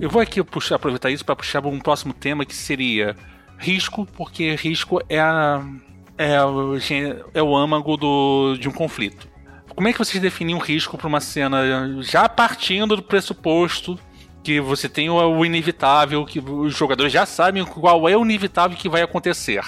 Eu 0.00 0.10
vou 0.10 0.20
aqui 0.20 0.42
puxar, 0.44 0.76
aproveitar 0.76 1.10
isso 1.10 1.24
para 1.24 1.34
puxar 1.34 1.64
um 1.66 1.80
próximo 1.80 2.12
tema 2.12 2.44
que 2.44 2.54
seria 2.54 3.16
risco, 3.58 4.06
porque 4.14 4.54
risco 4.54 5.00
é, 5.08 5.18
a, 5.18 5.64
é, 6.16 6.42
o, 6.42 6.76
é 7.32 7.42
o 7.42 7.56
âmago 7.56 7.96
do, 7.96 8.56
de 8.58 8.68
um 8.68 8.72
conflito. 8.72 9.28
como 9.74 9.88
é 9.88 9.92
que 9.92 9.98
vocês 9.98 10.22
definem 10.22 10.54
um 10.54 10.58
risco 10.58 10.96
para 10.96 11.08
uma 11.08 11.20
cena 11.20 12.00
já 12.02 12.28
partindo 12.28 12.96
do 12.96 13.02
pressuposto 13.02 13.98
que 14.42 14.60
você 14.60 14.88
tem 14.88 15.08
o 15.08 15.44
inevitável, 15.44 16.24
que 16.26 16.38
os 16.38 16.76
jogadores 16.76 17.12
já 17.12 17.24
sabem 17.24 17.64
qual 17.64 18.08
é 18.08 18.16
o 18.16 18.22
inevitável 18.22 18.76
que 18.76 18.88
vai 18.88 19.02
acontecer? 19.02 19.64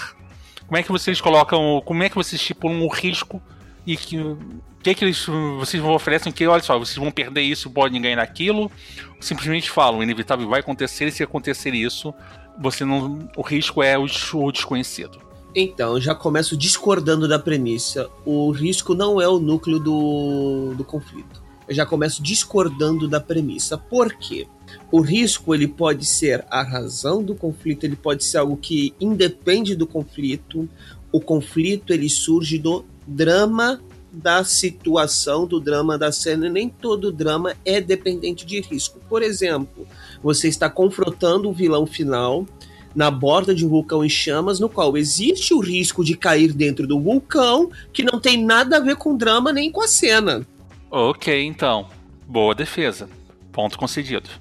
Como 0.67 0.77
é 0.77 0.83
que 0.83 0.91
vocês 0.91 1.19
colocam, 1.19 1.81
como 1.83 2.03
é 2.03 2.09
que 2.09 2.15
vocês 2.15 2.39
estipulam 2.39 2.81
o 2.81 2.87
risco 2.87 3.41
e 3.85 3.97
que 3.97 4.17
que, 4.83 4.93
que 4.93 5.03
eles 5.03 5.25
vocês 5.57 5.83
oferecem 5.83 6.31
que 6.31 6.47
olha 6.47 6.61
só 6.61 6.77
vocês 6.77 6.97
vão 6.97 7.11
perder 7.11 7.41
isso 7.41 7.69
podem 7.69 8.01
ganhar 8.01 8.19
aquilo 8.19 8.71
simplesmente 9.19 9.69
falam 9.69 9.99
o 9.99 10.03
inevitável 10.03 10.47
vai 10.47 10.59
acontecer 10.59 11.07
e 11.07 11.11
se 11.11 11.23
acontecer 11.23 11.73
isso 11.73 12.13
você 12.59 12.85
não 12.85 13.27
o 13.35 13.41
risco 13.41 13.81
é 13.83 13.97
o, 13.97 14.05
o 14.05 14.51
desconhecido 14.51 15.26
então 15.55 15.99
já 15.99 16.13
começo 16.13 16.55
discordando 16.55 17.27
da 17.27 17.39
premissa. 17.39 18.09
O 18.25 18.51
risco 18.51 18.93
não 18.93 19.19
é 19.19 19.27
o 19.27 19.39
núcleo 19.39 19.79
do, 19.79 20.73
do 20.75 20.83
conflito. 20.83 21.41
Eu 21.67 21.75
já 21.75 21.85
começo 21.85 22.23
discordando 22.23 23.07
da 23.07 23.19
premissa. 23.19 23.77
Por 23.77 24.13
quê? 24.13 24.47
O 24.91 25.01
risco 25.01 25.53
ele 25.53 25.67
pode 25.67 26.05
ser 26.05 26.45
a 26.49 26.63
razão 26.63 27.21
do 27.21 27.35
conflito 27.35 27.83
ele 27.83 27.95
pode 27.95 28.23
ser 28.23 28.37
algo 28.37 28.55
que 28.55 28.93
independe 28.99 29.75
do 29.75 29.85
conflito. 29.85 30.67
O 31.11 31.19
conflito 31.19 31.91
ele 31.91 32.09
surge 32.09 32.57
do 32.57 32.85
drama 33.05 33.81
da 34.11 34.43
situação, 34.43 35.45
do 35.45 35.59
drama 35.59 35.97
da 35.97 36.11
cena. 36.11 36.49
Nem 36.49 36.69
todo 36.69 37.11
drama 37.11 37.53
é 37.65 37.81
dependente 37.81 38.45
de 38.45 38.61
risco. 38.61 38.99
Por 39.09 39.21
exemplo, 39.21 39.85
você 40.23 40.47
está 40.47 40.69
confrontando 40.69 41.49
o 41.49 41.53
vilão 41.53 41.85
final 41.85 42.45
na 42.97 43.11
borda 43.11 43.53
de 43.53 43.63
um 43.63 43.69
vulcão 43.69 44.03
em 44.03 44.09
chamas, 44.09 44.59
no 44.59 44.67
qual 44.67 44.97
existe 44.97 45.53
o 45.53 45.59
risco 45.59 46.03
de 46.03 46.17
cair 46.17 46.51
dentro 46.51 46.87
do 46.87 46.99
vulcão, 46.99 47.69
que 47.93 48.01
não 48.01 48.19
tem 48.19 48.43
nada 48.43 48.77
a 48.77 48.79
ver 48.79 48.95
com 48.95 49.15
drama 49.15 49.53
nem 49.53 49.71
com 49.71 49.83
a 49.83 49.87
cena. 49.87 50.43
Ok, 50.89 51.45
então. 51.45 51.87
Boa 52.25 52.55
defesa. 52.55 53.07
Ponto 53.51 53.77
concedido. 53.77 54.31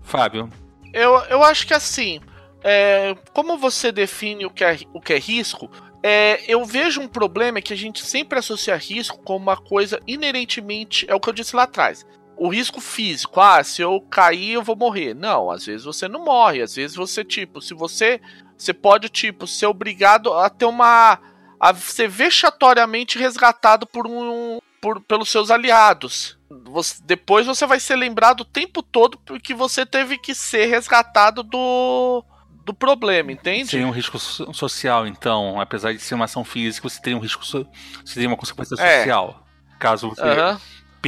Fábio. 0.00 0.48
Eu, 0.94 1.16
eu 1.28 1.42
acho 1.42 1.66
que 1.66 1.74
assim. 1.74 2.20
É, 2.62 3.16
como 3.32 3.58
você 3.58 3.90
define 3.90 4.46
o 4.46 4.50
que 4.50 4.62
é, 4.62 4.78
o 4.92 5.00
que 5.00 5.14
é 5.14 5.18
risco? 5.18 5.68
É, 6.00 6.40
eu 6.46 6.64
vejo 6.64 7.00
um 7.00 7.08
problema 7.08 7.60
que 7.60 7.72
a 7.72 7.76
gente 7.76 8.04
sempre 8.06 8.38
associa 8.38 8.76
risco 8.76 9.18
como 9.24 9.42
uma 9.42 9.56
coisa 9.56 10.00
inerentemente. 10.06 11.04
É 11.08 11.14
o 11.16 11.20
que 11.20 11.28
eu 11.28 11.32
disse 11.32 11.56
lá 11.56 11.64
atrás. 11.64 12.06
O 12.38 12.48
risco 12.48 12.80
físico, 12.80 13.40
ah, 13.40 13.62
se 13.64 13.82
eu 13.82 14.00
cair 14.00 14.52
eu 14.52 14.62
vou 14.62 14.76
morrer. 14.76 15.14
Não, 15.14 15.50
às 15.50 15.66
vezes 15.66 15.84
você 15.84 16.08
não 16.08 16.24
morre. 16.24 16.62
Às 16.62 16.74
vezes 16.74 16.96
você, 16.96 17.24
tipo, 17.24 17.60
se 17.60 17.74
você. 17.74 18.20
Você 18.56 18.72
pode, 18.72 19.08
tipo, 19.08 19.46
ser 19.46 19.66
obrigado 19.66 20.32
a 20.32 20.48
ter 20.50 20.64
uma. 20.64 21.18
a 21.60 21.74
ser 21.74 22.08
vexatoriamente 22.08 23.18
resgatado 23.18 23.86
por 23.86 24.06
um. 24.06 24.58
Por, 24.80 25.00
pelos 25.00 25.30
seus 25.30 25.50
aliados. 25.50 26.38
Você, 26.66 27.02
depois 27.04 27.46
você 27.46 27.66
vai 27.66 27.80
ser 27.80 27.96
lembrado 27.96 28.42
o 28.42 28.44
tempo 28.44 28.82
todo 28.82 29.18
porque 29.18 29.52
você 29.52 29.84
teve 29.84 30.16
que 30.16 30.34
ser 30.34 30.66
resgatado 30.66 31.42
do 31.42 32.24
do 32.68 32.74
problema, 32.74 33.32
entende? 33.32 33.70
Seria 33.70 33.86
um 33.86 33.90
risco 33.90 34.18
social, 34.18 35.06
então, 35.06 35.58
apesar 35.58 35.94
de 35.94 36.00
ser 36.00 36.14
uma 36.14 36.26
ação 36.26 36.44
física, 36.44 36.86
você 36.86 37.00
teria 37.00 37.16
um 37.16 37.20
risco, 37.20 37.44
so 37.44 37.66
você 38.04 38.14
teria 38.14 38.28
uma 38.28 38.36
consequência 38.36 38.74
é. 38.78 38.98
social, 38.98 39.42
caso 39.80 40.10
você 40.10 40.20
uhum. 40.20 40.58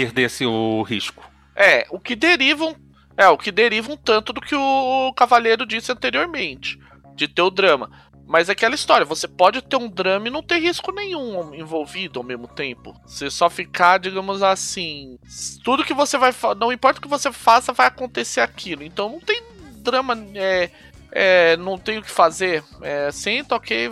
Perdesse 0.00 0.46
o 0.46 0.82
risco. 0.82 1.28
É, 1.54 1.86
o 1.90 2.00
que 2.00 2.16
derivam, 2.16 2.74
é, 3.16 3.28
o 3.28 3.36
que 3.36 3.52
deriva 3.52 3.92
um 3.92 3.96
tanto 3.96 4.32
do 4.32 4.40
que 4.40 4.54
o 4.54 5.12
cavaleiro 5.14 5.66
disse 5.66 5.92
anteriormente, 5.92 6.78
de 7.14 7.28
ter 7.28 7.42
o 7.42 7.50
drama. 7.50 7.90
Mas 8.26 8.48
é 8.48 8.52
aquela 8.52 8.76
história, 8.76 9.04
você 9.04 9.26
pode 9.26 9.60
ter 9.60 9.76
um 9.76 9.88
drama 9.88 10.28
e 10.28 10.30
não 10.30 10.42
ter 10.42 10.58
risco 10.58 10.92
nenhum 10.92 11.52
envolvido 11.52 12.20
ao 12.20 12.24
mesmo 12.24 12.46
tempo. 12.46 12.94
Você 13.04 13.28
só 13.28 13.50
ficar, 13.50 13.98
digamos 13.98 14.42
assim, 14.42 15.18
tudo 15.64 15.84
que 15.84 15.92
você 15.92 16.16
vai, 16.16 16.32
não 16.56 16.72
importa 16.72 16.98
o 16.98 17.02
que 17.02 17.08
você 17.08 17.32
faça, 17.32 17.72
vai 17.72 17.88
acontecer 17.88 18.40
aquilo. 18.40 18.84
Então 18.84 19.10
não 19.10 19.20
tem 19.20 19.42
drama 19.82 20.16
é, 20.34 20.70
é, 21.10 21.56
não 21.56 21.76
tenho 21.76 22.00
o 22.00 22.04
que 22.04 22.10
fazer. 22.10 22.62
É, 22.80 23.10
senta, 23.10 23.56
ok, 23.56 23.90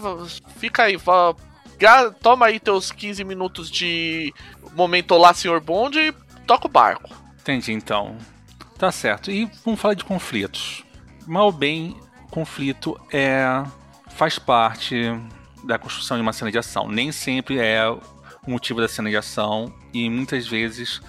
fica 0.56 0.84
aí, 0.84 0.96
vá, 0.96 1.34
toma 2.20 2.46
aí 2.46 2.58
teus 2.58 2.90
15 2.90 3.22
minutos 3.24 3.70
de 3.70 4.32
momento 4.78 5.16
lá, 5.16 5.34
senhor 5.34 5.60
Bond, 5.60 5.98
e 5.98 6.12
toca 6.46 6.66
o 6.66 6.70
barco. 6.70 7.10
Entendi, 7.40 7.72
então. 7.72 8.16
Tá 8.78 8.92
certo. 8.92 9.30
E 9.30 9.50
vamos 9.64 9.80
falar 9.80 9.94
de 9.94 10.04
conflitos. 10.04 10.84
Mal 11.26 11.46
ou 11.46 11.52
bem, 11.52 11.96
conflito 12.30 12.98
é 13.12 13.62
faz 14.10 14.38
parte 14.38 14.96
da 15.64 15.78
construção 15.78 16.16
de 16.16 16.22
uma 16.22 16.32
cena 16.32 16.50
de 16.50 16.58
ação. 16.58 16.88
Nem 16.88 17.12
sempre 17.12 17.58
é 17.58 17.88
o 17.88 18.00
motivo 18.46 18.80
da 18.80 18.88
cena 18.88 19.10
de 19.10 19.16
ação 19.16 19.72
e 19.92 20.08
muitas 20.08 20.46
vezes 20.46 21.00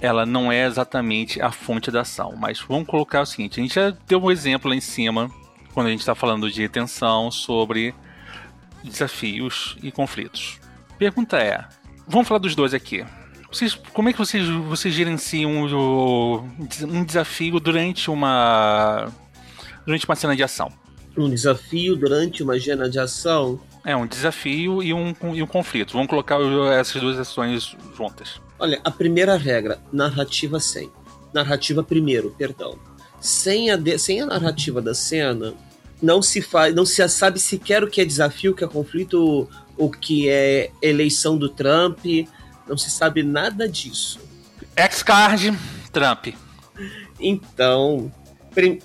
ela 0.00 0.26
não 0.26 0.50
é 0.50 0.66
exatamente 0.66 1.40
a 1.40 1.50
fonte 1.50 1.90
da 1.90 2.02
ação. 2.02 2.34
Mas 2.36 2.60
vamos 2.60 2.86
colocar 2.86 3.22
o 3.22 3.26
seguinte: 3.26 3.58
a 3.58 3.62
gente 3.62 3.74
já 3.74 3.90
deu 4.06 4.22
um 4.22 4.30
exemplo 4.30 4.68
lá 4.68 4.76
em 4.76 4.80
cima, 4.80 5.30
quando 5.72 5.86
a 5.86 5.90
gente 5.90 6.00
está 6.00 6.14
falando 6.14 6.50
de 6.50 6.68
tensão, 6.68 7.30
sobre 7.30 7.94
desafios 8.84 9.76
e 9.82 9.90
conflitos. 9.90 10.60
Pergunta 10.98 11.38
é: 11.38 11.64
vamos 12.06 12.28
falar 12.28 12.38
dos 12.38 12.54
dois 12.54 12.74
aqui. 12.74 13.04
Vocês, 13.50 13.74
como 13.92 14.08
é 14.08 14.12
que 14.12 14.18
vocês, 14.18 14.48
vocês 14.48 14.94
gerenciam 14.94 15.50
um, 15.50 16.36
um 16.84 17.04
desafio 17.04 17.60
durante 17.60 18.10
uma 18.10 19.12
durante 19.84 20.06
uma 20.06 20.16
cena 20.16 20.34
de 20.34 20.42
ação? 20.42 20.72
Um 21.16 21.28
desafio 21.28 21.94
durante 21.94 22.42
uma 22.42 22.58
cena 22.58 22.88
de 22.88 22.98
ação? 22.98 23.60
É, 23.84 23.94
um 23.94 24.06
desafio 24.06 24.82
e 24.82 24.94
um, 24.94 25.14
e 25.34 25.42
um 25.42 25.46
conflito. 25.46 25.92
Vamos 25.92 26.08
colocar 26.08 26.38
essas 26.78 27.02
duas 27.02 27.18
ações 27.18 27.76
juntas. 27.96 28.40
Olha, 28.58 28.80
a 28.84 28.90
primeira 28.90 29.36
regra, 29.36 29.78
narrativa 29.92 30.58
sem. 30.60 30.90
Narrativa 31.34 31.82
primeiro, 31.82 32.34
perdão. 32.38 32.78
Sem 33.20 33.70
a, 33.70 33.76
de, 33.76 33.98
sem 33.98 34.20
a 34.20 34.26
narrativa 34.26 34.80
da 34.80 34.94
cena, 34.94 35.52
não 36.00 36.22
se 36.22 36.40
faz, 36.40 36.74
não 36.74 36.86
se 36.86 37.06
sabe 37.08 37.38
sequer 37.38 37.84
o 37.84 37.88
que 37.88 38.00
é 38.00 38.04
desafio, 38.04 38.52
o 38.52 38.54
que 38.54 38.64
é 38.64 38.68
conflito, 38.68 39.48
o 39.84 39.90
que 39.90 40.28
é 40.28 40.70
eleição 40.80 41.36
do 41.36 41.48
Trump, 41.48 42.04
não 42.68 42.76
se 42.76 42.90
sabe 42.90 43.22
nada 43.22 43.68
disso. 43.68 44.20
X-Card, 44.76 45.56
Trump. 45.92 46.28
Então, 47.18 48.12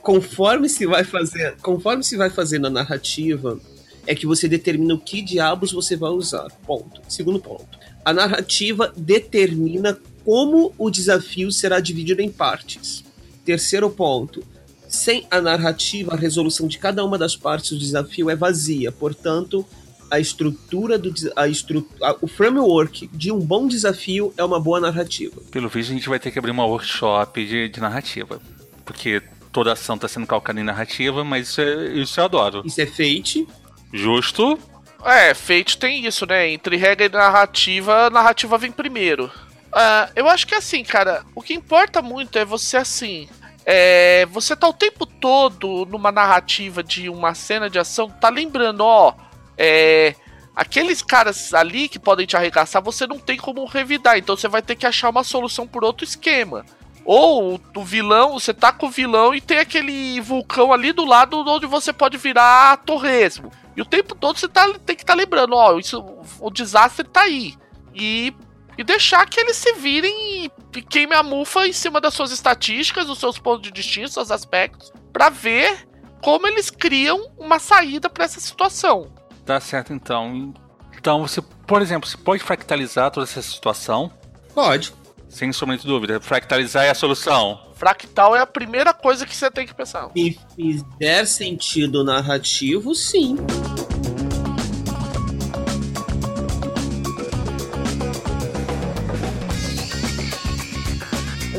conforme 0.02 0.70
se 0.70 0.86
vai 0.86 1.04
fazer, 1.04 1.56
conforme 1.62 2.04
se 2.04 2.18
vai 2.18 2.30
fazer 2.30 2.60
na 2.60 2.70
narrativa, 2.70 3.60
é 4.06 4.16
que 4.16 4.26
você 4.26 4.48
determina 4.48 4.94
o 4.94 5.00
que 5.00 5.22
diabos 5.22 5.72
você 5.72 5.96
vai 5.96 6.12
usar. 6.12 6.48
Ponto. 6.66 7.02
Segundo 7.08 7.40
ponto 7.40 7.78
a 8.08 8.14
narrativa 8.14 8.94
determina 8.96 10.00
como 10.24 10.74
o 10.78 10.90
desafio 10.90 11.52
será 11.52 11.82
dividido 11.82 12.22
em 12.22 12.32
partes. 12.32 13.04
Terceiro 13.44 13.90
ponto. 13.90 14.42
Sem 14.88 15.28
a 15.30 15.42
narrativa, 15.42 16.14
a 16.14 16.16
resolução 16.16 16.70
de 16.70 16.78
cada 16.78 17.04
uma 17.04 17.18
das 17.18 17.36
partes 17.36 17.72
do 17.72 17.78
desafio 17.78 18.30
é 18.30 18.36
vazia. 18.38 18.94
Portanto, 18.94 19.66
a 20.10 20.20
estrutura 20.20 20.98
do 20.98 21.14
a 21.36 21.48
estru, 21.48 21.88
a, 22.02 22.16
o 22.22 22.28
framework 22.28 23.08
de 23.14 23.32
um 23.32 23.40
bom 23.40 23.68
desafio 23.68 24.34
é 24.38 24.44
uma 24.44 24.60
boa 24.60 24.80
narrativa. 24.80 25.42
Pelo 25.52 25.70
visto, 25.70 25.92
a 25.92 25.94
gente 25.94 26.10
vai 26.10 26.20
ter 26.20 26.32
que 26.32 26.40
abrir 26.40 26.52
uma 26.52 26.66
workshop 26.66 27.46
de, 27.46 27.70
de 27.70 27.80
narrativa. 27.80 28.40
Porque 28.86 29.22
toda 29.52 29.74
ação 29.74 29.96
está 29.96 30.08
sendo 30.08 30.28
calcada 30.28 30.60
em 30.60 30.64
narrativa, 30.64 31.24
mas 31.24 31.50
isso, 31.50 31.62
é, 31.62 31.88
isso 31.94 32.20
eu 32.20 32.26
adoro. 32.26 32.62
Isso 32.66 32.80
é 32.82 32.86
fate. 32.86 33.48
Justo. 33.94 34.58
É, 35.04 35.34
Fate 35.34 35.78
tem 35.78 36.06
isso, 36.06 36.26
né? 36.26 36.50
Entre 36.50 36.76
regra 36.76 37.06
e 37.06 37.10
narrativa, 37.10 38.08
a 38.08 38.10
narrativa 38.10 38.58
vem 38.58 38.72
primeiro. 38.72 39.26
Uh, 39.68 40.12
eu 40.16 40.28
acho 40.28 40.48
que 40.48 40.56
assim, 40.56 40.84
cara, 40.84 41.24
o 41.36 41.42
que 41.42 41.54
importa 41.54 42.02
muito 42.02 42.38
é 42.38 42.46
você 42.46 42.78
assim. 42.78 43.28
É, 43.66 44.26
você 44.28 44.56
tá 44.56 44.68
o 44.68 44.74
tempo 44.74 45.06
todo 45.06 45.86
numa 45.86 46.12
narrativa 46.12 46.82
de 46.82 47.10
uma 47.10 47.34
cena 47.34 47.70
de 47.70 47.78
ação, 47.78 48.10
tá 48.10 48.30
lembrando, 48.30 48.82
ó, 48.82 49.14
é, 49.58 50.16
aqueles 50.56 51.02
caras 51.02 51.54
ali 51.54 51.90
que 51.90 52.00
podem 52.00 52.26
te 52.26 52.36
arregaçar, 52.36 52.82
você 52.82 53.08
não 53.08 53.20
tem 53.20 53.38
como 53.38 53.66
revidar, 53.66 54.18
então 54.18 54.36
você 54.36 54.48
vai 54.48 54.62
ter 54.62 54.76
que 54.76 54.86
achar 54.86 55.10
uma 55.10 55.24
solução 55.24 55.68
por 55.68 55.84
outro 55.84 56.04
esquema. 56.04 56.66
Ou 57.06 57.62
o 57.74 57.84
vilão, 57.86 58.34
você 58.34 58.54
tá 58.54 58.72
com 58.74 58.88
o 58.88 58.92
vilão 58.92 59.34
e 59.34 59.40
tem 59.40 59.60
aquele 59.60 60.20
vulcão 60.20 60.74
ali 60.74 60.92
do 60.92 61.06
lado 61.06 61.38
onde 61.48 61.66
você 61.66 61.94
pode 61.94 62.18
virar 62.18 62.76
torresmo. 62.78 63.50
E 63.78 63.82
o 63.82 63.86
tempo 63.86 64.14
todo 64.14 64.38
você 64.38 64.48
tá, 64.48 64.66
tem 64.86 64.96
que 64.96 65.04
estar 65.04 65.14
tá 65.14 65.18
lembrando, 65.18 65.56
ó, 65.56 65.78
isso, 65.80 66.04
o 66.40 66.50
desastre 66.50 67.08
tá 67.08 67.22
aí. 67.22 67.56
E, 67.96 68.34
e 68.78 68.84
deixar 68.84 69.26
que 69.26 69.40
eles 69.40 69.56
se 69.56 69.72
virem 69.74 70.46
e, 70.46 70.82
queime 70.82 71.16
a 71.16 71.24
mufa 71.24 71.66
em 71.66 71.72
cima 71.72 72.02
das 72.02 72.14
suas 72.14 72.32
estatísticas, 72.32 73.08
dos 73.08 73.20
seus 73.20 73.40
pontos 73.40 73.62
de 73.62 73.72
destino, 73.72 74.10
seus 74.10 74.30
aspectos, 74.30 74.92
para 75.14 75.30
ver 75.30 75.88
como 76.22 76.46
eles 76.48 76.70
criam 76.70 77.32
uma 77.38 77.58
saída 77.58 78.10
para 78.10 78.26
essa 78.26 78.40
situação. 78.40 79.14
Tá 79.48 79.62
certo, 79.62 79.94
então. 79.94 80.54
Então, 81.00 81.22
você, 81.26 81.42
por 81.42 81.82
exemplo, 81.82 82.08
você 82.08 82.18
pode 82.18 82.44
fractalizar 82.44 83.10
toda 83.10 83.26
essa 83.26 83.42
situação? 83.42 84.12
Pode. 84.54 84.94
Sem 85.30 85.54
sombra 85.54 85.78
de 85.78 85.88
dúvida. 85.88 86.20
Fractalizar 86.20 86.84
é 86.84 86.90
a 86.90 86.94
solução. 86.94 87.62
Fractal 87.76 88.36
é 88.36 88.42
a 88.42 88.46
primeira 88.46 88.94
coisa 88.94 89.26
que 89.26 89.34
você 89.34 89.50
tem 89.50 89.66
que 89.66 89.74
pensar. 89.74 90.10
Se 90.14 90.38
fizer 90.54 91.26
sentido 91.26 92.04
narrativo, 92.04 92.94
sim. 92.94 93.38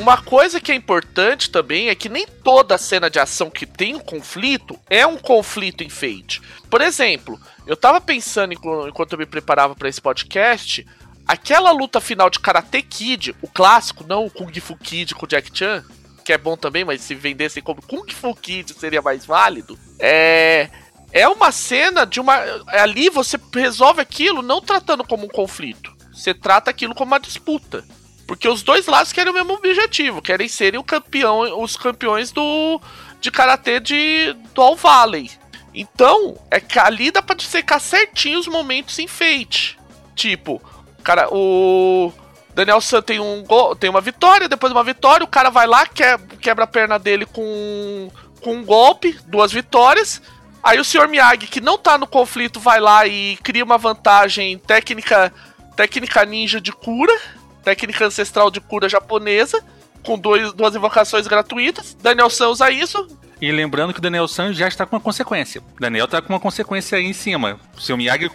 Uma 0.09 0.17
coisa 0.23 0.59
que 0.59 0.73
é 0.73 0.75
importante 0.75 1.51
também 1.51 1.91
é 1.91 1.95
que 1.95 2.09
nem 2.09 2.27
toda 2.27 2.79
cena 2.79 3.11
de 3.11 3.19
ação 3.19 3.51
que 3.51 3.67
tem 3.67 3.95
um 3.95 4.01
conflito 4.01 4.81
é 4.89 5.07
um 5.07 5.19
conflito 5.19 5.85
enfeite. 5.85 6.41
Por 6.71 6.81
exemplo, 6.81 7.39
eu 7.67 7.77
tava 7.77 8.01
pensando 8.01 8.55
enquanto 8.55 9.13
eu 9.13 9.19
me 9.19 9.27
preparava 9.27 9.75
para 9.75 9.87
esse 9.87 10.01
podcast, 10.01 10.87
aquela 11.27 11.73
luta 11.73 12.01
final 12.01 12.31
de 12.31 12.41
Karate 12.41 12.81
Kid, 12.81 13.37
o 13.43 13.49
clássico, 13.49 14.03
não 14.09 14.25
o 14.25 14.31
Kung 14.31 14.51
Fu 14.59 14.75
Kid 14.77 15.15
com 15.15 15.27
o 15.27 15.29
Jack 15.29 15.51
Chan, 15.53 15.85
que 16.25 16.33
é 16.33 16.39
bom 16.39 16.57
também, 16.57 16.87
mas 16.87 17.03
se 17.03 17.15
vendessem 17.15 17.63
como 17.63 17.83
Kung 17.83 18.11
Fu 18.11 18.35
Kid 18.35 18.73
seria 18.73 19.03
mais 19.03 19.27
válido. 19.27 19.79
É 19.99 20.71
é 21.13 21.29
uma 21.29 21.53
cena 21.53 22.07
de 22.07 22.19
uma 22.19 22.35
ali 22.69 23.11
você 23.11 23.39
resolve 23.55 24.01
aquilo 24.01 24.41
não 24.41 24.63
tratando 24.63 25.05
como 25.05 25.27
um 25.27 25.29
conflito. 25.29 25.95
Você 26.15 26.33
trata 26.33 26.71
aquilo 26.71 26.95
como 26.95 27.13
uma 27.13 27.21
disputa. 27.21 27.85
Porque 28.29 28.47
os 28.47 28.63
dois 28.63 28.87
lados 28.87 29.11
querem 29.11 29.33
o 29.33 29.35
mesmo 29.35 29.55
objetivo, 29.55 30.21
querem 30.21 30.49
serem 30.49 30.79
o 30.79 30.85
campeão, 30.85 31.63
os 31.63 31.79
campeões 31.79 32.31
do 32.31 32.79
de 33.23 33.31
karatê 33.31 33.81
de 33.81 34.37
do 34.55 34.61
All 34.61 34.77
Valley. 34.77 35.31
Então, 35.75 36.37
é 36.51 36.61
que 36.61 36.79
ali 36.79 37.11
dá 37.11 37.23
pra 37.23 37.39
secar 37.39 37.81
certinho 37.81 38.39
os 38.39 38.47
momentos 38.47 38.99
em 38.99 39.09
Fate. 39.09 39.79
Tipo, 40.15 40.61
cara, 41.03 41.27
o 41.33 42.13
Daniel 42.55 42.83
San 42.83 43.01
tem 43.01 43.19
um 43.19 43.43
gol, 43.45 43.75
tem 43.75 43.89
uma 43.89 44.03
vitória, 44.03 44.47
depois 44.47 44.71
de 44.71 44.77
uma 44.77 44.85
vitória, 44.85 45.25
o 45.25 45.29
cara 45.29 45.49
vai 45.49 45.67
lá, 45.67 45.87
quebra 45.87 46.65
a 46.65 46.69
perna 46.69 46.99
dele 46.99 47.25
com, 47.25 48.11
com 48.43 48.57
um 48.57 48.65
golpe, 48.65 49.19
duas 49.27 49.51
vitórias. 49.51 50.21
Aí 50.63 50.79
o 50.79 50.85
Sr. 50.85 51.09
Miyagi, 51.09 51.47
que 51.47 51.63
não 51.63 51.79
tá 51.79 51.97
no 51.97 52.07
conflito, 52.07 52.61
vai 52.61 52.79
lá 52.79 53.07
e 53.07 53.39
cria 53.39 53.65
uma 53.65 53.79
vantagem 53.79 54.59
técnica, 54.59 55.33
técnica 55.75 56.27
ninja 56.27 56.61
de 56.61 56.73
cura 56.73 57.38
técnica 57.69 58.07
ancestral 58.07 58.51
de 58.51 58.63
cura 58.63 58.89
japonesa, 58.89 59.63
com 60.03 60.19
dois, 60.19 60.55
duas 60.55 60.75
invocações 60.75 61.27
gratuitas. 61.27 61.95
Daniel 62.01 62.31
San 62.31 62.49
usa 62.49 62.71
isso. 62.71 63.07
E 63.43 63.53
lembrando 63.53 63.93
que 63.93 63.99
o 63.99 64.03
Daniel 64.03 64.27
San 64.27 64.55
já 64.55 64.67
está 64.67 64.87
com 64.87 64.97
uma 64.97 65.03
consequência. 65.03 65.63
Daniel 65.79 66.07
está 66.07 66.23
com 66.23 66.33
uma 66.33 66.41
consequência 66.41 66.97
aí 66.97 67.05
em 67.05 67.13
cima. 67.13 67.61
O 67.77 67.81
seu 67.81 67.95
Miyagi 67.95 68.31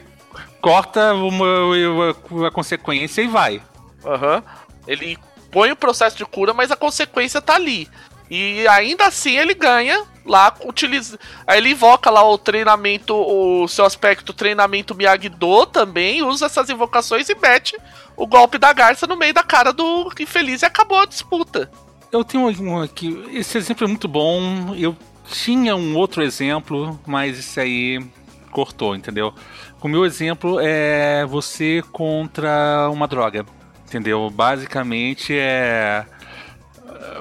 corta 0.62 1.16
uma, 1.16 2.16
uma, 2.30 2.48
a 2.48 2.52
consequência 2.52 3.24
e 3.24 3.28
vai. 3.28 3.60
Aham. 4.06 4.36
Uhum. 4.36 4.44
Ele 4.86 5.18
põe 5.52 5.72
o 5.72 5.76
processo 5.76 6.16
de 6.16 6.26
cura, 6.26 6.54
mas 6.54 6.70
a 6.70 6.76
consequência 6.76 7.42
tá 7.42 7.56
ali. 7.56 7.90
E 8.30 8.68
ainda 8.68 9.06
assim 9.06 9.38
ele 9.38 9.54
ganha 9.54 10.04
lá, 10.26 10.54
utiliza. 10.66 11.20
Aí 11.46 11.58
ele 11.58 11.72
invoca 11.72 12.10
lá 12.10 12.28
o 12.28 12.38
treinamento, 12.38 13.14
o 13.14 13.68
seu 13.68 13.86
aspecto 13.86 14.34
treinamento 14.34 14.96
Miyagi-Do 14.96 15.66
também, 15.66 16.24
usa 16.24 16.46
essas 16.46 16.70
invocações 16.70 17.30
e 17.30 17.36
mete 17.36 17.78
o 18.16 18.26
golpe 18.26 18.58
da 18.58 18.72
garça 18.72 19.06
no 19.08 19.18
meio 19.18 19.34
da 19.34 19.44
cara 19.44 19.74
do 19.74 20.12
infeliz 20.20 20.62
e 20.62 20.66
acabou 20.66 21.00
a 21.00 21.06
disputa. 21.06 21.70
Eu 22.12 22.24
tenho 22.24 22.48
um 22.48 22.82
aqui, 22.82 23.24
esse 23.34 23.58
exemplo 23.58 23.86
é 23.86 23.88
muito 23.88 24.08
bom. 24.08 24.76
Eu 24.76 24.96
tinha 25.26 25.76
um 25.76 25.98
outro 25.98 26.22
exemplo, 26.22 27.00
mas 27.06 27.40
esse 27.40 27.60
aí 27.60 28.06
cortou, 28.52 28.96
entendeu? 28.96 29.34
O 29.82 29.88
meu 29.88 30.06
exemplo 30.06 30.60
é 30.62 31.26
você 31.26 31.84
contra 31.92 32.88
uma 32.92 33.08
droga, 33.08 33.46
entendeu? 33.86 34.30
Basicamente 34.30 35.36
é 35.36 36.06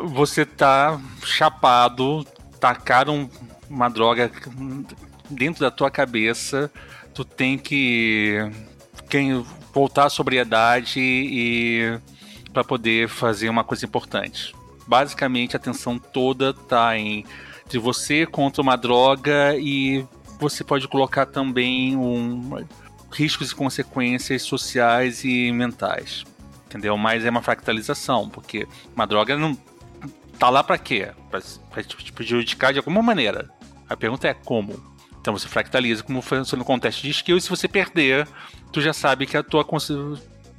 você 0.04 0.44
tá 0.44 1.00
chapado, 1.24 2.24
tacaram 2.60 3.28
uma 3.68 3.88
droga 3.88 4.30
dentro 5.28 5.60
da 5.62 5.70
tua 5.70 5.90
cabeça, 5.90 6.70
tu 7.14 7.24
tem 7.24 7.58
que 7.58 8.38
quem 9.08 9.44
voltar 9.72 10.06
à 10.06 10.10
sobriedade 10.10 11.00
e 11.00 11.98
para 12.52 12.62
poder 12.62 13.08
fazer 13.08 13.48
uma 13.48 13.64
coisa 13.64 13.84
importante. 13.84 14.54
Basicamente, 14.86 15.56
a 15.56 15.58
atenção 15.58 15.98
toda 15.98 16.52
tá 16.52 16.96
em 16.96 17.24
de 17.68 17.78
você 17.78 18.26
contra 18.26 18.60
uma 18.60 18.76
droga 18.76 19.56
e 19.56 20.04
você 20.38 20.62
pode 20.62 20.86
colocar 20.88 21.24
também 21.24 21.96
um 21.96 22.66
riscos 23.10 23.50
e 23.50 23.54
consequências 23.54 24.42
sociais 24.42 25.24
e 25.24 25.50
mentais. 25.52 26.24
Entendeu? 26.66 26.96
Mas 26.96 27.24
é 27.24 27.30
uma 27.30 27.42
fractalização, 27.42 28.28
porque 28.28 28.66
uma 28.94 29.06
droga 29.06 29.36
não 29.36 29.56
tá 30.38 30.50
lá 30.50 30.62
para 30.62 30.78
quê? 30.78 31.10
Para 31.30 31.82
te 31.82 32.12
prejudicar 32.12 32.72
de 32.72 32.78
alguma 32.78 33.02
maneira. 33.02 33.48
A 33.88 33.96
pergunta 33.96 34.28
é 34.28 34.34
como. 34.34 34.92
Então 35.20 35.36
você 35.36 35.46
fractaliza 35.46 36.02
como 36.02 36.20
foi 36.20 36.38
no 36.38 36.64
contexto 36.64 37.02
de 37.02 37.10
skill 37.10 37.36
e 37.36 37.40
se 37.40 37.48
você 37.48 37.68
perder, 37.68 38.26
tu 38.72 38.80
já 38.80 38.92
sabe 38.92 39.26
que 39.26 39.36
a 39.36 39.42
tua 39.42 39.64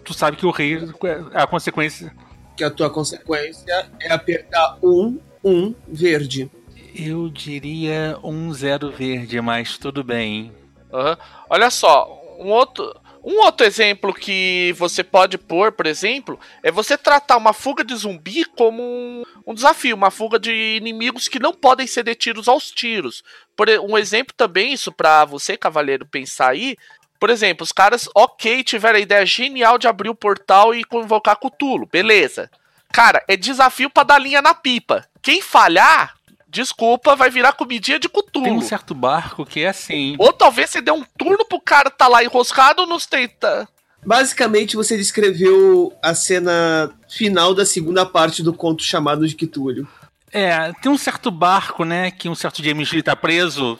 tu 0.03 0.13
sabe 0.13 0.37
que 0.37 0.45
o 0.45 0.51
rei 0.51 0.77
é 1.03 1.41
a 1.41 1.47
consequência 1.47 2.13
que 2.55 2.63
a 2.63 2.69
tua 2.69 2.89
consequência 2.89 3.89
é 3.99 4.13
apertar 4.13 4.77
um 4.81 5.19
um 5.43 5.75
verde. 5.87 6.49
Eu 6.95 7.27
diria 7.27 8.17
um 8.23 8.53
zero 8.53 8.91
verde, 8.91 9.41
mas 9.41 9.77
tudo 9.77 10.03
bem. 10.03 10.53
Uhum. 10.91 11.17
Olha 11.49 11.69
só, 11.69 12.07
um 12.39 12.49
outro 12.49 12.95
um 13.23 13.39
outro 13.39 13.65
exemplo 13.65 14.13
que 14.13 14.73
você 14.77 15.01
pode 15.01 15.37
pôr, 15.37 15.71
por 15.71 15.85
exemplo, 15.85 16.37
é 16.61 16.69
você 16.69 16.97
tratar 16.97 17.37
uma 17.37 17.53
fuga 17.53 17.81
de 17.81 17.95
zumbi 17.95 18.43
como 18.43 18.83
um, 18.83 19.23
um 19.47 19.53
desafio, 19.53 19.95
uma 19.95 20.11
fuga 20.11 20.37
de 20.37 20.51
inimigos 20.75 21.29
que 21.29 21.39
não 21.39 21.53
podem 21.53 21.87
ser 21.87 22.03
detidos 22.03 22.49
aos 22.49 22.69
tiros. 22.69 23.23
Por 23.55 23.69
um 23.69 23.97
exemplo 23.97 24.33
também, 24.35 24.73
isso 24.73 24.91
para 24.91 25.23
você, 25.23 25.55
cavaleiro, 25.55 26.05
pensar 26.05 26.49
aí. 26.49 26.75
Por 27.17 27.29
exemplo, 27.29 27.63
os 27.63 27.71
caras, 27.71 28.09
ok, 28.13 28.61
tiveram 28.61 28.99
a 28.99 29.01
ideia 29.01 29.25
genial 29.25 29.77
de 29.77 29.87
abrir 29.87 30.09
o 30.09 30.15
portal 30.15 30.75
e 30.75 30.83
convocar 30.83 31.37
Cutulo, 31.37 31.87
beleza. 31.89 32.51
Cara, 32.91 33.23
é 33.27 33.37
desafio 33.37 33.89
para 33.89 34.03
dar 34.03 34.19
linha 34.19 34.41
na 34.41 34.53
pipa. 34.53 35.07
Quem 35.21 35.41
falhar, 35.41 36.13
desculpa, 36.53 37.15
vai 37.15 37.29
virar 37.29 37.53
comidinha 37.53 37.99
de 37.99 38.07
cutulo. 38.07 38.45
Tem 38.45 38.53
um 38.53 38.61
certo 38.61 38.93
barco 38.93 39.45
que 39.45 39.61
é 39.61 39.69
assim. 39.69 40.15
Ou 40.19 40.31
talvez 40.31 40.69
você 40.69 40.79
dê 40.79 40.91
um 40.91 41.03
turno 41.17 41.43
pro 41.43 41.59
cara 41.59 41.89
tá 41.89 42.07
lá 42.07 42.23
enroscado 42.23 42.85
nos 42.85 43.05
tenta. 43.05 43.67
Basicamente, 44.05 44.75
você 44.75 44.95
descreveu 44.95 45.93
a 46.01 46.13
cena 46.13 46.91
final 47.09 47.53
da 47.53 47.65
segunda 47.65 48.05
parte 48.05 48.43
do 48.43 48.53
conto 48.53 48.83
chamado 48.83 49.27
de 49.27 49.33
Quitúlio. 49.33 49.87
É, 50.31 50.71
tem 50.81 50.91
um 50.91 50.97
certo 50.97 51.31
barco, 51.31 51.85
né, 51.85 52.11
que 52.11 52.27
um 52.27 52.35
certo 52.35 52.63
James 52.63 52.91
Lee 52.91 53.03
tá 53.03 53.15
preso, 53.15 53.79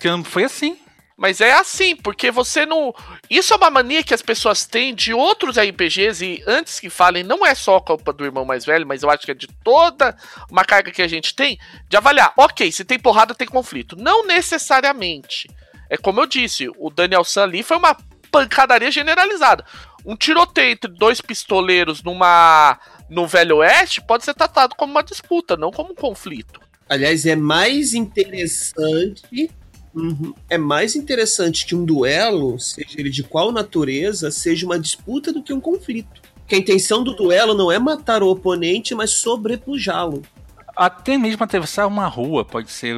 que 0.00 0.08
foi 0.24 0.44
assim. 0.44 0.76
Mas 1.16 1.40
é 1.40 1.52
assim, 1.52 1.94
porque 1.94 2.30
você 2.30 2.66
não. 2.66 2.92
Isso 3.30 3.52
é 3.54 3.56
uma 3.56 3.70
mania 3.70 4.02
que 4.02 4.12
as 4.12 4.22
pessoas 4.22 4.66
têm 4.66 4.92
de 4.92 5.14
outros 5.14 5.56
RPGs, 5.56 6.24
e 6.24 6.42
antes 6.46 6.80
que 6.80 6.90
falem, 6.90 7.22
não 7.22 7.46
é 7.46 7.54
só 7.54 7.78
culpa 7.78 8.12
do 8.12 8.24
irmão 8.24 8.44
mais 8.44 8.64
velho, 8.64 8.86
mas 8.86 9.02
eu 9.02 9.10
acho 9.10 9.24
que 9.24 9.30
é 9.30 9.34
de 9.34 9.46
toda 9.62 10.16
uma 10.50 10.64
carga 10.64 10.90
que 10.90 11.02
a 11.02 11.08
gente 11.08 11.34
tem, 11.34 11.58
de 11.88 11.96
avaliar, 11.96 12.32
ok, 12.36 12.70
se 12.72 12.84
tem 12.84 12.98
porrada, 12.98 13.34
tem 13.34 13.46
conflito. 13.46 13.96
Não 13.96 14.26
necessariamente. 14.26 15.48
É 15.88 15.96
como 15.96 16.20
eu 16.20 16.26
disse, 16.26 16.68
o 16.76 16.90
Daniel 16.90 17.22
San 17.22 17.44
ali 17.44 17.62
foi 17.62 17.76
uma 17.76 17.96
pancadaria 18.30 18.90
generalizada. 18.90 19.64
Um 20.04 20.16
tiroteio 20.16 20.72
entre 20.72 20.90
dois 20.90 21.20
pistoleiros 21.20 22.02
numa. 22.02 22.78
no 23.08 23.26
Velho 23.26 23.58
Oeste 23.58 24.02
pode 24.02 24.24
ser 24.24 24.34
tratado 24.34 24.74
como 24.74 24.90
uma 24.90 25.02
disputa, 25.02 25.56
não 25.56 25.70
como 25.70 25.92
um 25.92 25.94
conflito. 25.94 26.60
Aliás, 26.88 27.24
é 27.24 27.36
mais 27.36 27.94
interessante 27.94 29.48
Uhum. 29.94 30.34
É 30.50 30.58
mais 30.58 30.96
interessante 30.96 31.64
que 31.66 31.74
um 31.74 31.84
duelo, 31.84 32.58
seja 32.58 32.98
ele 32.98 33.10
de 33.10 33.22
qual 33.22 33.52
natureza, 33.52 34.30
seja 34.30 34.66
uma 34.66 34.78
disputa 34.78 35.32
do 35.32 35.42
que 35.42 35.52
um 35.52 35.60
conflito. 35.60 36.20
Que 36.46 36.56
a 36.56 36.58
intenção 36.58 37.02
do 37.02 37.14
duelo 37.14 37.54
não 37.54 37.70
é 37.70 37.78
matar 37.78 38.22
o 38.22 38.28
oponente, 38.28 38.94
mas 38.94 39.10
sobrepujá-lo. 39.12 40.22
Até 40.76 41.16
mesmo 41.16 41.44
atravessar 41.44 41.86
uma 41.86 42.08
rua 42.08 42.44
pode 42.44 42.70
ser 42.70 42.96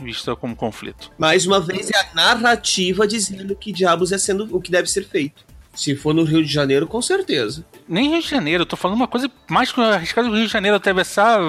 visto 0.00 0.36
como 0.36 0.54
conflito. 0.54 1.10
Mais 1.18 1.46
uma 1.46 1.58
vez, 1.58 1.90
é 1.90 1.96
a 1.96 2.14
narrativa 2.14 3.06
dizendo 3.06 3.56
que 3.56 3.72
diabos 3.72 4.12
é 4.12 4.18
sendo 4.18 4.54
o 4.54 4.60
que 4.60 4.70
deve 4.70 4.88
ser 4.88 5.08
feito. 5.08 5.42
Se 5.74 5.96
for 5.96 6.14
no 6.14 6.22
Rio 6.22 6.44
de 6.44 6.52
Janeiro, 6.52 6.86
com 6.86 7.02
certeza. 7.02 7.64
Nem 7.88 8.10
Rio 8.10 8.22
de 8.22 8.28
Janeiro, 8.28 8.62
eu 8.62 8.66
tô 8.66 8.76
falando 8.76 8.96
uma 8.96 9.08
coisa 9.08 9.28
mais 9.50 9.76
arriscada 9.76 10.28
do 10.28 10.36
Rio 10.36 10.46
de 10.46 10.52
Janeiro 10.52 10.76
atravessar. 10.76 11.40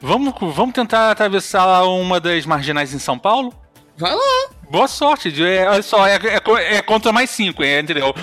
Vamos, 0.00 0.32
vamos 0.54 0.74
tentar 0.74 1.10
atravessar 1.10 1.82
uma 1.84 2.18
das 2.18 2.46
marginais 2.46 2.94
em 2.94 2.98
São 2.98 3.18
Paulo? 3.18 3.52
Vai 3.98 4.14
lá. 4.14 4.50
Boa 4.70 4.88
sorte. 4.88 5.32
É, 5.42 5.68
olha 5.68 5.82
só, 5.82 6.06
é, 6.06 6.16
é, 6.16 6.76
é 6.76 6.82
contra 6.82 7.12
mais 7.12 7.30
5, 7.30 7.62
é, 7.62 7.80
entendeu? 7.80 8.14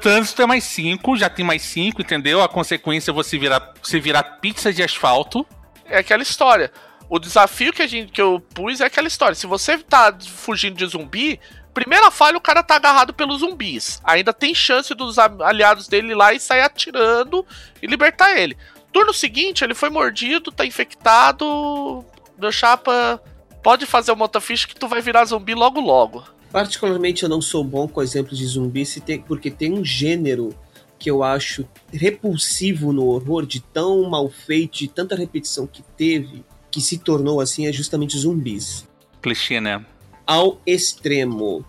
Trânsito 0.00 0.42
é 0.42 0.46
mais 0.46 0.62
5, 0.64 1.16
já 1.16 1.28
tem 1.28 1.44
mais 1.44 1.62
5, 1.62 2.00
entendeu? 2.00 2.40
A 2.42 2.48
consequência 2.48 3.10
é 3.10 3.14
você 3.14 3.36
virar, 3.36 3.74
você 3.82 3.98
virar 3.98 4.22
pizza 4.40 4.72
de 4.72 4.82
asfalto. 4.82 5.44
É 5.84 5.98
aquela 5.98 6.22
história. 6.22 6.70
O 7.08 7.18
desafio 7.18 7.72
que, 7.72 7.82
a 7.82 7.86
gente, 7.86 8.12
que 8.12 8.20
eu 8.20 8.40
pus 8.54 8.80
é 8.80 8.86
aquela 8.86 9.08
história. 9.08 9.34
Se 9.34 9.46
você 9.46 9.78
tá 9.78 10.16
fugindo 10.20 10.76
de 10.76 10.86
zumbi, 10.86 11.40
primeira 11.74 12.10
falha 12.10 12.38
o 12.38 12.40
cara 12.40 12.62
tá 12.62 12.76
agarrado 12.76 13.12
pelos 13.12 13.40
zumbis. 13.40 14.00
Ainda 14.04 14.32
tem 14.32 14.54
chance 14.54 14.94
dos 14.94 15.18
aliados 15.18 15.88
dele 15.88 16.12
ir 16.12 16.14
lá 16.14 16.32
e 16.32 16.40
sair 16.40 16.62
atirando 16.62 17.44
e 17.82 17.86
libertar 17.86 18.38
ele. 18.38 18.56
Turno 18.92 19.12
seguinte, 19.12 19.62
ele 19.62 19.74
foi 19.74 19.90
mordido, 19.90 20.52
tá 20.52 20.64
infectado. 20.64 22.04
Meu 22.38 22.52
chapa 22.52 23.20
pode 23.66 23.84
fazer 23.84 24.12
o 24.12 24.16
motofish 24.16 24.64
que 24.64 24.76
tu 24.76 24.86
vai 24.86 25.02
virar 25.02 25.24
zumbi 25.24 25.52
logo 25.52 25.80
logo. 25.80 26.22
Particularmente 26.52 27.24
eu 27.24 27.28
não 27.28 27.42
sou 27.42 27.64
bom 27.64 27.88
com 27.88 28.00
exemplos 28.00 28.38
de 28.38 28.46
zumbi 28.46 28.86
se 28.86 29.00
tem, 29.00 29.20
porque 29.20 29.50
tem 29.50 29.72
um 29.72 29.84
gênero 29.84 30.54
que 30.96 31.10
eu 31.10 31.24
acho 31.24 31.68
repulsivo 31.92 32.92
no 32.92 33.06
horror, 33.06 33.44
de 33.44 33.58
tão 33.58 34.08
mal 34.08 34.30
feito, 34.30 34.78
de 34.78 34.86
tanta 34.86 35.16
repetição 35.16 35.66
que 35.66 35.82
teve, 35.82 36.44
que 36.70 36.80
se 36.80 36.98
tornou 36.98 37.40
assim, 37.40 37.66
é 37.66 37.72
justamente 37.72 38.16
zumbis. 38.16 38.88
Clichê, 39.20 39.60
né? 39.60 39.84
Ao 40.24 40.60
extremo. 40.64 41.64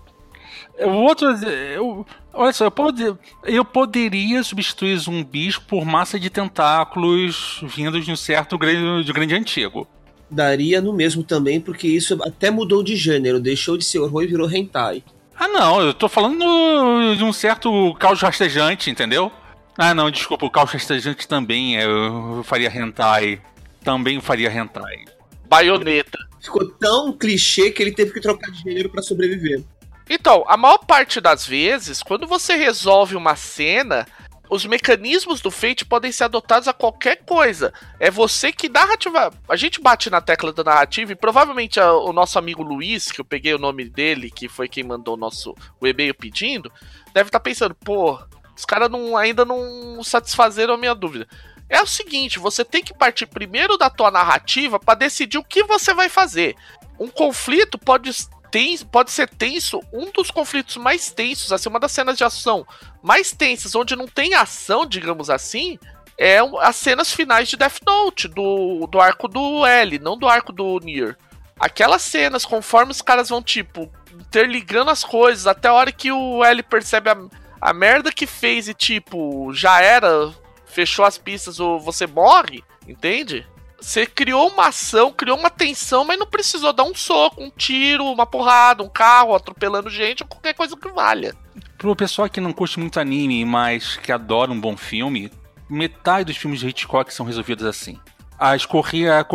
O 0.79 0.89
outro. 0.89 1.29
Eu, 1.29 2.05
olha 2.31 2.53
só, 2.53 2.65
eu, 2.65 2.71
pode, 2.71 3.17
eu 3.43 3.65
poderia 3.65 4.43
substituir 4.43 4.95
zumbis 4.99 5.57
por 5.57 5.83
massa 5.83 6.19
de 6.19 6.29
tentáculos 6.29 7.59
vindos 7.63 8.05
de 8.05 8.11
um 8.11 8.15
certo 8.15 8.55
grande, 8.55 9.03
de 9.03 9.11
grande 9.11 9.33
antigo. 9.33 9.87
Daria 10.30 10.82
no 10.82 10.93
mesmo 10.93 11.23
também, 11.23 11.59
porque 11.59 11.88
isso 11.88 12.17
até 12.23 12.51
mudou 12.51 12.84
de 12.84 12.95
gênero, 12.95 13.39
deixou 13.39 13.78
de 13.78 13.86
ser 13.86 13.99
horror 13.99 14.23
e 14.23 14.28
virou 14.28 14.49
hentai. 14.49 15.03
Ah, 15.39 15.47
não, 15.47 15.82
eu 15.82 15.93
tô 15.93 16.09
falando 16.09 17.15
de 17.15 17.23
um 17.23 17.32
certo 17.32 17.93
caos 17.99 18.21
rastejante, 18.21 18.89
entendeu? 18.89 19.32
Ah, 19.78 19.93
não, 19.93 20.09
desculpa, 20.09 20.45
o 20.45 20.49
caos 20.49 20.71
rastejante 20.71 21.28
também 21.28 21.78
é, 21.78 21.86
eu 21.86 22.41
faria 22.43 22.75
hentai. 22.75 23.39
Também 23.84 24.19
faria 24.19 24.51
hentai. 24.51 25.05
Baioneta. 25.47 26.17
Ficou 26.41 26.67
tão 26.71 27.13
clichê 27.13 27.71
que 27.71 27.82
ele 27.82 27.91
teve 27.91 28.11
que 28.11 28.19
trocar 28.19 28.51
de 28.51 28.61
gênero 28.63 28.89
para 28.89 29.01
sobreviver. 29.01 29.63
Então, 30.09 30.43
a 30.47 30.57
maior 30.57 30.80
parte 30.80 31.19
das 31.21 31.45
vezes, 31.45 32.01
quando 32.01 32.25
você 32.25 32.55
resolve 32.55 33.15
uma 33.15 33.36
cena, 33.36 34.07
os 34.49 34.65
mecanismos 34.65 35.41
do 35.41 35.51
Fate 35.51 35.85
podem 35.85 36.11
ser 36.11 36.25
adotados 36.25 36.67
a 36.67 36.73
qualquer 36.73 37.17
coisa. 37.25 37.73
É 37.99 38.09
você 38.09 38.51
que 38.51 38.69
narrativa. 38.69 39.31
A 39.47 39.55
gente 39.55 39.81
bate 39.81 40.09
na 40.09 40.21
tecla 40.21 40.53
da 40.53 40.63
narrativa 40.63 41.11
e 41.11 41.15
provavelmente 41.15 41.79
a, 41.79 41.93
o 41.93 42.13
nosso 42.13 42.39
amigo 42.39 42.63
Luiz, 42.63 43.11
que 43.11 43.21
eu 43.21 43.25
peguei 43.25 43.53
o 43.53 43.59
nome 43.59 43.85
dele, 43.85 44.31
que 44.31 44.47
foi 44.47 44.67
quem 44.67 44.83
mandou 44.83 45.15
o 45.15 45.17
nosso 45.17 45.55
o 45.79 45.87
e-mail 45.87 46.13
pedindo, 46.13 46.71
deve 47.13 47.29
estar 47.29 47.39
tá 47.39 47.43
pensando, 47.43 47.75
pô, 47.75 48.19
os 48.55 48.65
caras 48.65 48.89
não, 48.89 49.15
ainda 49.15 49.45
não 49.45 50.01
satisfazeram 50.03 50.73
a 50.73 50.77
minha 50.77 50.95
dúvida. 50.95 51.27
É 51.69 51.81
o 51.81 51.87
seguinte, 51.87 52.39
você 52.39 52.63
tem 52.63 52.81
que 52.81 52.93
partir 52.93 53.25
primeiro 53.25 53.77
da 53.77 53.89
tua 53.89 54.09
narrativa 54.09 54.79
para 54.79 54.99
decidir 54.99 55.37
o 55.37 55.43
que 55.43 55.63
você 55.63 55.93
vai 55.93 56.07
fazer. 56.07 56.55
Um 56.99 57.09
conflito 57.09 57.77
pode 57.77 58.09
tem, 58.51 58.77
pode 58.77 59.11
ser 59.11 59.29
tenso, 59.29 59.79
um 59.91 60.11
dos 60.11 60.31
conflitos 60.31 60.77
mais 60.77 61.11
tensos, 61.11 61.51
assim, 61.51 61.69
uma 61.69 61.79
das 61.79 61.91
cenas 61.91 62.17
de 62.17 62.23
ação 62.23 62.65
mais 63.01 63.31
tensas, 63.31 63.75
onde 63.75 63.95
não 63.95 64.07
tem 64.07 64.33
ação, 64.33 64.85
digamos 64.85 65.29
assim, 65.29 65.77
é 66.17 66.39
as 66.61 66.75
cenas 66.75 67.13
finais 67.13 67.47
de 67.47 67.55
Death 67.55 67.79
Note, 67.85 68.27
do, 68.27 68.87
do 68.87 68.99
arco 68.99 69.27
do 69.27 69.65
L, 69.65 69.99
não 69.99 70.17
do 70.17 70.27
arco 70.27 70.51
do 70.51 70.79
Nier. 70.79 71.15
Aquelas 71.59 72.01
cenas, 72.01 72.45
conforme 72.45 72.91
os 72.91 73.01
caras 73.01 73.29
vão, 73.29 73.41
tipo, 73.41 73.91
interligando 74.13 74.89
as 74.89 75.03
coisas, 75.03 75.47
até 75.47 75.67
a 75.67 75.73
hora 75.73 75.91
que 75.91 76.11
o 76.11 76.43
L 76.43 76.63
percebe 76.63 77.09
a, 77.09 77.17
a 77.61 77.73
merda 77.73 78.11
que 78.11 78.25
fez 78.25 78.67
e, 78.67 78.73
tipo, 78.73 79.53
já 79.53 79.81
era, 79.81 80.33
fechou 80.65 81.05
as 81.05 81.17
pistas 81.17 81.59
ou 81.59 81.79
você 81.79 82.07
morre, 82.07 82.63
entende? 82.87 83.45
Você 83.80 84.05
criou 84.05 84.49
uma 84.49 84.67
ação, 84.67 85.11
criou 85.11 85.38
uma 85.38 85.49
tensão, 85.49 86.03
mas 86.03 86.17
não 86.17 86.25
precisou 86.25 86.73
dar 86.73 86.84
um 86.84 86.95
soco, 86.95 87.43
um 87.43 87.49
tiro, 87.49 88.05
uma 88.05 88.25
porrada, 88.25 88.84
um 88.84 88.89
carro 88.89 89.36
atropelando 89.36 89.89
gente 89.89 90.23
ou 90.23 90.30
qualquer 90.30 90.53
coisa 90.53 90.75
que 90.75 90.89
valha. 90.89 91.36
Pro 91.78 91.95
pessoal 91.95 92.28
que 92.30 92.41
não 92.41 92.51
curte 92.51 92.80
muito 92.80 92.99
anime, 92.99 93.45
mas 93.45 93.97
que 93.97 94.11
adora 94.11 94.51
um 94.51 94.59
bom 94.59 94.75
filme, 94.75 95.32
metade 95.69 96.25
dos 96.25 96.38
filmes 96.38 96.59
de 96.59 96.67
Hitchcock 96.67 97.13
são 97.13 97.25
resolvidos 97.25 97.65
assim. 97.65 97.99
A 98.39 98.55
escorria, 98.55 99.25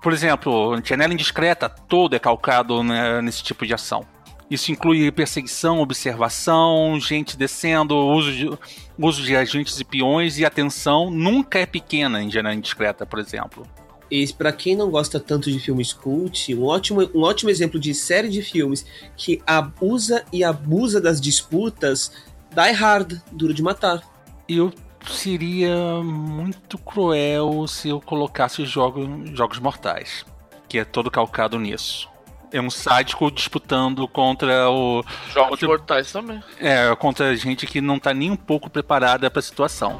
por 0.00 0.12
exemplo, 0.12 0.80
Janela 0.84 1.12
Indiscreta, 1.12 1.68
todo 1.68 2.14
é 2.14 2.18
calcado 2.18 2.82
né, 2.82 3.20
nesse 3.20 3.42
tipo 3.42 3.66
de 3.66 3.74
ação. 3.74 4.06
Isso 4.52 4.70
inclui 4.70 5.10
perseguição, 5.10 5.80
observação, 5.80 7.00
gente 7.00 7.38
descendo, 7.38 7.96
uso 7.96 8.30
de, 8.30 8.50
uso 8.98 9.22
de 9.22 9.34
agentes 9.34 9.80
e 9.80 9.84
peões 9.84 10.36
e 10.36 10.44
atenção 10.44 11.10
nunca 11.10 11.58
é 11.58 11.64
pequena 11.64 12.22
em 12.22 12.30
Janela 12.30 12.54
Indiscreta, 12.54 13.06
por 13.06 13.18
exemplo. 13.18 13.66
E 14.10 14.30
para 14.34 14.52
quem 14.52 14.76
não 14.76 14.90
gosta 14.90 15.18
tanto 15.18 15.50
de 15.50 15.58
filmes 15.58 15.94
cult, 15.94 16.54
um 16.54 16.64
ótimo, 16.64 17.00
um 17.14 17.22
ótimo 17.22 17.48
exemplo 17.48 17.80
de 17.80 17.94
série 17.94 18.28
de 18.28 18.42
filmes 18.42 18.84
que 19.16 19.40
abusa 19.46 20.22
e 20.30 20.44
abusa 20.44 21.00
das 21.00 21.18
disputas, 21.18 22.12
Die 22.50 22.72
Hard, 22.72 23.22
Duro 23.32 23.54
de 23.54 23.62
Matar. 23.62 24.02
Eu 24.46 24.70
seria 25.08 26.02
muito 26.04 26.76
cruel 26.76 27.66
se 27.66 27.88
eu 27.88 28.02
colocasse 28.02 28.66
jogos, 28.66 29.30
jogos 29.30 29.58
mortais, 29.58 30.26
que 30.68 30.76
é 30.76 30.84
todo 30.84 31.10
calcado 31.10 31.58
nisso 31.58 32.11
é 32.52 32.60
um 32.60 32.70
sádico 32.70 33.30
disputando 33.30 34.06
contra 34.06 34.70
o. 34.70 35.02
Jogos 35.32 35.50
contra, 35.50 35.68
mortais 35.68 36.12
também. 36.12 36.42
É, 36.60 36.94
contra 36.96 37.34
gente 37.34 37.66
que 37.66 37.80
não 37.80 37.98
tá 37.98 38.12
nem 38.12 38.30
um 38.30 38.36
pouco 38.36 38.68
preparada 38.68 39.30
para 39.30 39.40
a 39.40 39.42
situação. 39.42 39.98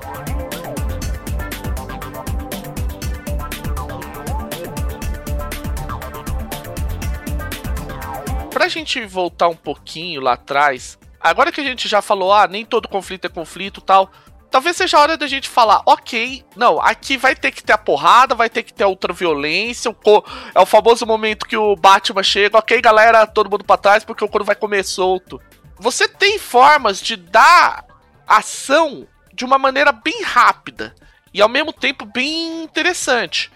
Pra 8.52 8.68
gente 8.68 9.04
voltar 9.06 9.48
um 9.48 9.56
pouquinho 9.56 10.20
lá 10.20 10.34
atrás, 10.34 10.98
agora 11.18 11.50
que 11.50 11.60
a 11.60 11.64
gente 11.64 11.88
já 11.88 12.02
falou, 12.02 12.32
ah, 12.32 12.46
nem 12.46 12.64
todo 12.64 12.86
conflito 12.86 13.24
é 13.24 13.28
conflito 13.28 13.80
tal, 13.80 14.12
talvez 14.52 14.76
seja 14.76 14.98
a 14.98 15.00
hora 15.00 15.16
da 15.16 15.26
gente 15.26 15.48
falar, 15.48 15.82
ok, 15.86 16.44
não, 16.54 16.78
aqui 16.78 17.16
vai 17.16 17.34
ter 17.34 17.50
que 17.50 17.64
ter 17.64 17.72
a 17.72 17.78
porrada, 17.78 18.34
vai 18.34 18.50
ter 18.50 18.62
que 18.62 18.72
ter 18.72 18.84
a 18.84 18.88
ultraviolência, 18.88 19.90
o 19.90 19.94
co 19.94 20.22
é 20.54 20.60
o 20.60 20.66
famoso 20.66 21.06
momento 21.06 21.46
que 21.46 21.56
o 21.56 21.74
Batman 21.74 22.22
chega, 22.22 22.58
ok, 22.58 22.80
galera, 22.82 23.26
todo 23.26 23.50
mundo 23.50 23.64
pra 23.64 23.78
trás, 23.78 24.04
porque 24.04 24.22
o 24.22 24.28
couro 24.28 24.44
vai 24.44 24.54
comer 24.54 24.84
solto. 24.84 25.40
Você 25.78 26.06
tem 26.06 26.38
formas 26.38 27.00
de 27.00 27.16
dar 27.16 27.82
ação 28.26 29.08
de 29.32 29.44
uma 29.44 29.56
maneira 29.58 29.90
bem 29.90 30.22
rápida 30.22 30.94
e 31.32 31.40
ao 31.40 31.48
mesmo 31.48 31.72
tempo 31.72 32.04
bem 32.04 32.62
interessante. 32.62 33.50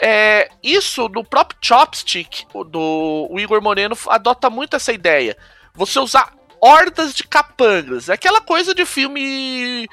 É, 0.00 0.50
isso 0.62 1.08
no 1.08 1.24
próprio 1.24 1.58
Chopstick 1.62 2.44
do 2.66 3.28
Igor 3.38 3.62
Moreno 3.62 3.96
adota 4.08 4.50
muito 4.50 4.74
essa 4.74 4.92
ideia. 4.92 5.36
Você 5.74 5.98
usar 6.00 6.32
hordas 6.60 7.14
de 7.14 7.24
capangas. 7.24 8.08
É 8.08 8.12
aquela 8.12 8.40
coisa 8.40 8.74
de 8.74 8.84
filme 8.84 9.88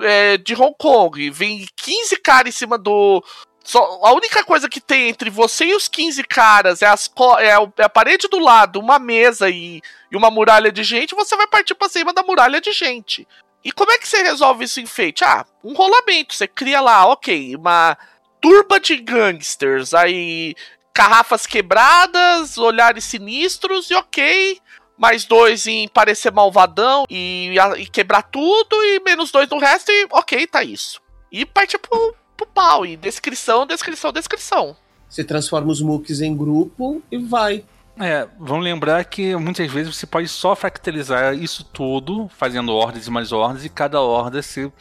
é, 0.00 0.36
de 0.36 0.54
Hong 0.54 0.74
Kong, 0.78 1.30
vem 1.30 1.66
15 1.76 2.16
caras 2.16 2.54
em 2.54 2.56
cima 2.56 2.78
do. 2.78 3.22
Só, 3.64 3.78
a 4.02 4.12
única 4.12 4.42
coisa 4.44 4.68
que 4.68 4.80
tem 4.80 5.08
entre 5.08 5.30
você 5.30 5.66
e 5.66 5.74
os 5.74 5.86
15 5.86 6.24
caras 6.24 6.82
é, 6.82 6.86
as, 6.86 7.08
é, 7.38 7.52
a, 7.52 7.72
é 7.78 7.84
a 7.84 7.88
parede 7.88 8.26
do 8.26 8.38
lado, 8.38 8.80
uma 8.80 8.98
mesa 8.98 9.48
e, 9.48 9.80
e 10.10 10.16
uma 10.16 10.30
muralha 10.30 10.72
de 10.72 10.82
gente, 10.82 11.14
você 11.14 11.36
vai 11.36 11.46
partir 11.46 11.74
pra 11.74 11.88
cima 11.88 12.12
da 12.12 12.22
muralha 12.24 12.60
de 12.60 12.72
gente. 12.72 13.26
E 13.64 13.70
como 13.70 13.92
é 13.92 13.98
que 13.98 14.08
você 14.08 14.22
resolve 14.22 14.64
isso 14.64 14.80
em 14.80 14.86
Fate? 14.86 15.24
Ah, 15.24 15.46
um 15.62 15.74
rolamento. 15.74 16.34
Você 16.34 16.48
cria 16.48 16.80
lá, 16.80 17.06
ok, 17.06 17.54
uma 17.54 17.96
turba 18.40 18.80
de 18.80 18.96
gangsters, 18.96 19.94
aí 19.94 20.56
garrafas 20.92 21.46
quebradas, 21.46 22.58
olhares 22.58 23.04
sinistros 23.04 23.90
e 23.90 23.94
ok 23.94 24.60
mais 24.96 25.24
dois 25.24 25.66
em 25.66 25.88
parecer 25.88 26.30
malvadão 26.30 27.04
e, 27.10 27.54
e, 27.78 27.86
quebrar 27.86 28.22
tudo, 28.22 28.76
e 28.84 29.00
menos 29.00 29.30
dois 29.30 29.48
no 29.48 29.58
resto, 29.58 29.90
e 29.90 30.06
ok, 30.10 30.46
tá 30.46 30.62
isso. 30.62 31.00
E 31.30 31.44
partir 31.44 31.78
pro, 31.78 32.14
pro 32.36 32.46
pau, 32.46 32.84
e 32.84 32.96
descrição, 32.96 33.66
descrição, 33.66 34.12
descrição. 34.12 34.76
Você 35.08 35.24
transforma 35.24 35.70
os 35.70 35.82
mooks 35.82 36.20
em 36.20 36.36
grupo 36.36 37.02
e 37.10 37.18
vai. 37.18 37.64
É, 37.98 38.26
vamos 38.38 38.64
lembrar 38.64 39.04
que 39.04 39.36
muitas 39.36 39.70
vezes 39.70 39.94
você 39.94 40.06
pode 40.06 40.26
só 40.26 40.56
fractalizar 40.56 41.34
isso 41.34 41.62
tudo, 41.64 42.28
fazendo 42.28 42.72
ordens 42.72 43.06
e 43.06 43.10
mais 43.10 43.32
ordens, 43.32 43.64
e 43.66 43.68
cada 43.68 44.00
ordem 44.00 44.40
ser, 44.40 44.72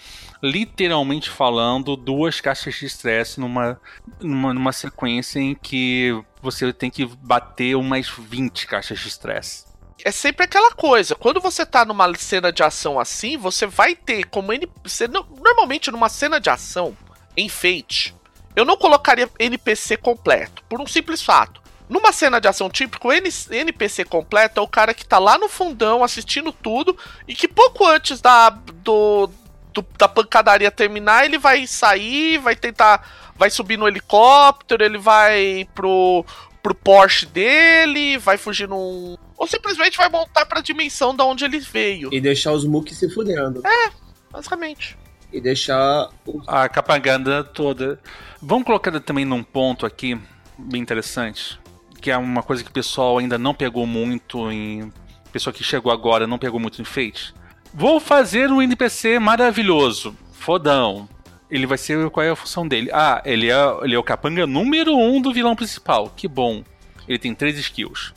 literalmente 0.41 1.29
falando, 1.29 1.97
duas 1.97 2.39
caixas 2.39 2.75
de 2.75 2.85
estresse 2.85 3.39
numa, 3.39 3.79
numa, 4.21 4.53
numa 4.53 4.71
sequência 4.71 5.39
em 5.39 5.53
que 5.53 6.17
você 6.41 6.71
tem 6.71 6.89
que 6.89 7.05
bater 7.05 7.75
umas 7.75 8.07
20 8.07 8.65
caixas 8.67 8.99
de 8.99 9.09
estresse 9.09 9.70
é 10.03 10.11
sempre 10.11 10.45
aquela 10.45 10.71
coisa. 10.71 11.15
Quando 11.15 11.39
você 11.39 11.65
tá 11.65 11.85
numa 11.85 12.13
cena 12.15 12.51
de 12.51 12.63
ação 12.63 12.99
assim, 12.99 13.37
você 13.37 13.65
vai 13.65 13.95
ter 13.95 14.25
como 14.25 14.53
NPC. 14.53 15.07
Normalmente, 15.07 15.91
numa 15.91 16.09
cena 16.09 16.39
de 16.39 16.49
ação, 16.49 16.95
em 17.35 17.47
Fate, 17.49 18.15
eu 18.55 18.65
não 18.65 18.77
colocaria 18.77 19.29
NPC 19.39 19.97
completo, 19.97 20.63
por 20.67 20.81
um 20.81 20.87
simples 20.87 21.21
fato. 21.21 21.61
Numa 21.89 22.13
cena 22.13 22.39
de 22.39 22.47
ação 22.47 22.69
típico, 22.69 23.09
o 23.09 23.11
NPC 23.11 24.05
completo 24.05 24.59
é 24.59 24.63
o 24.63 24.67
cara 24.67 24.93
que 24.93 25.05
tá 25.05 25.19
lá 25.19 25.37
no 25.37 25.49
fundão 25.49 26.03
assistindo 26.03 26.53
tudo 26.53 26.97
e 27.27 27.35
que 27.35 27.49
pouco 27.49 27.85
antes 27.85 28.21
da, 28.21 28.49
do, 28.49 29.29
do, 29.73 29.85
da 29.97 30.07
pancadaria 30.07 30.71
terminar, 30.71 31.25
ele 31.25 31.37
vai 31.37 31.67
sair, 31.67 32.37
vai 32.37 32.55
tentar. 32.55 33.19
Vai 33.35 33.49
subir 33.49 33.75
no 33.75 33.87
helicóptero, 33.87 34.83
ele 34.83 34.99
vai 34.99 35.67
pro, 35.73 36.23
pro 36.61 36.75
Porsche 36.75 37.25
dele, 37.25 38.17
vai 38.17 38.37
fugir 38.37 38.69
num. 38.69 39.17
Ou 39.41 39.47
simplesmente 39.47 39.97
vai 39.97 40.07
voltar 40.07 40.45
pra 40.45 40.61
dimensão 40.61 41.15
da 41.15 41.25
onde 41.25 41.43
ele 41.43 41.57
veio. 41.57 42.13
E 42.13 42.21
deixar 42.21 42.51
os 42.51 42.63
Mooks 42.63 42.95
se 42.95 43.09
fudendo. 43.09 43.63
É, 43.65 43.91
basicamente. 44.31 44.95
E 45.33 45.41
deixar. 45.41 46.09
A 46.45 46.69
capaganda 46.69 47.43
toda. 47.43 47.99
Vamos 48.39 48.67
colocar 48.67 48.91
também 48.99 49.25
num 49.25 49.41
ponto 49.41 49.83
aqui 49.83 50.15
bem 50.59 50.79
interessante. 50.79 51.59
Que 51.99 52.11
é 52.11 52.17
uma 52.17 52.43
coisa 52.43 52.63
que 52.63 52.69
o 52.69 52.73
pessoal 52.73 53.17
ainda 53.17 53.35
não 53.39 53.51
pegou 53.51 53.87
muito 53.87 54.51
em. 54.51 54.93
Pessoa 55.33 55.51
que 55.51 55.63
chegou 55.63 55.91
agora 55.91 56.27
não 56.27 56.37
pegou 56.37 56.59
muito 56.59 56.79
em 56.79 56.85
Fate. 56.85 57.33
Vou 57.73 57.99
fazer 57.99 58.51
um 58.51 58.61
NPC 58.61 59.17
maravilhoso, 59.17 60.15
fodão. 60.33 61.09
Ele 61.49 61.65
vai 61.65 61.79
ser. 61.79 62.11
Qual 62.11 62.23
é 62.23 62.29
a 62.29 62.35
função 62.35 62.67
dele? 62.67 62.91
Ah, 62.93 63.23
ele 63.25 63.49
é, 63.49 63.55
ele 63.81 63.95
é 63.95 63.97
o 63.97 64.03
capanga 64.03 64.45
número 64.45 64.95
um 64.95 65.19
do 65.19 65.33
vilão 65.33 65.55
principal. 65.55 66.13
Que 66.15 66.27
bom. 66.27 66.63
Ele 67.07 67.17
tem 67.17 67.33
três 67.33 67.57
skills: 67.57 68.13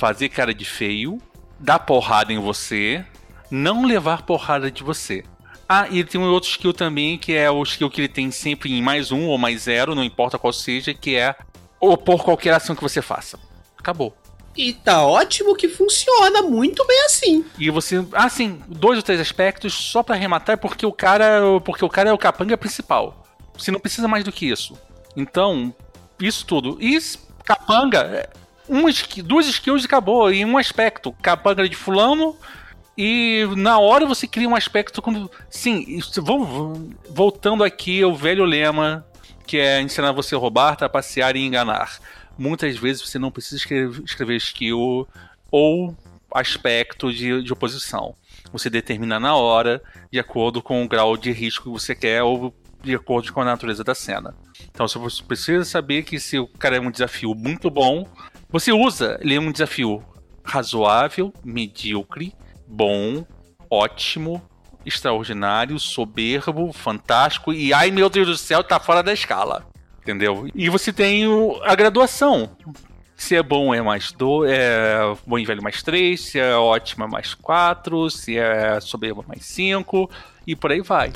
fazer 0.00 0.30
cara 0.30 0.54
de 0.54 0.64
feio, 0.64 1.20
dar 1.58 1.78
porrada 1.78 2.32
em 2.32 2.38
você, 2.38 3.04
não 3.50 3.84
levar 3.84 4.22
porrada 4.22 4.70
de 4.70 4.82
você. 4.82 5.22
Ah, 5.68 5.86
e 5.90 5.98
ele 5.98 6.08
tem 6.08 6.18
um 6.18 6.32
outro 6.32 6.48
skill 6.48 6.72
também, 6.72 7.18
que 7.18 7.34
é 7.34 7.50
o 7.50 7.62
skill 7.62 7.90
que 7.90 8.00
ele 8.00 8.08
tem 8.08 8.30
sempre 8.30 8.72
em 8.72 8.80
mais 8.80 9.12
um 9.12 9.26
ou 9.26 9.36
mais 9.36 9.64
zero, 9.64 9.94
não 9.94 10.02
importa 10.02 10.38
qual 10.38 10.54
seja, 10.54 10.94
que 10.94 11.16
é 11.16 11.36
opor 11.78 12.24
qualquer 12.24 12.54
ação 12.54 12.74
que 12.74 12.82
você 12.82 13.02
faça. 13.02 13.38
Acabou. 13.78 14.16
E 14.56 14.72
tá 14.72 15.04
ótimo 15.04 15.54
que 15.54 15.68
funciona 15.68 16.40
muito 16.40 16.84
bem 16.86 17.04
assim. 17.04 17.44
E 17.58 17.68
você, 17.68 18.02
ah, 18.14 18.30
sim, 18.30 18.58
dois 18.68 18.96
ou 18.96 19.02
três 19.02 19.20
aspectos 19.20 19.74
só 19.74 20.02
para 20.02 20.14
arrematar, 20.14 20.56
porque 20.56 20.86
o 20.86 20.92
cara, 20.92 21.42
porque 21.62 21.84
o 21.84 21.90
cara 21.90 22.08
é 22.08 22.12
o 22.12 22.18
capanga 22.18 22.56
principal. 22.56 23.22
Você 23.56 23.70
não 23.70 23.78
precisa 23.78 24.08
mais 24.08 24.24
do 24.24 24.32
que 24.32 24.46
isso. 24.46 24.78
Então, 25.14 25.74
isso 26.18 26.46
tudo. 26.46 26.78
E 26.80 26.98
capanga, 27.44 27.98
é, 27.98 28.30
um, 28.70 28.84
duas 29.24 29.46
skills 29.46 29.82
e 29.82 29.86
acabou, 29.86 30.30
em 30.32 30.44
um 30.44 30.56
aspecto. 30.56 31.12
Capanga 31.20 31.68
de 31.68 31.76
fulano, 31.76 32.36
e 32.96 33.46
na 33.56 33.78
hora 33.78 34.06
você 34.06 34.26
cria 34.26 34.48
um 34.48 34.54
aspecto 34.54 35.00
quando. 35.00 35.30
Sim, 35.48 35.98
voltando 37.08 37.64
aqui 37.64 38.02
ao 38.02 38.14
velho 38.14 38.44
lema 38.44 39.06
que 39.46 39.58
é 39.58 39.80
ensinar 39.80 40.12
você 40.12 40.36
a 40.36 40.38
roubar, 40.38 40.76
trapacear 40.76 41.34
e 41.34 41.44
enganar. 41.44 41.98
Muitas 42.38 42.76
vezes 42.76 43.02
você 43.02 43.18
não 43.18 43.32
precisa 43.32 43.56
escrever, 43.56 44.04
escrever 44.04 44.36
skill 44.36 45.08
ou 45.50 45.96
aspecto 46.32 47.12
de, 47.12 47.42
de 47.42 47.52
oposição. 47.52 48.14
Você 48.52 48.70
determina 48.70 49.18
na 49.18 49.34
hora, 49.34 49.82
de 50.08 50.20
acordo 50.20 50.62
com 50.62 50.84
o 50.84 50.88
grau 50.88 51.16
de 51.16 51.32
risco 51.32 51.64
que 51.64 51.70
você 51.70 51.96
quer 51.96 52.22
ou 52.22 52.54
de 52.80 52.94
acordo 52.94 53.32
com 53.32 53.40
a 53.40 53.44
natureza 53.44 53.82
da 53.82 53.94
cena. 53.94 54.36
Então, 54.70 54.86
você 54.86 55.22
precisa 55.24 55.64
saber 55.64 56.04
que 56.04 56.20
se 56.20 56.38
o 56.38 56.46
cara 56.46 56.76
é 56.76 56.80
um 56.80 56.90
desafio 56.90 57.34
muito 57.34 57.68
bom, 57.68 58.06
você 58.50 58.72
usa 58.72 59.18
ele 59.20 59.34
é 59.34 59.40
um 59.40 59.52
desafio 59.52 60.02
razoável, 60.44 61.32
medíocre, 61.44 62.34
bom, 62.66 63.24
ótimo, 63.70 64.42
extraordinário, 64.84 65.78
soberbo, 65.78 66.72
fantástico 66.72 67.52
e 67.52 67.72
ai 67.72 67.90
meu 67.90 68.08
Deus 68.10 68.26
do 68.26 68.36
céu, 68.36 68.64
tá 68.64 68.80
fora 68.80 69.02
da 69.02 69.12
escala. 69.12 69.66
Entendeu? 70.02 70.48
E 70.54 70.68
você 70.70 70.92
tem 70.92 71.26
o, 71.28 71.60
a 71.62 71.74
graduação. 71.74 72.56
Se 73.14 73.36
é 73.36 73.42
bom 73.42 73.74
é 73.74 73.82
mais 73.82 74.12
do, 74.12 74.46
é 74.46 74.98
bom 75.26 75.38
e 75.38 75.44
velho 75.44 75.62
mais 75.62 75.82
3, 75.82 76.18
se 76.18 76.38
é 76.38 76.54
ótimo 76.56 77.04
é 77.04 77.06
mais 77.06 77.34
4, 77.34 78.10
se 78.10 78.38
é 78.38 78.80
soberbo 78.80 79.24
mais 79.28 79.44
5 79.44 80.10
e 80.46 80.56
por 80.56 80.72
aí 80.72 80.80
vai. 80.80 81.12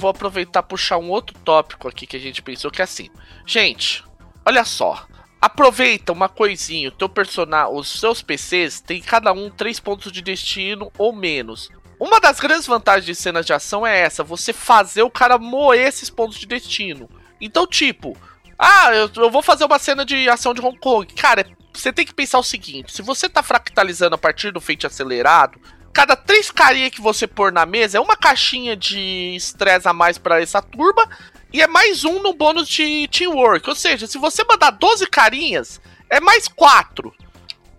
Vou 0.00 0.10
aproveitar 0.10 0.62
puxar 0.62 0.96
um 0.96 1.10
outro 1.10 1.36
tópico 1.44 1.86
aqui 1.86 2.06
que 2.06 2.16
a 2.16 2.20
gente 2.20 2.40
pensou 2.40 2.70
que 2.70 2.80
é 2.80 2.84
assim. 2.84 3.10
Gente, 3.46 4.02
olha 4.46 4.64
só. 4.64 5.06
Aproveita 5.38 6.10
uma 6.10 6.26
coisinha, 6.26 6.88
o 6.88 6.92
teu 6.92 7.08
personagem, 7.08 7.74
os 7.74 8.00
seus 8.00 8.22
PCs 8.22 8.80
tem 8.80 9.00
cada 9.02 9.30
um 9.32 9.50
três 9.50 9.78
pontos 9.78 10.10
de 10.10 10.22
destino 10.22 10.90
ou 10.96 11.14
menos. 11.14 11.70
Uma 11.98 12.18
das 12.18 12.40
grandes 12.40 12.66
vantagens 12.66 13.04
de 13.04 13.14
cenas 13.14 13.44
de 13.44 13.52
ação 13.52 13.86
é 13.86 13.98
essa, 14.00 14.24
você 14.24 14.54
fazer 14.54 15.02
o 15.02 15.10
cara 15.10 15.36
moer 15.36 15.86
esses 15.86 16.08
pontos 16.08 16.38
de 16.38 16.46
destino. 16.46 17.06
Então, 17.38 17.66
tipo, 17.66 18.16
ah, 18.58 18.94
eu, 18.94 19.10
eu 19.16 19.30
vou 19.30 19.42
fazer 19.42 19.66
uma 19.66 19.78
cena 19.78 20.02
de 20.02 20.28
ação 20.30 20.54
de 20.54 20.62
Hong 20.62 20.78
Kong. 20.78 21.12
Cara, 21.14 21.46
você 21.74 21.92
tem 21.92 22.06
que 22.06 22.14
pensar 22.14 22.38
o 22.38 22.42
seguinte: 22.42 22.92
se 22.92 23.02
você 23.02 23.28
tá 23.28 23.42
fractalizando 23.42 24.14
a 24.14 24.18
partir 24.18 24.50
do 24.50 24.62
feito 24.62 24.86
acelerado, 24.86 25.60
cada 25.92 26.16
três 26.16 26.50
carinhas 26.50 26.90
que 26.90 27.00
você 27.00 27.26
pôr 27.26 27.52
na 27.52 27.66
mesa 27.66 27.98
é 27.98 28.00
uma 28.00 28.16
caixinha 28.16 28.76
de 28.76 29.34
estresse 29.36 29.88
a 29.88 29.92
mais 29.92 30.18
para 30.18 30.40
essa 30.40 30.62
turma 30.62 31.08
e 31.52 31.60
é 31.60 31.66
mais 31.66 32.04
um 32.04 32.22
no 32.22 32.32
bônus 32.32 32.68
de 32.68 33.08
teamwork. 33.08 33.68
Ou 33.68 33.74
seja, 33.74 34.06
se 34.06 34.18
você 34.18 34.44
mandar 34.44 34.70
12 34.70 35.06
carinhas, 35.06 35.80
é 36.08 36.20
mais 36.20 36.46
4. 36.46 37.12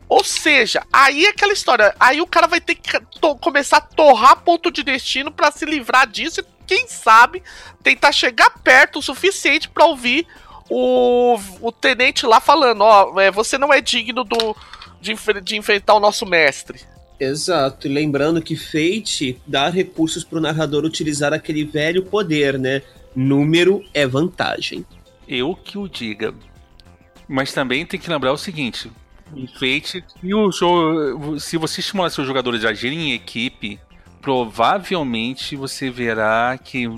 Ou 0.10 0.24
seja, 0.26 0.86
aí 0.92 1.26
é 1.26 1.30
aquela 1.30 1.54
história. 1.54 1.96
Aí 1.98 2.20
o 2.20 2.28
cara 2.28 2.48
vai 2.48 2.60
ter 2.60 2.76
que 2.76 3.00
começar 3.40 3.78
a 3.78 3.82
torrar 3.82 4.42
ponto 4.42 4.70
de 4.70 4.84
destino 4.84 5.32
para 5.32 5.52
se 5.52 5.64
livrar 5.64 6.06
disso 6.06 6.42
e, 6.42 6.46
quem 6.68 6.86
sabe, 6.88 7.42
tentar 7.82 8.12
chegar 8.12 8.50
perto 8.62 9.00
o 9.00 9.02
suficiente 9.02 9.70
para 9.70 9.86
ouvir 9.86 10.28
o, 10.70 11.40
o 11.62 11.72
tenente 11.72 12.26
lá 12.26 12.42
falando: 12.42 12.82
Ó, 12.82 13.14
oh, 13.14 13.32
você 13.32 13.58
não 13.58 13.74
é 13.74 13.80
digno 13.80 14.26
do, 14.26 14.56
de, 15.00 15.16
de 15.42 15.56
enfrentar 15.56 15.94
o 15.94 16.00
nosso 16.02 16.26
mestre. 16.26 16.91
Exato, 17.22 17.86
e 17.86 17.94
lembrando 17.94 18.42
que 18.42 18.56
Fate 18.56 19.40
dá 19.46 19.70
recursos 19.70 20.24
para 20.24 20.40
o 20.40 20.42
narrador 20.42 20.84
utilizar 20.84 21.32
aquele 21.32 21.64
velho 21.64 22.04
poder, 22.04 22.58
né? 22.58 22.82
Número 23.16 23.84
é 23.94 24.08
vantagem. 24.08 24.84
Eu 25.28 25.56
que 25.56 25.78
o 25.78 25.88
diga. 25.88 26.34
Mas 27.28 27.54
também 27.54 27.86
tem 27.86 28.00
que 28.00 28.10
lembrar 28.10 28.34
o 28.34 28.38
seguinte: 28.38 28.92
em 29.36 29.46
Fate, 29.46 30.04
se, 30.20 30.34
o 30.34 30.52
jogo, 30.52 31.40
se 31.40 31.58
você 31.58 31.82
estimular 31.82 32.10
seus 32.10 32.26
jogadores 32.26 32.66
a 32.66 32.70
agirem 32.70 33.12
em 33.12 33.14
equipe, 33.14 33.80
provavelmente 34.20 35.56
você 35.56 35.92
verá 35.92 36.58
que 36.58 36.90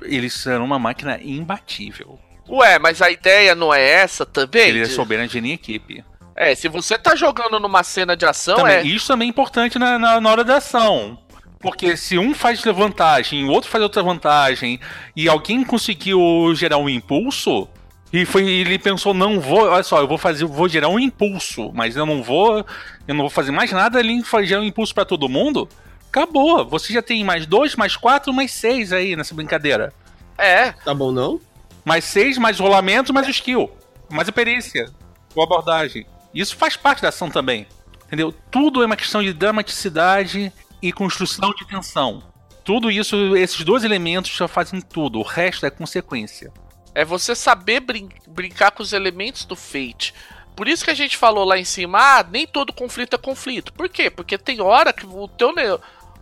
eles 0.00 0.32
serão 0.32 0.64
uma 0.64 0.78
máquina 0.78 1.20
imbatível. 1.22 2.18
Ué, 2.48 2.78
mas 2.78 3.02
a 3.02 3.10
ideia 3.10 3.54
não 3.54 3.74
é 3.74 3.86
essa 3.86 4.24
também? 4.24 4.70
Eles 4.70 4.92
souberam 4.92 5.24
agir 5.24 5.44
em 5.44 5.52
equipe. 5.52 6.02
É, 6.36 6.54
se 6.54 6.68
você 6.68 6.98
tá 6.98 7.16
jogando 7.16 7.58
numa 7.58 7.82
cena 7.82 8.16
de 8.16 8.26
ação, 8.26 8.56
também, 8.56 8.76
é... 8.76 8.82
Isso 8.82 9.08
também 9.08 9.26
é 9.26 9.30
importante 9.30 9.78
na, 9.78 9.98
na, 9.98 10.20
na 10.20 10.30
hora 10.30 10.44
da 10.44 10.56
ação. 10.56 11.18
Porque 11.58 11.96
se 11.96 12.18
um 12.18 12.34
faz 12.34 12.62
vantagem, 12.62 13.44
o 13.44 13.50
outro 13.50 13.70
faz 13.70 13.82
outra 13.82 14.02
vantagem, 14.02 14.78
e 15.16 15.28
alguém 15.28 15.64
conseguiu 15.64 16.52
gerar 16.54 16.76
um 16.76 16.88
impulso, 16.88 17.66
e 18.12 18.24
foi, 18.24 18.46
ele 18.46 18.78
pensou, 18.78 19.14
não 19.14 19.40
vou, 19.40 19.66
olha 19.68 19.82
só, 19.82 20.00
eu 20.00 20.06
vou 20.06 20.18
fazer, 20.18 20.44
vou 20.44 20.68
gerar 20.68 20.88
um 20.88 20.98
impulso, 20.98 21.72
mas 21.74 21.96
eu 21.96 22.06
não 22.06 22.22
vou, 22.22 22.64
eu 23.08 23.14
não 23.14 23.22
vou 23.22 23.30
fazer 23.30 23.50
mais 23.50 23.72
nada 23.72 23.98
ali 23.98 24.22
gerar 24.44 24.60
um 24.60 24.64
impulso 24.64 24.94
para 24.94 25.04
todo 25.04 25.28
mundo. 25.28 25.68
Acabou. 26.08 26.64
Você 26.66 26.92
já 26.92 27.02
tem 27.02 27.24
mais 27.24 27.46
dois, 27.46 27.74
mais 27.74 27.96
quatro, 27.96 28.32
mais 28.32 28.52
seis 28.52 28.92
aí 28.92 29.16
nessa 29.16 29.34
brincadeira. 29.34 29.92
É. 30.38 30.72
Tá 30.72 30.94
bom 30.94 31.10
não? 31.10 31.40
Mais 31.84 32.04
seis, 32.04 32.38
mais 32.38 32.58
rolamento, 32.58 33.12
mais 33.12 33.28
skill, 33.28 33.70
mais 34.08 34.28
a 34.28 34.32
perícia, 34.32 34.86
com 35.34 35.42
abordagem. 35.42 36.06
Isso 36.36 36.54
faz 36.54 36.76
parte 36.76 37.00
da 37.00 37.08
ação 37.08 37.30
também. 37.30 37.66
Entendeu? 38.06 38.30
Tudo 38.50 38.82
é 38.82 38.86
uma 38.86 38.96
questão 38.96 39.22
de 39.22 39.32
dramaticidade 39.32 40.52
e 40.82 40.92
construção 40.92 41.50
de 41.54 41.66
tensão. 41.66 42.22
Tudo 42.62 42.90
isso, 42.90 43.34
esses 43.36 43.64
dois 43.64 43.84
elementos 43.84 44.36
já 44.36 44.46
fazem 44.46 44.80
tudo, 44.80 45.18
o 45.18 45.22
resto 45.22 45.64
é 45.64 45.70
consequência. 45.70 46.52
É 46.94 47.04
você 47.04 47.34
saber 47.34 47.80
brin 47.80 48.08
brincar 48.28 48.70
com 48.70 48.82
os 48.82 48.92
elementos 48.92 49.44
do 49.44 49.56
Fate. 49.56 50.12
Por 50.54 50.68
isso 50.68 50.84
que 50.84 50.90
a 50.90 50.94
gente 50.94 51.16
falou 51.16 51.44
lá 51.44 51.58
em 51.58 51.64
cima, 51.64 51.98
ah, 51.98 52.26
nem 52.28 52.46
todo 52.46 52.72
conflito 52.72 53.14
é 53.14 53.18
conflito. 53.18 53.72
Por 53.72 53.88
quê? 53.88 54.10
Porque 54.10 54.36
tem 54.36 54.60
hora 54.60 54.92
que 54.92 55.06
o 55.06 55.28
teu, 55.28 55.54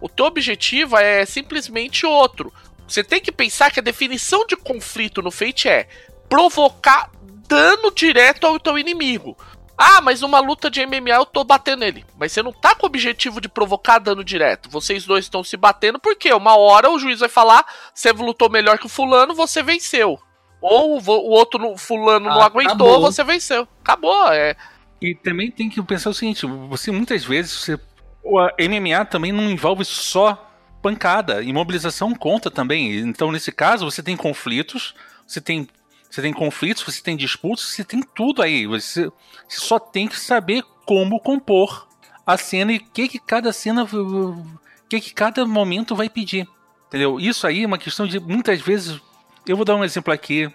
o 0.00 0.08
teu 0.08 0.26
objetivo 0.26 0.96
é 0.96 1.24
simplesmente 1.26 2.06
outro. 2.06 2.52
Você 2.86 3.02
tem 3.02 3.20
que 3.20 3.32
pensar 3.32 3.70
que 3.70 3.80
a 3.80 3.82
definição 3.82 4.46
de 4.46 4.56
conflito 4.56 5.22
no 5.22 5.30
Fate 5.30 5.68
é 5.68 5.88
provocar 6.28 7.10
dano 7.48 7.90
direto 7.90 8.46
ao 8.46 8.58
teu 8.60 8.78
inimigo. 8.78 9.36
Ah, 9.76 10.00
mas 10.00 10.20
numa 10.20 10.38
luta 10.38 10.70
de 10.70 10.84
MMA 10.86 11.10
eu 11.10 11.26
tô 11.26 11.42
batendo 11.42 11.84
ele. 11.84 12.04
Mas 12.18 12.32
você 12.32 12.42
não 12.42 12.52
tá 12.52 12.74
com 12.74 12.86
o 12.86 12.88
objetivo 12.88 13.40
de 13.40 13.48
provocar 13.48 13.98
dano 13.98 14.22
direto. 14.22 14.70
Vocês 14.70 15.04
dois 15.04 15.24
estão 15.24 15.42
se 15.42 15.56
batendo 15.56 15.98
porque 15.98 16.32
uma 16.32 16.56
hora 16.56 16.90
o 16.90 16.98
juiz 16.98 17.20
vai 17.20 17.28
falar: 17.28 17.66
você 17.92 18.12
lutou 18.12 18.48
melhor 18.48 18.78
que 18.78 18.86
o 18.86 18.90
fulano, 18.90 19.34
você 19.34 19.62
venceu. 19.62 20.18
Ou 20.60 20.98
o 20.98 21.30
outro 21.30 21.76
fulano 21.76 22.30
ah, 22.30 22.34
não 22.34 22.40
aguentou, 22.40 22.72
acabou. 22.72 23.00
você 23.00 23.22
venceu. 23.22 23.68
Acabou, 23.82 24.32
é. 24.32 24.56
E 25.02 25.14
também 25.14 25.50
tem 25.50 25.68
que 25.68 25.82
pensar 25.82 26.10
o 26.10 26.14
seguinte: 26.14 26.46
você 26.46 26.90
muitas 26.90 27.24
vezes. 27.24 27.52
Você, 27.52 27.78
o 28.22 28.40
MMA 28.40 29.04
também 29.04 29.32
não 29.32 29.50
envolve 29.50 29.84
só 29.84 30.50
pancada. 30.80 31.42
Imobilização 31.42 32.14
conta 32.14 32.50
também. 32.50 32.96
Então, 32.98 33.30
nesse 33.32 33.52
caso, 33.52 33.90
você 33.90 34.02
tem 34.02 34.16
conflitos, 34.16 34.94
você 35.26 35.40
tem 35.40 35.68
você 36.14 36.22
tem 36.22 36.32
conflitos, 36.32 36.84
você 36.84 37.02
tem 37.02 37.16
disputas, 37.16 37.64
você 37.64 37.82
tem 37.82 38.00
tudo 38.00 38.40
aí. 38.40 38.68
Você, 38.68 39.10
você 39.48 39.60
só 39.60 39.80
tem 39.80 40.06
que 40.06 40.16
saber 40.16 40.62
como 40.86 41.18
compor 41.18 41.88
a 42.24 42.38
cena 42.38 42.72
e 42.72 42.76
o 42.76 42.84
que, 42.92 43.08
que 43.08 43.18
cada 43.18 43.52
cena. 43.52 43.82
O 43.82 44.46
que, 44.88 45.00
que 45.00 45.12
cada 45.12 45.44
momento 45.44 45.96
vai 45.96 46.08
pedir. 46.08 46.46
Entendeu? 46.86 47.18
Isso 47.18 47.48
aí 47.48 47.64
é 47.64 47.66
uma 47.66 47.78
questão 47.78 48.06
de 48.06 48.20
muitas 48.20 48.60
vezes. 48.60 49.00
Eu 49.44 49.56
vou 49.56 49.64
dar 49.64 49.74
um 49.74 49.82
exemplo 49.82 50.14
aqui, 50.14 50.48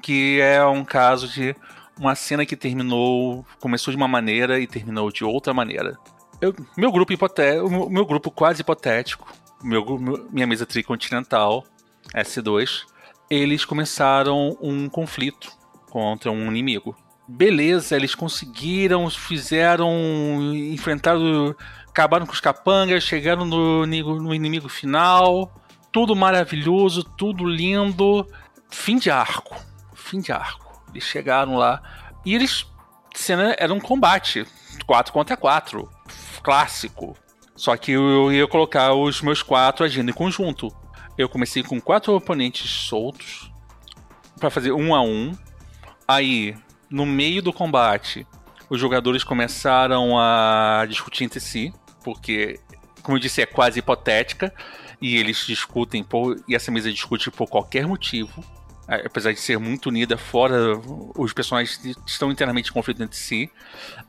que 0.00 0.40
é 0.40 0.64
um 0.64 0.84
caso 0.84 1.26
de 1.26 1.56
uma 1.98 2.14
cena 2.14 2.46
que 2.46 2.54
terminou. 2.54 3.44
Começou 3.58 3.90
de 3.90 3.96
uma 3.96 4.06
maneira 4.06 4.60
e 4.60 4.68
terminou 4.68 5.10
de 5.10 5.24
outra 5.24 5.52
maneira. 5.52 5.98
Eu, 6.40 6.54
meu 6.76 6.92
grupo 6.92 7.12
hipotético, 7.12 7.90
meu 7.90 8.06
grupo 8.06 8.30
quase 8.30 8.60
hipotético, 8.60 9.26
meu, 9.64 9.84
minha 10.30 10.46
mesa 10.46 10.64
tricontinental, 10.64 11.64
S2, 12.14 12.84
eles 13.34 13.64
começaram 13.64 14.56
um 14.60 14.88
conflito 14.88 15.50
contra 15.90 16.30
um 16.30 16.48
inimigo. 16.48 16.94
Beleza, 17.26 17.96
eles 17.96 18.14
conseguiram, 18.14 19.08
fizeram, 19.08 19.90
enfrentaram, 20.54 21.54
acabaram 21.88 22.26
com 22.26 22.32
os 22.32 22.40
capangas, 22.40 23.02
chegaram 23.02 23.46
no, 23.46 23.86
no 23.86 24.34
inimigo 24.34 24.68
final, 24.68 25.50
tudo 25.90 26.14
maravilhoso, 26.14 27.02
tudo 27.02 27.46
lindo. 27.46 28.26
Fim 28.70 28.98
de 28.98 29.10
arco. 29.10 29.56
Fim 29.94 30.20
de 30.20 30.30
arco. 30.30 30.82
Eles 30.90 31.04
chegaram 31.04 31.56
lá 31.56 31.82
e 32.26 32.34
eles. 32.34 32.66
Cena 33.14 33.54
era 33.58 33.72
um 33.72 33.80
combate 33.80 34.46
4 34.86 35.12
contra 35.12 35.36
4. 35.36 35.88
Clássico. 36.42 37.16
Só 37.54 37.76
que 37.76 37.92
eu 37.92 38.32
ia 38.32 38.46
colocar 38.46 38.92
os 38.94 39.22
meus 39.22 39.42
quatro 39.42 39.84
agindo 39.84 40.10
em 40.10 40.14
conjunto. 40.14 40.74
Eu 41.16 41.28
comecei 41.28 41.62
com 41.62 41.80
quatro 41.80 42.14
oponentes 42.14 42.68
soltos 42.70 43.52
para 44.38 44.50
fazer 44.50 44.72
um 44.72 44.94
a 44.94 45.02
um. 45.02 45.36
Aí, 46.06 46.56
no 46.90 47.06
meio 47.06 47.42
do 47.42 47.52
combate, 47.52 48.26
os 48.68 48.80
jogadores 48.80 49.22
começaram 49.22 50.18
a 50.18 50.84
discutir 50.88 51.24
entre 51.24 51.40
si, 51.40 51.72
porque, 52.02 52.58
como 53.02 53.16
eu 53.16 53.20
disse, 53.20 53.42
é 53.42 53.46
quase 53.46 53.78
hipotética 53.78 54.52
e 55.00 55.16
eles 55.16 55.44
discutem 55.46 56.02
por, 56.02 56.42
e 56.48 56.54
essa 56.54 56.70
mesa 56.70 56.90
discute 56.90 57.30
por 57.30 57.48
qualquer 57.48 57.86
motivo. 57.86 58.42
Apesar 58.86 59.32
de 59.32 59.40
ser 59.40 59.58
muito 59.58 59.86
unida, 59.86 60.16
fora 60.18 60.76
os 61.16 61.32
personagens 61.32 61.80
estão 62.06 62.30
internamente 62.30 62.70
em 62.70 62.72
conflito 62.72 63.02
entre 63.02 63.16
si. 63.16 63.50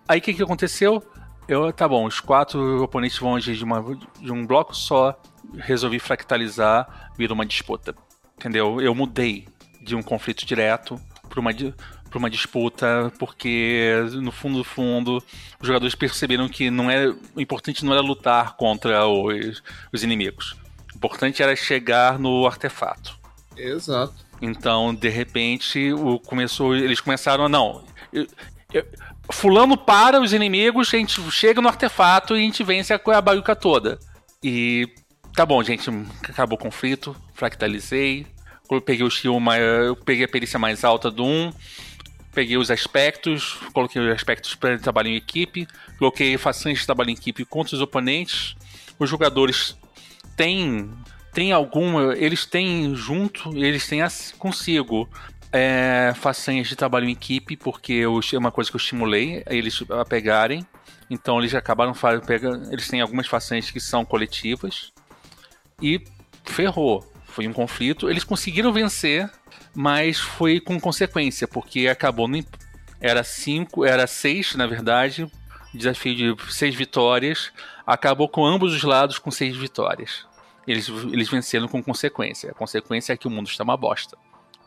Aí 0.07 0.19
o 0.19 0.21
que, 0.21 0.33
que 0.33 0.43
aconteceu? 0.43 1.03
Eu, 1.47 1.71
tá 1.73 1.87
bom, 1.87 2.05
os 2.05 2.19
quatro 2.19 2.81
oponentes 2.81 3.17
vão 3.17 3.35
agir 3.35 3.55
de, 3.55 3.63
uma, 3.63 3.83
de 4.19 4.31
um 4.31 4.45
bloco 4.45 4.75
só. 4.75 5.19
Resolvi 5.57 5.99
fractalizar, 5.99 7.11
vira 7.17 7.33
uma 7.33 7.45
disputa. 7.45 7.95
Entendeu? 8.37 8.81
Eu 8.81 8.93
mudei 8.93 9.47
de 9.81 9.95
um 9.95 10.01
conflito 10.01 10.45
direto 10.45 10.99
para 11.29 11.39
uma, 11.39 11.51
para 11.53 12.19
uma 12.19 12.29
disputa, 12.29 13.11
porque 13.19 13.93
no 14.13 14.31
fundo 14.31 14.59
do 14.59 14.63
fundo 14.63 15.17
os 15.59 15.67
jogadores 15.67 15.95
perceberam 15.95 16.47
que 16.47 16.69
não 16.69 16.89
é 16.89 17.07
o 17.35 17.41
importante 17.41 17.85
não 17.85 17.93
era 17.93 18.01
lutar 18.01 18.55
contra 18.55 19.05
os, 19.07 19.61
os 19.91 20.03
inimigos 20.03 20.55
importante 21.03 21.43
era 21.43 21.53
chegar 21.53 22.17
no 22.17 22.47
artefato. 22.47 23.19
Exato. 23.57 24.13
Então, 24.41 24.95
de 24.95 25.09
repente, 25.09 25.91
o 25.91 26.17
começou, 26.17 26.75
eles 26.75 27.01
começaram 27.01 27.45
a 27.45 27.49
não. 27.49 27.83
Eu, 28.11 28.25
eu, 28.73 28.85
fulano 29.29 29.77
para 29.77 30.21
os 30.21 30.31
inimigos, 30.31 30.93
a 30.93 30.97
gente 30.97 31.21
chega 31.29 31.61
no 31.61 31.67
artefato 31.67 32.35
e 32.35 32.39
a 32.39 32.41
gente 32.41 32.63
vence 32.63 32.93
a, 32.93 33.01
a 33.05 33.21
baruca 33.21 33.55
toda. 33.55 33.99
E 34.41 34.87
tá 35.35 35.45
bom, 35.45 35.61
gente, 35.63 35.89
acabou 36.29 36.57
o 36.57 36.61
conflito, 36.61 37.15
fractalizei, 37.33 38.27
eu 38.69 38.81
peguei 38.81 39.05
o 39.05 39.39
mais, 39.39 39.61
eu 39.61 39.95
peguei 39.95 40.25
a 40.25 40.27
perícia 40.27 40.57
mais 40.57 40.83
alta 40.83 41.11
do 41.11 41.23
1, 41.23 41.53
peguei 42.33 42.57
os 42.57 42.71
aspectos, 42.71 43.53
coloquei 43.73 44.01
os 44.01 44.09
aspectos 44.13 44.55
para 44.55 44.77
trabalho 44.77 45.09
em 45.09 45.15
equipe, 45.15 45.67
coloquei 45.97 46.37
façanhas 46.37 46.79
de 46.79 46.85
trabalho 46.85 47.09
em 47.09 47.13
equipe 47.13 47.45
contra 47.45 47.75
os 47.75 47.81
oponentes. 47.81 48.55
Os 48.97 49.09
jogadores 49.09 49.77
tem 50.35 50.89
tem 51.33 51.51
alguma, 51.51 52.15
eles 52.15 52.45
têm 52.45 52.95
junto, 52.95 53.57
eles 53.57 53.87
têm 53.87 54.01
consigo 54.37 55.09
é, 55.51 56.13
façanhas 56.15 56.67
de 56.67 56.75
trabalho 56.75 57.07
em 57.07 57.11
equipe, 57.11 57.57
porque 57.57 57.93
eu, 57.93 58.19
é 58.31 58.37
uma 58.37 58.51
coisa 58.51 58.69
que 58.69 58.75
eu 58.75 58.79
estimulei 58.79 59.43
eles 59.47 59.83
a 59.89 60.05
pegarem. 60.05 60.65
Então 61.09 61.39
eles 61.39 61.53
acabaram 61.55 61.93
pegando, 62.25 62.71
eles 62.71 62.87
têm 62.87 63.01
algumas 63.01 63.27
façanhas 63.27 63.69
que 63.69 63.79
são 63.79 64.05
coletivas 64.05 64.92
e 65.83 66.01
ferrou. 66.45 67.05
Foi 67.25 67.47
um 67.47 67.53
conflito. 67.53 68.09
Eles 68.09 68.23
conseguiram 68.23 68.71
vencer, 68.71 69.29
mas 69.75 70.19
foi 70.19 70.59
com 70.59 70.79
consequência, 70.79 71.47
porque 71.47 71.87
acabou 71.87 72.27
no, 72.27 72.43
era 73.01 73.23
cinco, 73.23 73.83
era 73.83 74.07
seis 74.07 74.55
na 74.55 74.65
verdade, 74.65 75.29
desafio 75.73 76.15
de 76.15 76.53
seis 76.53 76.73
vitórias, 76.73 77.51
acabou 77.85 78.29
com 78.29 78.45
ambos 78.45 78.73
os 78.73 78.83
lados 78.83 79.19
com 79.19 79.29
seis 79.29 79.57
vitórias. 79.57 80.25
Eles, 80.65 80.87
eles 80.87 81.29
venceram 81.29 81.67
com 81.67 81.83
consequência. 81.83 82.51
A 82.51 82.53
consequência 82.53 83.11
é 83.11 83.17
que 83.17 83.27
o 83.27 83.31
mundo 83.31 83.47
está 83.47 83.63
uma 83.63 83.75
bosta. 83.75 84.17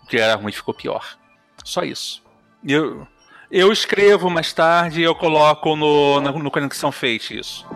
O 0.02 0.06
que 0.06 0.18
era 0.18 0.34
ruim 0.34 0.52
ficou 0.52 0.74
pior. 0.74 1.16
Só 1.64 1.82
isso. 1.82 2.22
Eu, 2.66 3.06
eu 3.50 3.72
escrevo 3.72 4.28
mais 4.28 4.52
tarde 4.52 5.00
e 5.00 5.04
eu 5.04 5.14
coloco 5.14 5.74
no, 5.74 6.20
no, 6.20 6.38
no 6.38 6.50
Conexão 6.50 6.92
Fate 6.92 7.38
isso. 7.38 7.66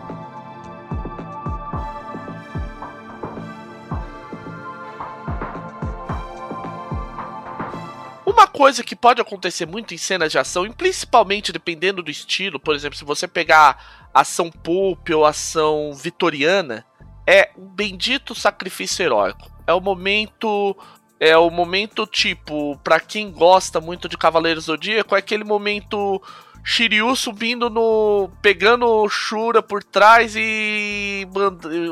Uma 8.31 8.47
coisa 8.47 8.83
que 8.83 8.95
pode 8.95 9.21
acontecer 9.21 9.65
muito 9.65 9.93
em 9.93 9.97
cenas 9.97 10.31
de 10.31 10.39
ação, 10.39 10.65
e 10.65 10.73
principalmente 10.73 11.51
dependendo 11.51 12.01
do 12.01 12.09
estilo, 12.09 12.59
por 12.59 12.73
exemplo, 12.73 12.97
se 12.97 13.03
você 13.03 13.27
pegar 13.27 14.09
ação 14.13 14.49
pulp 14.49 15.09
ou 15.09 15.25
ação 15.25 15.93
vitoriana, 15.93 16.85
é 17.27 17.51
um 17.57 17.67
bendito 17.67 18.33
sacrifício 18.33 19.03
heróico. 19.03 19.51
É 19.67 19.73
o 19.73 19.81
momento. 19.81 20.75
É 21.19 21.37
o 21.37 21.51
momento, 21.51 22.07
tipo, 22.07 22.75
para 22.83 22.99
quem 22.99 23.31
gosta 23.31 23.79
muito 23.79 24.09
de 24.09 24.17
Cavaleiros 24.17 24.63
Zodíaco, 24.63 25.15
é 25.15 25.19
aquele 25.19 25.43
momento 25.43 26.19
Shiryu 26.63 27.15
subindo 27.15 27.69
no. 27.69 28.29
pegando 28.41 29.07
Shura 29.07 29.61
por 29.61 29.83
trás 29.83 30.35
e. 30.35 31.27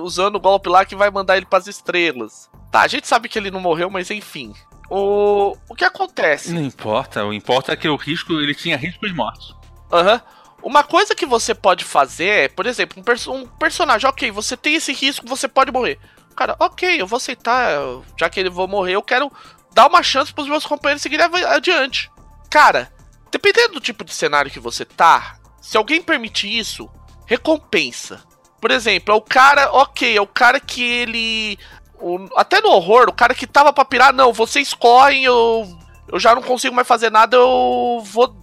usando 0.02 0.38
o 0.38 0.40
golpe 0.40 0.70
lá 0.70 0.86
que 0.86 0.96
vai 0.96 1.12
mandar 1.12 1.38
ele 1.38 1.46
para 1.46 1.60
as 1.60 1.68
estrelas. 1.68 2.50
Tá, 2.72 2.82
a 2.82 2.88
gente 2.88 3.08
sabe 3.08 3.30
que 3.30 3.38
ele 3.38 3.52
não 3.52 3.60
morreu, 3.60 3.90
mas 3.90 4.10
enfim. 4.10 4.54
O, 4.90 5.56
o 5.70 5.76
que 5.76 5.86
acontece? 5.86 6.52
Não 6.52 6.62
importa, 6.62 7.24
o 7.24 7.34
importa 7.34 7.74
é 7.74 7.76
que 7.76 7.88
o 7.88 7.96
risco, 7.96 8.34
ele 8.34 8.56
tinha 8.56 8.78
risco 8.78 9.08
de 9.08 9.14
morte. 9.14 9.56
Aham. 9.92 10.14
Uhum. 10.14 10.40
Uma 10.62 10.84
coisa 10.84 11.16
que 11.16 11.26
você 11.26 11.56
pode 11.56 11.86
fazer 11.86 12.28
é, 12.28 12.48
por 12.50 12.66
exemplo, 12.66 13.00
um, 13.00 13.04
perso 13.04 13.32
um, 13.32 13.48
personagem, 13.48 14.10
ok, 14.10 14.30
você 14.30 14.58
tem 14.58 14.76
esse 14.76 14.92
risco, 14.92 15.26
você 15.26 15.48
pode 15.48 15.72
morrer. 15.72 15.98
Cara, 16.36 16.56
ok, 16.60 17.02
eu 17.02 17.08
vou 17.08 17.18
aceitar, 17.18 17.80
já 18.18 18.30
que 18.30 18.40
ele 18.40 18.50
vou 18.50 18.68
morrer, 18.68 18.96
eu 18.96 19.02
quero 19.02 19.32
dar 19.74 19.88
uma 19.88 20.04
chance 20.04 20.34
para 20.34 20.42
os 20.42 20.50
meus 20.50 20.66
companheiros 20.66 21.02
seguirem 21.02 21.28
adiante. 21.46 22.12
Cara, 22.50 22.92
dependendo 23.32 23.76
do 23.76 23.80
tipo 23.80 24.04
de 24.04 24.14
cenário 24.14 24.52
que 24.52 24.60
você 24.60 24.84
tá, 24.84 25.38
se 25.62 25.78
alguém 25.78 26.02
permitir 26.02 26.58
isso, 26.58 26.90
recompensa. 27.26 28.22
Por 28.60 28.72
exemplo, 28.72 29.14
é 29.14 29.18
o 29.18 29.22
cara, 29.22 29.72
ok, 29.72 30.18
é 30.18 30.22
o 30.22 30.28
cara 30.28 30.60
que 30.60 30.84
ele 30.84 31.58
o, 32.00 32.28
até 32.36 32.62
no 32.62 32.70
horror, 32.70 33.10
o 33.10 33.14
cara 33.14 33.36
que 33.36 33.48
tava 33.48 33.74
pra 33.74 33.86
pirar, 33.86 34.14
não, 34.14 34.34
vocês 34.34 34.74
correm, 34.74 35.24
eu, 35.26 35.68
eu 36.12 36.20
já 36.20 36.34
não 36.34 36.42
consigo 36.42 36.76
mais 36.76 36.88
fazer 36.88 37.12
nada, 37.12 37.38
eu 37.38 38.02
vou. 38.04 38.36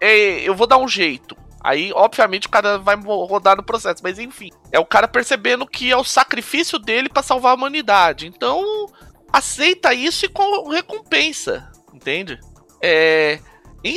É, 0.00 0.40
eu 0.40 0.54
vou 0.54 0.66
dar 0.66 0.78
um 0.78 0.88
jeito. 0.88 1.36
Aí, 1.62 1.92
obviamente, 1.94 2.48
o 2.48 2.50
cara 2.50 2.78
vai 2.78 2.96
rodar 2.96 3.56
no 3.56 3.62
processo, 3.62 4.02
mas 4.02 4.18
enfim. 4.18 4.50
É 4.72 4.80
o 4.80 4.84
cara 4.84 5.06
percebendo 5.06 5.66
que 5.66 5.92
é 5.92 5.96
o 5.96 6.02
sacrifício 6.02 6.78
dele 6.78 7.08
para 7.08 7.22
salvar 7.22 7.52
a 7.52 7.54
humanidade. 7.54 8.26
Então, 8.26 8.86
aceita 9.32 9.94
isso 9.94 10.24
e 10.24 10.28
com 10.28 10.68
recompensa, 10.68 11.70
entende? 11.94 12.38
É. 12.82 13.38
Em, 13.84 13.96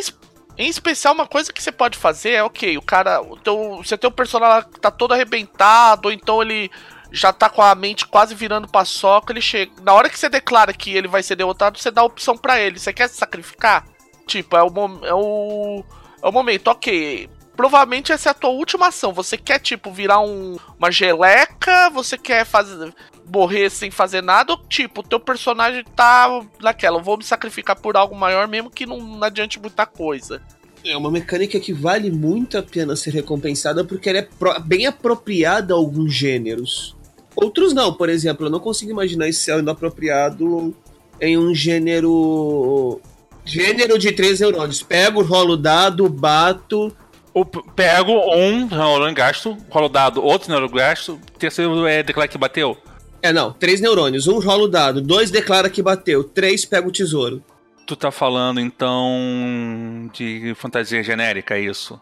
em 0.57 0.69
especial, 0.69 1.15
uma 1.15 1.27
coisa 1.27 1.51
que 1.51 1.61
você 1.61 1.71
pode 1.71 1.97
fazer 1.97 2.31
é, 2.33 2.43
ok, 2.43 2.77
o 2.77 2.83
cara. 2.83 3.19
O 3.21 3.35
teu, 3.35 3.77
você 3.77 3.97
tem 3.97 4.07
um 4.07 4.13
personagem 4.13 4.69
tá 4.79 4.91
todo 4.91 5.15
arrebentado, 5.15 6.07
ou 6.07 6.13
então 6.13 6.43
ele 6.43 6.69
já 7.15 7.31
tá 7.31 7.49
com 7.49 7.61
a 7.61 7.73
mente 7.73 8.05
quase 8.05 8.35
virando 8.35 8.67
paçoca, 8.67 9.31
ele 9.31 9.41
chega. 9.41 9.71
Na 9.81 9.93
hora 9.93 10.09
que 10.09 10.19
você 10.19 10.27
declara 10.27 10.73
que 10.73 10.91
ele 10.91 11.07
vai 11.07 11.23
ser 11.23 11.35
derrotado, 11.35 11.79
você 11.79 11.89
dá 11.89 12.01
a 12.01 12.05
opção 12.05 12.37
para 12.37 12.59
ele. 12.59 12.77
Você 12.77 12.91
quer 12.91 13.07
se 13.07 13.15
sacrificar? 13.15 13.85
Tipo, 14.27 14.57
é 14.57 14.63
o, 14.63 14.67
é 15.03 15.13
o. 15.13 15.83
É 16.21 16.27
o 16.27 16.31
momento, 16.31 16.67
ok. 16.67 17.29
Provavelmente 17.55 18.11
essa 18.11 18.29
é 18.29 18.31
a 18.31 18.33
tua 18.33 18.49
última 18.49 18.87
ação. 18.87 19.13
Você 19.13 19.37
quer, 19.37 19.59
tipo, 19.59 19.91
virar 19.91 20.19
um, 20.19 20.57
uma 20.77 20.91
geleca? 20.91 21.89
Você 21.91 22.17
quer 22.17 22.45
fazer. 22.45 22.93
morrer 23.33 23.69
sem 23.69 23.89
fazer 23.89 24.21
nada? 24.21 24.51
Ou, 24.51 24.59
tipo, 24.67 24.99
o 24.99 25.03
teu 25.03 25.19
personagem 25.19 25.85
tá 25.95 26.43
naquela. 26.59 26.99
Eu 26.99 27.03
vou 27.03 27.17
me 27.17 27.23
sacrificar 27.23 27.79
por 27.79 27.95
algo 27.95 28.13
maior, 28.13 28.47
mesmo 28.47 28.69
que 28.69 28.85
não, 28.85 28.99
não 28.99 29.23
adiante 29.23 29.59
muita 29.59 29.85
coisa. 29.85 30.41
É 30.83 30.95
uma 30.95 31.09
mecânica 31.09 31.59
que 31.59 31.73
vale 31.73 32.11
muito 32.11 32.57
a 32.57 32.63
pena 32.63 32.95
ser 32.95 33.11
recompensada 33.11 33.83
porque 33.83 34.09
ela 34.09 34.19
é 34.19 34.29
bem 34.63 34.85
apropriada 34.85 35.73
a 35.73 35.77
alguns 35.77 36.13
gêneros. 36.13 36.94
Outros 37.35 37.73
não, 37.73 37.93
por 37.93 38.09
exemplo, 38.09 38.45
eu 38.45 38.49
não 38.49 38.59
consigo 38.59 38.91
imaginar 38.91 39.27
esse 39.27 39.39
sendo 39.39 39.69
apropriado 39.69 40.73
em 41.19 41.37
um 41.37 41.53
gênero. 41.53 43.01
Gênero 43.43 43.99
de 43.99 44.11
três 44.11 44.39
neurônios. 44.39 44.81
Pego, 44.81 45.21
rolo 45.21 45.55
dado, 45.55 46.09
bato. 46.09 46.95
O, 47.33 47.45
pego 47.45 48.13
um 48.33 48.65
neurônio 48.65 49.13
gasto, 49.13 49.57
rolo 49.69 49.89
dado, 49.89 50.23
outro 50.23 50.49
neurônio 50.49 50.73
gasto, 50.73 51.19
terceiro 51.37 51.85
é 51.85 52.01
declara 52.01 52.29
que 52.29 52.37
bateu. 52.37 52.77
É, 53.21 53.33
não, 53.33 53.51
três 53.51 53.81
neurônios. 53.81 54.25
Um 54.27 54.39
rolo 54.39 54.67
dado, 54.67 55.01
dois 55.01 55.29
declara 55.29 55.69
que 55.69 55.81
bateu, 55.81 56.23
três 56.23 56.63
pega 56.63 56.87
o 56.87 56.91
tesouro. 56.91 57.43
Tu 57.85 57.95
tá 57.95 58.09
falando 58.09 58.59
então 58.59 60.09
de 60.13 60.53
fantasia 60.55 61.03
genérica, 61.03 61.55
é 61.55 61.61
isso? 61.61 61.99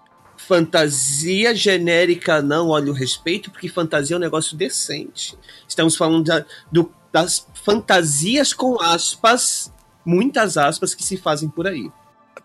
Fantasia 0.47 1.55
genérica 1.55 2.41
não 2.41 2.69
olha 2.69 2.91
o 2.91 2.95
respeito, 2.95 3.49
porque 3.49 3.69
fantasia 3.69 4.15
é 4.15 4.17
um 4.17 4.21
negócio 4.21 4.57
decente. 4.57 5.37
Estamos 5.67 5.95
falando 5.95 6.25
da, 6.25 6.45
do, 6.71 6.91
das 7.11 7.47
fantasias 7.63 8.53
com 8.53 8.81
aspas, 8.81 9.73
muitas 10.05 10.57
aspas, 10.57 10.93
que 10.93 11.03
se 11.03 11.17
fazem 11.17 11.49
por 11.49 11.67
aí. 11.67 11.89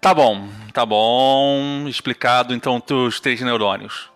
Tá 0.00 0.14
bom, 0.14 0.48
tá 0.72 0.86
bom. 0.86 1.86
Explicado 1.88 2.54
então 2.54 2.82
os 2.90 3.20
três 3.20 3.40
neurônios. 3.40 4.10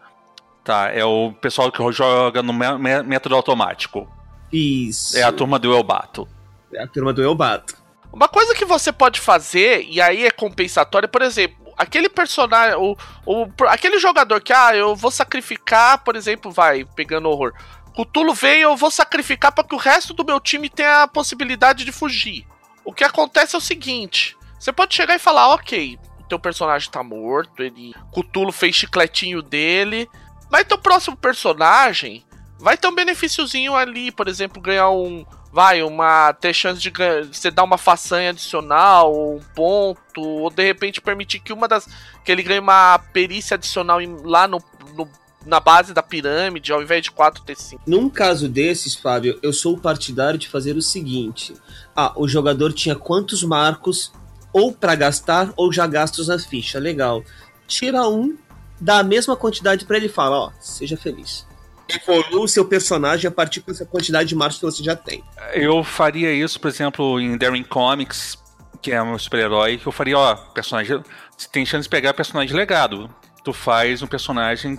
Tá, 0.64 0.90
é 0.90 1.04
o 1.04 1.32
pessoal 1.32 1.72
que 1.72 1.92
joga 1.92 2.42
no 2.42 2.52
método 2.52 3.34
automático. 3.34 4.08
Isso. 4.52 5.16
É 5.16 5.22
a 5.22 5.32
turma 5.32 5.58
do 5.58 5.74
Elbato. 5.74 6.28
É 6.72 6.82
a 6.82 6.86
turma 6.86 7.12
do 7.12 7.22
Elbato. 7.22 7.76
Uma 8.12 8.28
coisa 8.28 8.54
que 8.54 8.64
você 8.64 8.92
pode 8.92 9.18
fazer, 9.18 9.86
e 9.88 10.00
aí 10.00 10.24
é 10.24 10.30
compensatória, 10.30 11.08
por 11.08 11.22
exemplo, 11.22 11.61
aquele 11.82 12.08
personagem, 12.08 12.76
o, 12.76 12.96
o, 13.26 13.46
aquele 13.66 13.98
jogador 13.98 14.40
que, 14.40 14.52
ah, 14.52 14.74
eu 14.74 14.94
vou 14.94 15.10
sacrificar, 15.10 16.02
por 16.04 16.16
exemplo, 16.16 16.50
vai, 16.50 16.84
pegando 16.84 17.28
horror. 17.28 17.52
Cutulo 17.94 18.32
veio, 18.32 18.62
eu 18.62 18.76
vou 18.76 18.90
sacrificar 18.90 19.52
para 19.52 19.64
que 19.64 19.74
o 19.74 19.78
resto 19.78 20.14
do 20.14 20.24
meu 20.24 20.40
time 20.40 20.68
tenha 20.68 21.02
a 21.02 21.08
possibilidade 21.08 21.84
de 21.84 21.92
fugir. 21.92 22.46
O 22.84 22.92
que 22.92 23.04
acontece 23.04 23.54
é 23.54 23.58
o 23.58 23.60
seguinte: 23.60 24.36
você 24.58 24.72
pode 24.72 24.94
chegar 24.94 25.14
e 25.14 25.18
falar, 25.18 25.48
ok, 25.48 25.98
o 26.20 26.24
teu 26.24 26.38
personagem 26.38 26.90
tá 26.90 27.02
morto, 27.02 27.62
ele. 27.62 27.94
Cutulo 28.10 28.52
fez 28.52 28.76
chicletinho 28.76 29.42
dele. 29.42 30.08
Mas 30.50 30.64
teu 30.64 30.78
próximo 30.78 31.16
personagem 31.16 32.24
vai 32.58 32.76
ter 32.76 32.86
um 32.86 32.94
benefíciozinho 32.94 33.74
ali, 33.74 34.12
por 34.12 34.28
exemplo, 34.28 34.62
ganhar 34.62 34.90
um. 34.90 35.24
Vai, 35.52 35.82
uma. 35.82 36.32
ter 36.32 36.54
chance 36.54 36.80
de 36.80 36.90
você 37.30 37.50
dar 37.50 37.62
uma 37.62 37.76
façanha 37.76 38.30
adicional, 38.30 39.12
ou 39.12 39.36
um 39.36 39.40
ponto, 39.54 40.22
ou 40.22 40.48
de 40.48 40.64
repente 40.64 41.00
permitir 41.00 41.40
que 41.40 41.52
uma 41.52 41.68
das. 41.68 41.86
que 42.24 42.32
ele 42.32 42.42
ganhe 42.42 42.58
uma 42.60 42.98
perícia 43.12 43.56
adicional 43.56 44.00
em, 44.00 44.16
lá 44.24 44.48
no, 44.48 44.62
no 44.96 45.06
na 45.44 45.60
base 45.60 45.92
da 45.92 46.02
pirâmide, 46.02 46.72
ao 46.72 46.82
invés 46.82 47.02
de 47.02 47.10
4 47.10 47.42
ter 47.42 47.56
5. 47.56 47.82
Num 47.86 48.08
caso 48.08 48.48
desses, 48.48 48.94
Fábio, 48.94 49.38
eu 49.42 49.52
sou 49.52 49.76
partidário 49.76 50.38
de 50.38 50.48
fazer 50.48 50.76
o 50.76 50.82
seguinte: 50.82 51.54
ah, 51.94 52.12
o 52.16 52.26
jogador 52.26 52.72
tinha 52.72 52.94
quantos 52.94 53.42
marcos 53.42 54.12
ou 54.52 54.72
para 54.72 54.94
gastar 54.94 55.52
ou 55.56 55.72
já 55.72 55.86
gastos 55.86 56.28
na 56.28 56.38
ficha. 56.38 56.78
Legal. 56.78 57.22
Tira 57.66 58.08
um, 58.08 58.36
dá 58.80 58.98
a 58.98 59.04
mesma 59.04 59.36
quantidade 59.36 59.84
para 59.84 59.96
ele 59.96 60.06
e 60.06 60.10
fala: 60.10 60.46
ó, 60.46 60.50
seja 60.60 60.96
feliz. 60.96 61.46
Evolua 61.94 62.44
o 62.44 62.48
seu 62.48 62.64
personagem 62.64 63.28
a 63.28 63.30
partir 63.30 63.60
dessa 63.60 63.84
quantidade 63.84 64.28
de 64.28 64.34
marcos 64.34 64.58
que 64.58 64.64
você 64.64 64.82
já 64.82 64.96
tem. 64.96 65.22
Eu 65.54 65.82
faria 65.82 66.32
isso, 66.32 66.60
por 66.60 66.68
exemplo, 66.68 67.20
em 67.20 67.36
Daring 67.36 67.64
Comics, 67.64 68.38
que 68.80 68.92
é 68.92 69.02
um 69.02 69.18
super-herói, 69.18 69.78
que 69.78 69.86
eu 69.86 69.92
faria, 69.92 70.18
ó, 70.18 70.34
personagem. 70.34 71.02
Você 71.36 71.48
tem 71.50 71.66
chance 71.66 71.84
de 71.84 71.88
pegar 71.88 72.14
personagem 72.14 72.54
legado. 72.56 73.08
Tu 73.44 73.52
faz 73.52 74.02
um 74.02 74.06
personagem 74.06 74.76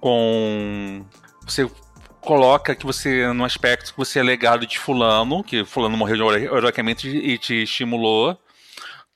com. 0.00 1.04
Você 1.44 1.68
coloca 2.20 2.74
que 2.74 2.84
você, 2.84 3.32
no 3.32 3.44
aspecto 3.44 3.92
que 3.92 3.98
você 3.98 4.18
é 4.18 4.22
legado 4.22 4.66
de 4.66 4.78
fulano, 4.78 5.44
que 5.44 5.64
fulano 5.64 5.96
morreu 5.96 6.32
heroicamente 6.32 7.08
e 7.08 7.38
te 7.38 7.62
estimulou 7.62 8.38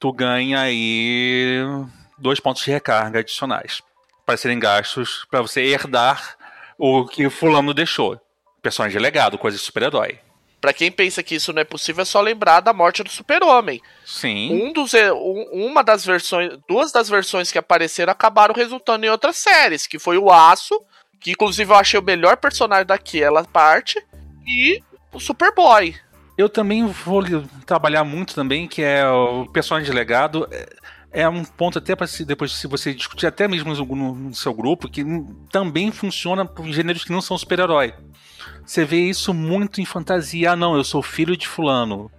tu 0.01 0.11
ganha 0.13 0.61
aí 0.61 1.59
dois 2.19 2.41
pontos 2.41 2.65
de 2.65 2.71
recarga 2.71 3.21
adicionais 3.21 3.83
para 4.25 4.37
serem 4.37 4.59
gastos 4.59 5.27
para 5.31 5.43
você 5.43 5.61
herdar 5.61 6.37
o 6.81 7.05
que 7.05 7.29
fulano 7.29 7.75
deixou. 7.75 8.19
Personagem 8.63 8.99
legado, 9.01 9.37
coisa 9.37 9.59
de 9.59 9.63
super-herói. 9.63 10.19
Pra 10.61 10.73
quem 10.73 10.91
pensa 10.91 11.23
que 11.23 11.35
isso 11.35 11.53
não 11.53 11.61
é 11.61 11.65
possível, 11.65 12.03
é 12.03 12.05
só 12.07 12.21
lembrar 12.21 12.61
da 12.61 12.73
morte 12.73 13.03
do 13.03 13.11
super-homem. 13.11 13.81
Sim. 14.05 14.51
Um 14.53 14.73
dos, 14.73 14.95
um, 14.95 15.67
uma 15.69 15.85
das 15.85 16.05
versões, 16.05 16.59
duas 16.67 16.91
das 16.91 17.09
versões 17.09 17.53
que 17.53 17.59
apareceram 17.59 18.11
acabaram 18.11 18.55
resultando 18.55 19.05
em 19.05 19.11
outras 19.11 19.37
séries, 19.37 19.87
que 19.87 19.99
foi 19.99 20.17
o 20.17 20.31
Aço, 20.31 20.83
que 21.21 21.33
inclusive 21.33 21.71
eu 21.71 21.77
achei 21.77 22.01
o 22.01 22.03
melhor 22.03 22.39
personagem 22.39 22.87
daquela 22.87 23.45
parte, 23.45 24.03
e 24.47 24.83
o 25.13 25.21
Superboy. 25.21 25.95
Eu 26.37 26.49
também 26.49 26.87
vou 26.87 27.23
trabalhar 27.67 28.05
muito 28.05 28.35
também, 28.35 28.67
que 28.67 28.83
é 28.83 29.07
o 29.07 29.47
personagem 29.47 29.91
de 29.91 29.95
legado. 29.95 30.49
É, 30.51 30.67
é 31.13 31.29
um 31.29 31.45
ponto 31.45 31.79
até 31.79 31.97
para 31.97 32.07
se, 32.07 32.25
depois 32.25 32.53
se 32.53 32.67
você 32.67 32.95
discutir 32.95 33.27
até 33.27 33.49
mesmo 33.49 33.75
no, 33.75 34.15
no, 34.15 34.35
seu 34.35 34.55
grupo, 34.55 34.89
que 34.89 35.05
também 35.51 35.91
funciona 35.91 36.45
para 36.45 36.65
gêneros 36.71 37.05
que 37.05 37.13
não 37.13 37.21
são 37.21 37.37
super-herói. 37.37 37.95
Você 38.65 38.85
vê 38.85 39.01
isso 39.01 39.35
muito 39.35 39.81
em 39.81 39.85
fantasia. 39.85 40.53
Ah, 40.53 40.57
não, 40.57 40.77
eu 40.77 40.85
sou 40.85 41.03
filho 41.03 41.37
de 41.37 41.49
fulano. 41.49 42.11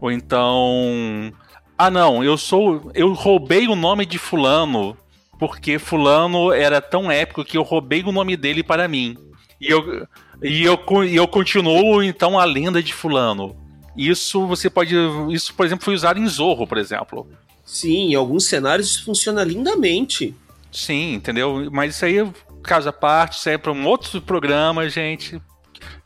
Ou 0.00 0.12
então, 0.12 1.32
ah, 1.76 1.90
não, 1.90 2.22
eu 2.22 2.36
sou, 2.36 2.90
eu 2.94 3.12
roubei 3.12 3.66
o 3.66 3.74
nome 3.74 4.06
de 4.06 4.18
fulano 4.18 4.96
porque 5.38 5.78
fulano 5.78 6.52
era 6.52 6.80
tão 6.80 7.10
épico 7.10 7.44
que 7.44 7.56
eu 7.56 7.62
roubei 7.62 8.02
o 8.02 8.12
nome 8.12 8.36
dele 8.36 8.62
para 8.62 8.88
mim. 8.88 9.16
E 9.60 9.70
eu, 9.70 10.06
e 10.42 10.64
eu, 10.64 11.04
e 11.04 11.16
eu 11.16 11.26
continuo 11.26 12.02
então 12.02 12.38
a 12.38 12.44
lenda 12.44 12.82
de 12.82 12.92
fulano. 12.92 13.56
Isso 13.96 14.46
você 14.46 14.68
pode. 14.68 14.94
Isso, 15.30 15.54
por 15.54 15.64
exemplo, 15.64 15.84
foi 15.84 15.94
usado 15.94 16.18
em 16.18 16.26
Zorro, 16.26 16.66
por 16.66 16.78
exemplo. 16.78 17.28
Sim, 17.66 18.12
em 18.12 18.14
alguns 18.14 18.46
cenários 18.46 18.88
isso 18.88 19.04
funciona 19.04 19.42
lindamente. 19.42 20.32
Sim, 20.70 21.14
entendeu? 21.14 21.68
Mas 21.72 21.96
isso 21.96 22.04
aí, 22.04 22.32
caso 22.62 22.88
à 22.88 22.92
parte, 22.92 23.38
isso 23.38 23.48
aí 23.48 23.56
é 23.56 23.58
para 23.58 23.72
um 23.72 23.86
outro 23.86 24.22
programa, 24.22 24.88
gente. 24.88 25.42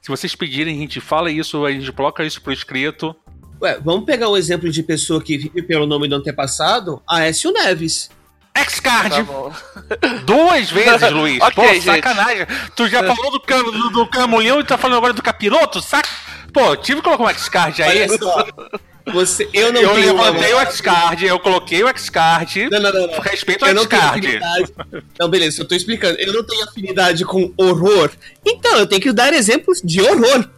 Se 0.01 0.09
vocês 0.09 0.35
pedirem, 0.35 0.75
a 0.75 0.81
gente 0.81 1.01
fala 1.01 1.31
isso, 1.31 1.65
a 1.67 1.71
gente 1.71 1.93
coloca 1.93 2.25
isso 2.25 2.41
pro 2.41 2.53
escrito. 2.53 3.15
Ué, 3.61 3.79
vamos 3.85 4.07
pegar 4.07 4.31
um 4.31 4.37
exemplo 4.37 4.71
de 4.71 4.83
pessoa 4.83 5.23
que 5.23 5.37
vive 5.37 5.63
pelo 5.63 5.87
nome 5.87 6.09
do 6.09 6.17
antepassado, 6.17 7.03
Aécio 7.09 7.53
Neves. 7.53 8.09
X-Card. 8.57 9.25
Tá 9.25 10.09
Duas 10.25 10.71
vezes, 10.71 11.09
Luiz. 11.13 11.41
okay, 11.43 11.55
Pô, 11.55 11.75
gente. 11.75 11.85
sacanagem. 11.85 12.47
Tu 12.75 12.89
já 12.89 13.03
falou 13.05 13.31
do, 13.31 13.41
cam 13.41 13.63
do, 13.63 13.91
do 13.91 14.07
camulhão 14.07 14.61
e 14.61 14.65
tá 14.65 14.79
falando 14.79 14.97
agora 14.97 15.13
do 15.13 15.23
capiroto? 15.23 15.83
Saca? 15.83 16.09
Pô, 16.53 16.75
tive 16.77 17.01
que 17.01 17.05
colocar 17.05 17.25
um 17.25 17.29
X-Card 17.29 17.83
aí. 17.83 18.07
Você, 19.13 19.49
eu 19.53 19.73
não 19.73 19.81
eu 19.81 19.95
tenho 19.95 20.17
levantei 20.17 20.53
uma... 20.53 20.63
o 20.63 20.67
X-Card, 20.67 21.27
eu 21.27 21.39
coloquei 21.39 21.83
o 21.83 21.89
X-Card. 21.89 22.69
Não, 22.71 22.81
não, 22.81 22.93
não, 22.93 23.07
não. 23.07 23.21
Respeito 23.21 23.65
ao 23.65 23.71
X-Card. 23.71 24.41
Não, 25.19 25.29
beleza, 25.29 25.63
eu 25.63 25.69
tô 25.69 25.75
explicando. 25.75 26.19
Eu 26.19 26.33
não 26.33 26.45
tenho 26.45 26.65
afinidade 26.65 27.25
com 27.25 27.53
horror. 27.57 28.11
Então, 28.45 28.77
eu 28.79 28.87
tenho 28.87 29.01
que 29.01 29.13
dar 29.13 29.33
exemplos 29.33 29.81
de 29.83 30.01
horror. 30.01 30.49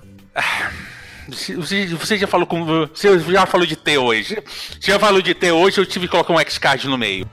Você, 1.28 1.86
você 1.86 2.18
já 2.18 2.26
falou 2.26 2.46
com. 2.46 2.86
Você 2.86 3.18
já 3.18 3.46
falou 3.46 3.66
de 3.66 3.76
T 3.76 3.96
hoje. 3.98 4.38
Você 4.80 4.90
já 4.90 4.98
falou 4.98 5.22
de 5.22 5.34
T 5.34 5.52
hoje, 5.52 5.78
eu 5.78 5.86
tive 5.86 6.06
que 6.06 6.10
colocar 6.10 6.32
um 6.32 6.40
X-Card 6.40 6.88
no 6.88 6.98
meio. 6.98 7.28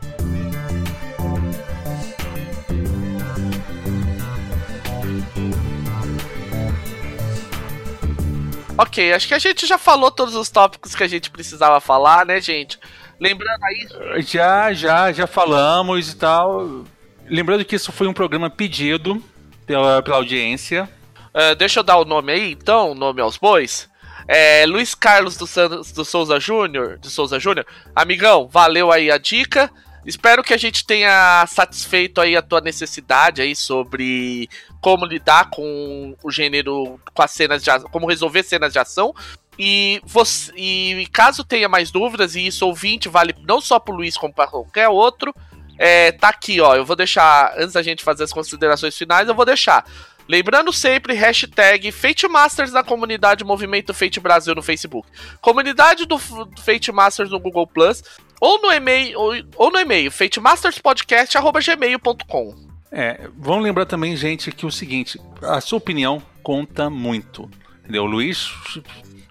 Ok, 8.79 9.11
acho 9.11 9.27
que 9.27 9.33
a 9.33 9.39
gente 9.39 9.67
já 9.67 9.77
falou 9.77 10.09
todos 10.09 10.35
os 10.35 10.49
tópicos 10.49 10.95
que 10.95 11.03
a 11.03 11.07
gente 11.07 11.29
precisava 11.29 11.81
falar, 11.81 12.25
né, 12.25 12.39
gente? 12.39 12.79
Lembrando 13.19 13.61
aí. 13.61 14.21
Já, 14.21 14.71
já, 14.71 15.11
já 15.11 15.27
falamos 15.27 16.13
e 16.13 16.15
tal. 16.15 16.85
Lembrando 17.27 17.65
que 17.65 17.75
isso 17.75 17.91
foi 17.91 18.07
um 18.07 18.13
programa 18.13 18.49
pedido 18.49 19.21
pela, 19.65 20.01
pela 20.01 20.15
audiência. 20.15 20.89
Uh, 21.35 21.53
deixa 21.57 21.81
eu 21.81 21.83
dar 21.83 21.97
o 21.97 22.05
nome 22.05 22.31
aí, 22.31 22.53
então, 22.53 22.91
o 22.91 22.95
nome 22.95 23.19
aos 23.19 23.35
bois. 23.35 23.89
É, 24.25 24.65
Luiz 24.65 24.95
Carlos 24.95 25.35
do, 25.35 25.45
do 25.93 26.05
Souza 26.05 26.39
Júnior, 26.39 26.97
de 26.99 27.09
Souza 27.09 27.37
Júnior. 27.37 27.65
Amigão, 27.93 28.47
valeu 28.47 28.93
aí 28.93 29.11
a 29.11 29.17
dica. 29.17 29.69
Espero 30.09 30.41
que 30.43 30.55
a 30.55 30.57
gente 30.57 30.87
tenha 30.87 31.45
satisfeito 31.45 32.19
aí 32.19 32.35
a 32.35 32.41
tua 32.41 32.59
necessidade 32.61 33.43
aí 33.43 33.55
sobre 33.55 34.49
como 34.81 35.05
lidar 35.05 35.51
com 35.51 36.15
o 36.23 36.31
gênero, 36.31 36.99
com 37.13 37.21
as 37.21 37.29
cenas 37.29 37.63
de 37.63 37.69
como 37.91 38.07
resolver 38.07 38.41
cenas 38.41 38.73
de 38.73 38.79
ação. 38.79 39.13
E, 39.57 40.01
você, 40.03 40.51
e 40.55 41.05
caso 41.13 41.43
tenha 41.43 41.69
mais 41.69 41.91
dúvidas, 41.91 42.35
e 42.35 42.47
isso 42.47 42.65
ouvinte 42.65 43.07
vale 43.07 43.35
não 43.47 43.61
só 43.61 43.77
para 43.77 43.93
o 43.93 43.97
Luiz 43.97 44.17
como 44.17 44.33
para 44.33 44.49
qualquer 44.49 44.89
outro, 44.89 45.31
é, 45.77 46.11
tá 46.11 46.29
aqui, 46.29 46.59
ó. 46.59 46.75
Eu 46.75 46.85
vou 46.85 46.95
deixar, 46.95 47.53
antes 47.55 47.73
da 47.73 47.83
gente 47.83 48.03
fazer 48.03 48.23
as 48.23 48.33
considerações 48.33 48.97
finais, 48.97 49.29
eu 49.29 49.35
vou 49.35 49.45
deixar. 49.45 49.85
Lembrando 50.27 50.71
sempre, 50.71 51.13
hashtag 51.13 51.91
Fate 51.91 52.27
Masters 52.27 52.71
na 52.71 52.83
comunidade 52.83 53.43
Movimento 53.43 53.95
Fate 53.95 54.19
Brasil 54.19 54.53
no 54.53 54.61
Facebook. 54.61 55.07
Comunidade 55.41 56.05
do 56.05 56.19
Fate 56.19 56.91
Masters 56.91 57.31
no 57.31 57.39
Google 57.39 57.65
Plus. 57.65 58.03
Ou 58.39 58.61
no 58.61 58.71
e-mail, 58.71 59.19
ou, 59.19 59.33
ou 59.55 59.71
no 59.71 59.79
e-mail, 59.79 60.11
fatemasterspodcast.gmail.com. 60.11 62.69
É, 62.91 63.29
vamos 63.37 63.63
lembrar 63.63 63.85
também, 63.85 64.15
gente, 64.15 64.51
que 64.51 64.65
o 64.65 64.71
seguinte, 64.71 65.19
a 65.43 65.61
sua 65.61 65.77
opinião 65.77 66.19
conta 66.41 66.89
muito. 66.89 67.47
Entendeu? 67.81 68.03
O 68.03 68.07
Luiz, 68.07 68.49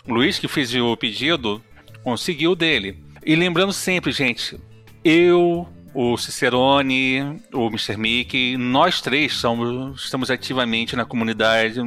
o 0.07 0.13
Luiz 0.13 0.39
que 0.39 0.47
fez 0.47 0.73
o 0.75 0.97
pedido, 0.97 1.61
conseguiu 2.05 2.55
dele. 2.55 3.03
E 3.25 3.35
lembrando 3.35 3.73
sempre, 3.73 4.13
gente, 4.13 4.61
eu, 5.05 5.67
o 5.93 6.17
Cicerone, 6.17 7.43
o 7.53 7.67
Mr. 7.67 7.97
Mickey, 7.97 8.57
nós 8.57 9.01
três 9.01 9.35
somos, 9.35 10.05
estamos 10.05 10.31
ativamente 10.31 10.95
na 10.95 11.05
comunidade, 11.05 11.81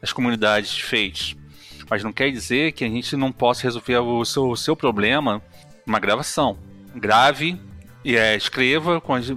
nas 0.00 0.12
comunidades 0.12 0.72
de 0.72 0.84
Fate. 0.84 1.38
Mas 1.88 2.02
não 2.02 2.12
quer 2.12 2.30
dizer 2.30 2.72
que 2.72 2.84
a 2.84 2.88
gente 2.88 3.16
não 3.16 3.32
possa 3.32 3.62
resolver 3.62 3.98
o 3.98 4.24
seu, 4.24 4.50
o 4.50 4.56
seu 4.56 4.76
problema 4.76 5.42
numa 5.86 5.98
gravação. 5.98 6.58
Grave 6.94 7.60
e 8.04 8.16
é, 8.16 8.36
escreva 8.36 9.00
com 9.00 9.14
as, 9.14 9.32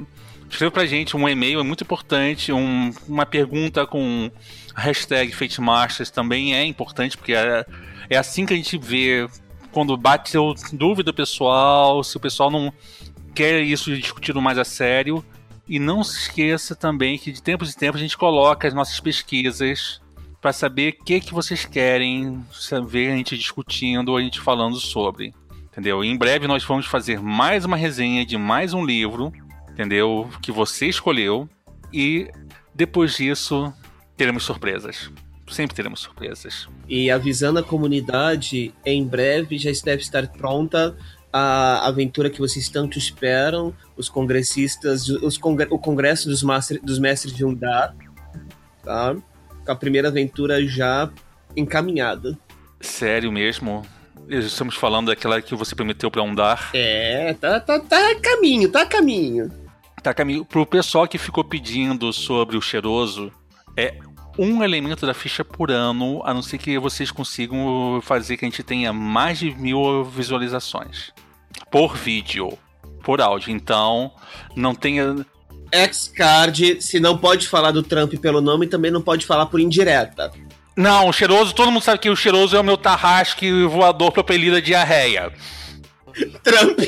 Escreva 0.50 0.72
pra 0.72 0.86
gente 0.86 1.16
um 1.18 1.28
e-mail, 1.28 1.60
é 1.60 1.64
muito 1.64 1.84
importante. 1.84 2.52
Um, 2.54 2.93
uma 3.08 3.26
pergunta 3.26 3.86
com 3.86 4.32
hashtag 4.76 5.32
FateMasters 5.34 6.10
também 6.10 6.56
é 6.56 6.64
importante, 6.64 7.18
porque 7.18 7.34
é, 7.34 7.66
é 8.10 8.18
assim 8.18 8.45
que 8.45 8.54
a 8.54 8.58
gente 8.58 8.78
vê 8.78 9.28
quando 9.72 9.95
bate 9.98 10.38
dúvida 10.72 11.12
pessoal, 11.12 12.04
se 12.04 12.16
o 12.16 12.20
pessoal 12.20 12.50
não 12.50 12.74
quer 13.36 13.62
isso 13.62 13.95
discutido 13.95 14.41
mais 14.41 14.58
a 14.58 14.64
sério. 14.64 15.24
E 15.68 15.80
não 15.80 16.02
se 16.02 16.18
esqueça 16.18 16.74
também 16.74 17.18
que 17.18 17.30
de 17.30 17.43
tempos 17.43 17.70
em 17.70 17.78
tempos 17.78 18.00
a 18.00 18.04
gente 18.04 18.18
coloca 18.18 18.66
as 18.70 18.74
nossas 18.74 19.02
pesquisas 19.02 20.02
para 20.39 20.54
saber 20.54 20.93
o 20.93 21.04
que, 21.04 21.20
que 21.20 21.34
vocês 21.34 21.66
querem 21.66 22.41
ver 22.88 23.12
a 23.12 23.18
gente 23.18 23.38
discutindo 23.38 24.16
a 24.16 24.22
gente 24.22 24.39
falando 24.39 24.80
sobre. 24.80 25.34
Entendeu? 25.78 26.03
Em 26.03 26.17
breve 26.17 26.47
nós 26.47 26.63
vamos 26.63 26.88
fazer 26.88 27.21
mais 27.21 27.63
uma 27.63 27.78
resenha 27.78 28.25
de 28.25 28.36
mais 28.36 28.73
um 28.73 28.84
livro, 28.84 29.32
entendeu? 29.69 30.28
Que 30.41 30.51
você 30.51 30.88
escolheu. 30.88 31.47
E 31.93 32.32
depois 32.73 33.15
disso 33.15 33.71
teremos 34.17 34.43
surpresas. 34.43 35.11
Sempre 35.47 35.75
teremos 35.75 35.99
surpresas. 35.99 36.67
E 36.89 37.11
avisando 37.11 37.59
a 37.59 37.63
comunidade, 37.63 38.73
em 38.84 39.05
breve 39.05 39.59
já 39.59 39.69
deve 39.86 40.01
estar 40.01 40.28
pronta 40.30 40.97
a 41.32 41.88
aventura 41.88 42.32
que 42.32 42.39
vocês 42.39 42.67
tanto 42.69 42.97
esperam, 42.97 43.71
os 43.95 44.09
congressistas, 44.09 45.07
os 45.07 45.38
congre 45.38 45.67
o 45.69 45.78
congresso 45.78 46.28
dos, 46.28 46.41
master, 46.41 46.82
dos 46.82 46.97
mestres 46.97 47.36
de 47.36 47.45
Undar, 47.45 47.95
tá? 48.84 49.15
Com 49.63 49.71
a 49.71 49.75
primeira 49.75 50.07
aventura 50.07 50.65
já 50.65 51.07
encaminhada. 51.55 52.36
Sério 52.82 53.32
mesmo? 53.32 53.86
Estamos 54.30 54.75
falando 54.75 55.07
daquela 55.07 55.41
que 55.41 55.55
você 55.55 55.73
prometeu 55.73 56.11
para 56.11 56.21
Undar? 56.21 56.71
É, 56.73 57.34
tá, 57.34 57.59
tá, 57.59 57.80
tá 57.80 58.11
a 58.11 58.19
caminho, 58.19 58.69
tá 58.69 58.82
a 58.82 58.86
caminho. 58.86 59.51
Tá 60.03 60.11
a 60.11 60.13
caminho. 60.13 60.43
Pro 60.45 60.65
pessoal 60.65 61.07
que 61.07 61.17
ficou 61.17 61.43
pedindo 61.43 62.11
sobre 62.11 62.57
o 62.57 62.61
cheiroso, 62.61 63.32
é 63.75 63.95
um 64.38 64.63
elemento 64.63 65.05
da 65.05 65.13
ficha 65.13 65.43
por 65.43 65.71
ano, 65.71 66.21
a 66.25 66.34
não 66.34 66.41
ser 66.41 66.57
que 66.57 66.78
vocês 66.78 67.09
consigam 67.09 67.99
fazer 68.03 68.38
que 68.38 68.45
a 68.45 68.49
gente 68.49 68.63
tenha 68.63 68.93
mais 68.93 69.39
de 69.39 69.51
mil 69.51 70.03
visualizações 70.03 71.11
por 71.71 71.95
vídeo, 71.95 72.57
por 73.03 73.21
áudio. 73.21 73.51
Então, 73.51 74.11
não 74.55 74.75
tenha. 74.75 75.25
X-Card, 75.71 76.82
se 76.82 76.99
não 76.99 77.17
pode 77.17 77.47
falar 77.47 77.71
do 77.71 77.84
Trump 77.84 78.13
pelo 78.15 78.39
nome, 78.39 78.67
também 78.67 78.91
não 78.91 79.01
pode 79.01 79.25
falar 79.25 79.47
por 79.47 79.59
indireta. 79.59 80.32
Não, 80.78 81.09
o 81.09 81.11
cheiroso, 81.11 81.55
todo 81.55 81.71
mundo 81.71 81.82
sabe 81.82 81.97
que 81.97 82.07
o 82.07 82.15
cheiroso 82.15 82.55
é 82.55 82.59
o 82.59 82.63
meu 82.63 82.78
tarrasque 82.78 83.63
voador 83.63 84.11
propelida 84.11 84.61
diarreia. 84.61 85.34
Trump. 86.43 86.80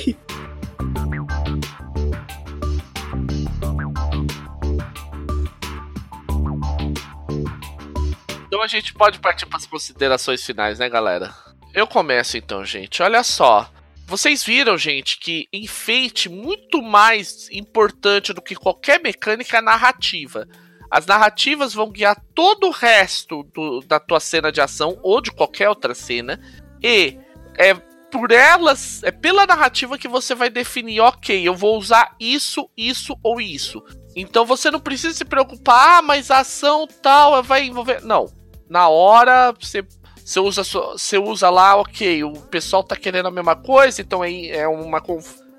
Então 8.45 8.61
a 8.61 8.67
gente 8.67 8.93
pode 8.93 9.17
partir 9.17 9.47
para 9.47 9.57
as 9.57 9.65
considerações 9.65 10.45
finais, 10.45 10.77
né, 10.77 10.87
galera? 10.87 11.33
Eu 11.73 11.87
começo 11.87 12.37
então, 12.37 12.63
gente. 12.63 13.01
Olha 13.01 13.23
só. 13.23 13.71
Vocês 14.05 14.43
viram, 14.43 14.77
gente, 14.77 15.17
que 15.17 15.47
enfeite 15.51 16.29
muito 16.29 16.79
mais 16.83 17.49
importante 17.51 18.33
do 18.33 18.41
que 18.41 18.55
qualquer 18.55 19.01
mecânica 19.01 19.57
é 19.57 19.59
a 19.59 19.63
narrativa. 19.63 20.47
As 20.89 21.05
narrativas 21.05 21.73
vão 21.73 21.91
guiar 21.91 22.19
todo 22.33 22.67
o 22.67 22.71
resto 22.71 23.43
do, 23.53 23.81
da 23.81 23.99
tua 23.99 24.19
cena 24.19 24.51
de 24.51 24.59
ação 24.59 24.97
ou 25.03 25.21
de 25.21 25.31
qualquer 25.31 25.69
outra 25.69 25.93
cena. 25.93 26.39
E 26.81 27.17
é 27.57 27.75
por 28.11 28.31
elas, 28.31 29.03
é 29.03 29.11
pela 29.11 29.45
narrativa 29.45 29.97
que 29.97 30.07
você 30.07 30.33
vai 30.33 30.49
definir, 30.49 30.99
ok, 30.99 31.47
eu 31.47 31.55
vou 31.55 31.77
usar 31.77 32.15
isso, 32.19 32.67
isso 32.75 33.15
ou 33.21 33.39
isso. 33.39 33.83
Então 34.15 34.45
você 34.45 34.71
não 34.71 34.79
precisa 34.79 35.13
se 35.13 35.23
preocupar, 35.23 35.99
ah, 35.99 36.01
mas 36.01 36.31
a 36.31 36.39
ação 36.39 36.87
tal 37.01 37.41
vai 37.43 37.65
envolver. 37.65 38.01
Não. 38.03 38.25
Na 38.67 38.89
hora, 38.89 39.51
você 39.51 39.85
você 40.29 40.39
usa, 40.39 40.63
você 40.63 41.17
usa 41.17 41.49
lá, 41.49 41.75
ok, 41.75 42.23
o 42.23 42.33
pessoal 42.33 42.83
tá 42.83 42.95
querendo 42.95 43.27
a 43.27 43.31
mesma 43.31 43.55
coisa, 43.55 43.99
então 43.99 44.21
aí 44.21 44.51
é 44.51 44.67
uma, 44.67 45.01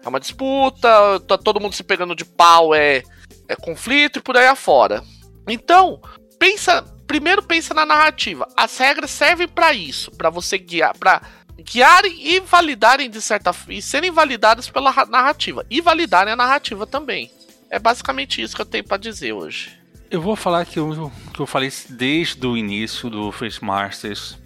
é 0.05 0.09
uma 0.09 0.21
disputa, 0.21 0.89
tá 1.27 1.37
todo 1.37 1.59
mundo 1.59 1.75
se 1.75 1.83
pegando 1.83 2.15
de 2.15 2.25
pau, 2.25 2.73
é, 2.73 3.03
é 3.49 3.57
conflito 3.57 4.21
e 4.21 4.23
por 4.23 4.37
aí 4.37 4.47
afora. 4.47 5.03
Então, 5.49 6.01
pensa, 6.39 6.83
primeiro 7.07 7.43
pensa 7.43 7.75
na 7.75 7.87
narrativa. 7.87 8.47
As 8.57 8.77
regras 8.79 9.11
servem 9.11 9.49
para 9.49 9.73
isso, 9.73 10.11
para 10.13 10.31
você 10.31 10.59
guiar, 10.59 10.97
para 10.97 11.23
guiarem 11.59 12.15
e 12.19 12.41
validarem 12.41 13.11
de 13.11 13.21
certa 13.21 13.55
e 13.69 13.83
serem 13.83 14.11
validadas 14.11 14.69
pela 14.69 14.93
narrativa 15.07 15.65
e 15.69 15.81
validarem 15.81 16.33
a 16.33 16.37
narrativa 16.37 16.87
também. 16.87 17.31
É 17.69 17.79
basicamente 17.79 18.43
isso 18.43 18.57
que 18.57 18.63
eu 18.63 18.67
tenho 18.67 18.85
para 18.85 18.97
dizer 18.97 19.33
hoje. 19.33 19.79
Eu 20.11 20.21
vou 20.21 20.35
falar 20.35 20.65
que 20.65 20.79
eu, 20.79 21.13
que 21.33 21.41
eu 21.41 21.47
falei 21.47 21.71
desde 21.91 22.45
o 22.45 22.57
início 22.57 23.09
do 23.09 23.31
Face 23.31 23.63
Masters 23.65 24.41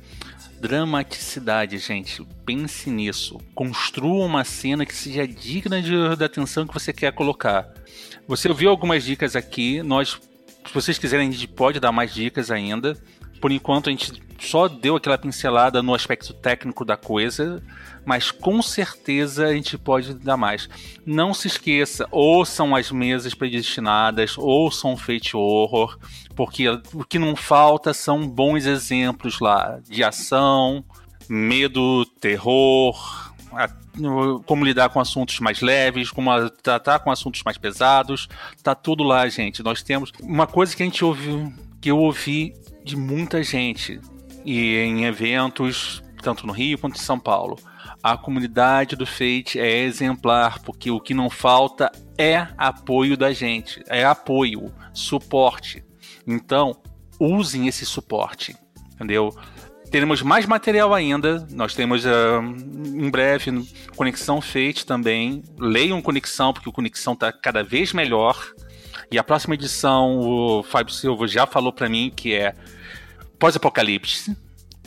dramaticidade, 0.64 1.76
gente. 1.76 2.26
Pense 2.46 2.88
nisso. 2.88 3.38
Construa 3.54 4.24
uma 4.24 4.44
cena 4.44 4.86
que 4.86 4.94
seja 4.94 5.28
digna 5.28 5.82
de, 5.82 6.16
da 6.16 6.24
atenção 6.24 6.66
que 6.66 6.72
você 6.72 6.90
quer 6.90 7.12
colocar. 7.12 7.68
Você 8.26 8.48
ouviu 8.48 8.70
algumas 8.70 9.04
dicas 9.04 9.36
aqui. 9.36 9.82
Nós, 9.82 10.18
se 10.66 10.74
vocês 10.74 10.98
quiserem, 10.98 11.28
a 11.28 11.32
gente 11.32 11.48
pode 11.48 11.80
dar 11.80 11.92
mais 11.92 12.12
dicas 12.12 12.50
ainda. 12.50 12.96
Por 13.40 13.52
enquanto, 13.52 13.88
a 13.88 13.92
gente 13.92 14.22
só 14.40 14.68
deu 14.68 14.96
aquela 14.96 15.18
pincelada 15.18 15.82
no 15.82 15.94
aspecto 15.94 16.32
técnico 16.32 16.84
da 16.84 16.96
coisa, 16.96 17.62
mas 18.04 18.30
com 18.30 18.60
certeza 18.62 19.46
a 19.46 19.52
gente 19.52 19.76
pode 19.78 20.14
dar 20.14 20.36
mais. 20.36 20.68
Não 21.04 21.32
se 21.34 21.48
esqueça, 21.48 22.06
ouçam 22.10 22.74
as 22.74 22.90
mesas 22.90 23.34
predestinadas, 23.34 24.36
ouçam 24.38 24.96
Fate 24.96 25.36
Horror 25.36 25.98
porque 26.34 26.68
o 26.68 27.04
que 27.04 27.18
não 27.18 27.36
falta 27.36 27.94
são 27.94 28.26
bons 28.26 28.66
exemplos 28.66 29.38
lá 29.40 29.78
de 29.88 30.02
ação, 30.02 30.84
medo, 31.28 32.04
terror, 32.20 33.32
como 34.46 34.64
lidar 34.64 34.88
com 34.88 35.00
assuntos 35.00 35.40
mais 35.40 35.60
leves, 35.60 36.10
como 36.10 36.30
tratar 36.50 36.98
com 37.00 37.10
assuntos 37.10 37.42
mais 37.42 37.58
pesados. 37.58 38.28
Tá 38.62 38.74
tudo 38.74 39.02
lá, 39.02 39.28
gente. 39.28 39.62
Nós 39.62 39.82
temos 39.82 40.12
uma 40.22 40.46
coisa 40.46 40.74
que 40.74 40.82
a 40.82 40.86
gente 40.86 41.04
ouviu, 41.04 41.52
que 41.80 41.90
eu 41.90 41.98
ouvi 41.98 42.54
de 42.84 42.96
muita 42.96 43.42
gente 43.42 44.00
e 44.44 44.76
em 44.76 45.04
eventos 45.04 46.02
tanto 46.24 46.46
no 46.46 46.52
Rio 46.52 46.78
quanto 46.78 46.96
em 46.96 47.02
São 47.02 47.18
Paulo. 47.18 47.56
A 48.02 48.16
comunidade 48.16 48.96
do 48.96 49.06
Fate 49.06 49.60
é 49.60 49.82
exemplar, 49.82 50.58
porque 50.60 50.90
o 50.90 51.00
que 51.00 51.14
não 51.14 51.28
falta 51.28 51.92
é 52.18 52.48
apoio 52.56 53.16
da 53.16 53.32
gente, 53.32 53.82
é 53.88 54.04
apoio, 54.04 54.72
suporte. 54.92 55.84
Então, 56.26 56.74
usem 57.20 57.68
esse 57.68 57.84
suporte, 57.84 58.56
entendeu? 58.94 59.34
Teremos 59.90 60.22
mais 60.22 60.46
material 60.46 60.92
ainda. 60.92 61.46
Nós 61.50 61.74
temos 61.74 62.04
uh, 62.04 62.08
em 62.84 63.08
breve 63.10 63.64
Conexão 63.96 64.40
Fate 64.40 64.84
também. 64.84 65.42
Leiam 65.58 66.00
Conexão, 66.02 66.52
porque 66.52 66.68
o 66.68 66.72
Conexão 66.72 67.12
está 67.12 67.32
cada 67.32 67.62
vez 67.62 67.92
melhor. 67.92 68.52
E 69.10 69.18
a 69.18 69.22
próxima 69.22 69.54
edição, 69.54 70.18
o 70.18 70.62
Fábio 70.62 70.92
Silva 70.92 71.28
já 71.28 71.46
falou 71.46 71.72
para 71.72 71.88
mim 71.88 72.12
que 72.14 72.34
é 72.34 72.54
pós-apocalipse. 73.38 74.36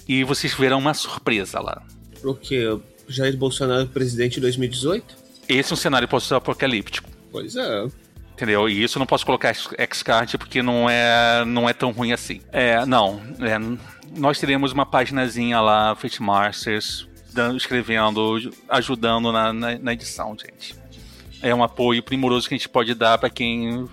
E 0.07 0.23
vocês 0.23 0.53
verão 0.53 0.79
uma 0.79 0.93
surpresa 0.93 1.59
lá. 1.59 1.81
O 2.23 2.33
que? 2.33 2.77
Jair 3.07 3.37
Bolsonaro 3.37 3.87
presidente 3.87 4.37
em 4.37 4.41
2018? 4.41 5.15
Esse 5.47 5.71
é 5.71 5.73
um 5.73 5.77
cenário 5.77 6.07
pós-apocalíptico. 6.07 7.09
Pois 7.31 7.55
é. 7.55 7.87
Entendeu? 8.37 8.69
E 8.69 8.83
isso 8.83 8.97
eu 8.97 8.99
não 8.99 9.07
posso 9.07 9.25
colocar 9.25 9.51
Xcard 9.51 10.37
porque 10.37 10.61
não 10.61 10.87
é, 10.87 11.43
não 11.43 11.67
é 11.67 11.73
tão 11.73 11.89
ruim 11.89 12.13
assim. 12.13 12.39
É, 12.51 12.85
não. 12.85 13.19
É, 13.39 13.57
nós 14.15 14.39
teremos 14.39 14.71
uma 14.71 14.85
paginazinha 14.85 15.59
lá, 15.59 15.95
Fate 15.95 16.21
Masters, 16.21 17.07
escrevendo, 17.55 18.37
ajudando 18.69 19.31
na, 19.31 19.51
na, 19.51 19.79
na, 19.79 19.93
edição, 19.93 20.37
gente. 20.37 20.75
É 21.41 21.53
um 21.53 21.63
apoio 21.63 22.03
primoroso 22.03 22.47
que 22.47 22.53
a 22.53 22.57
gente 22.59 22.69
pode 22.69 22.93
dar 22.93 23.17
para 23.17 23.29
quem. 23.31 23.89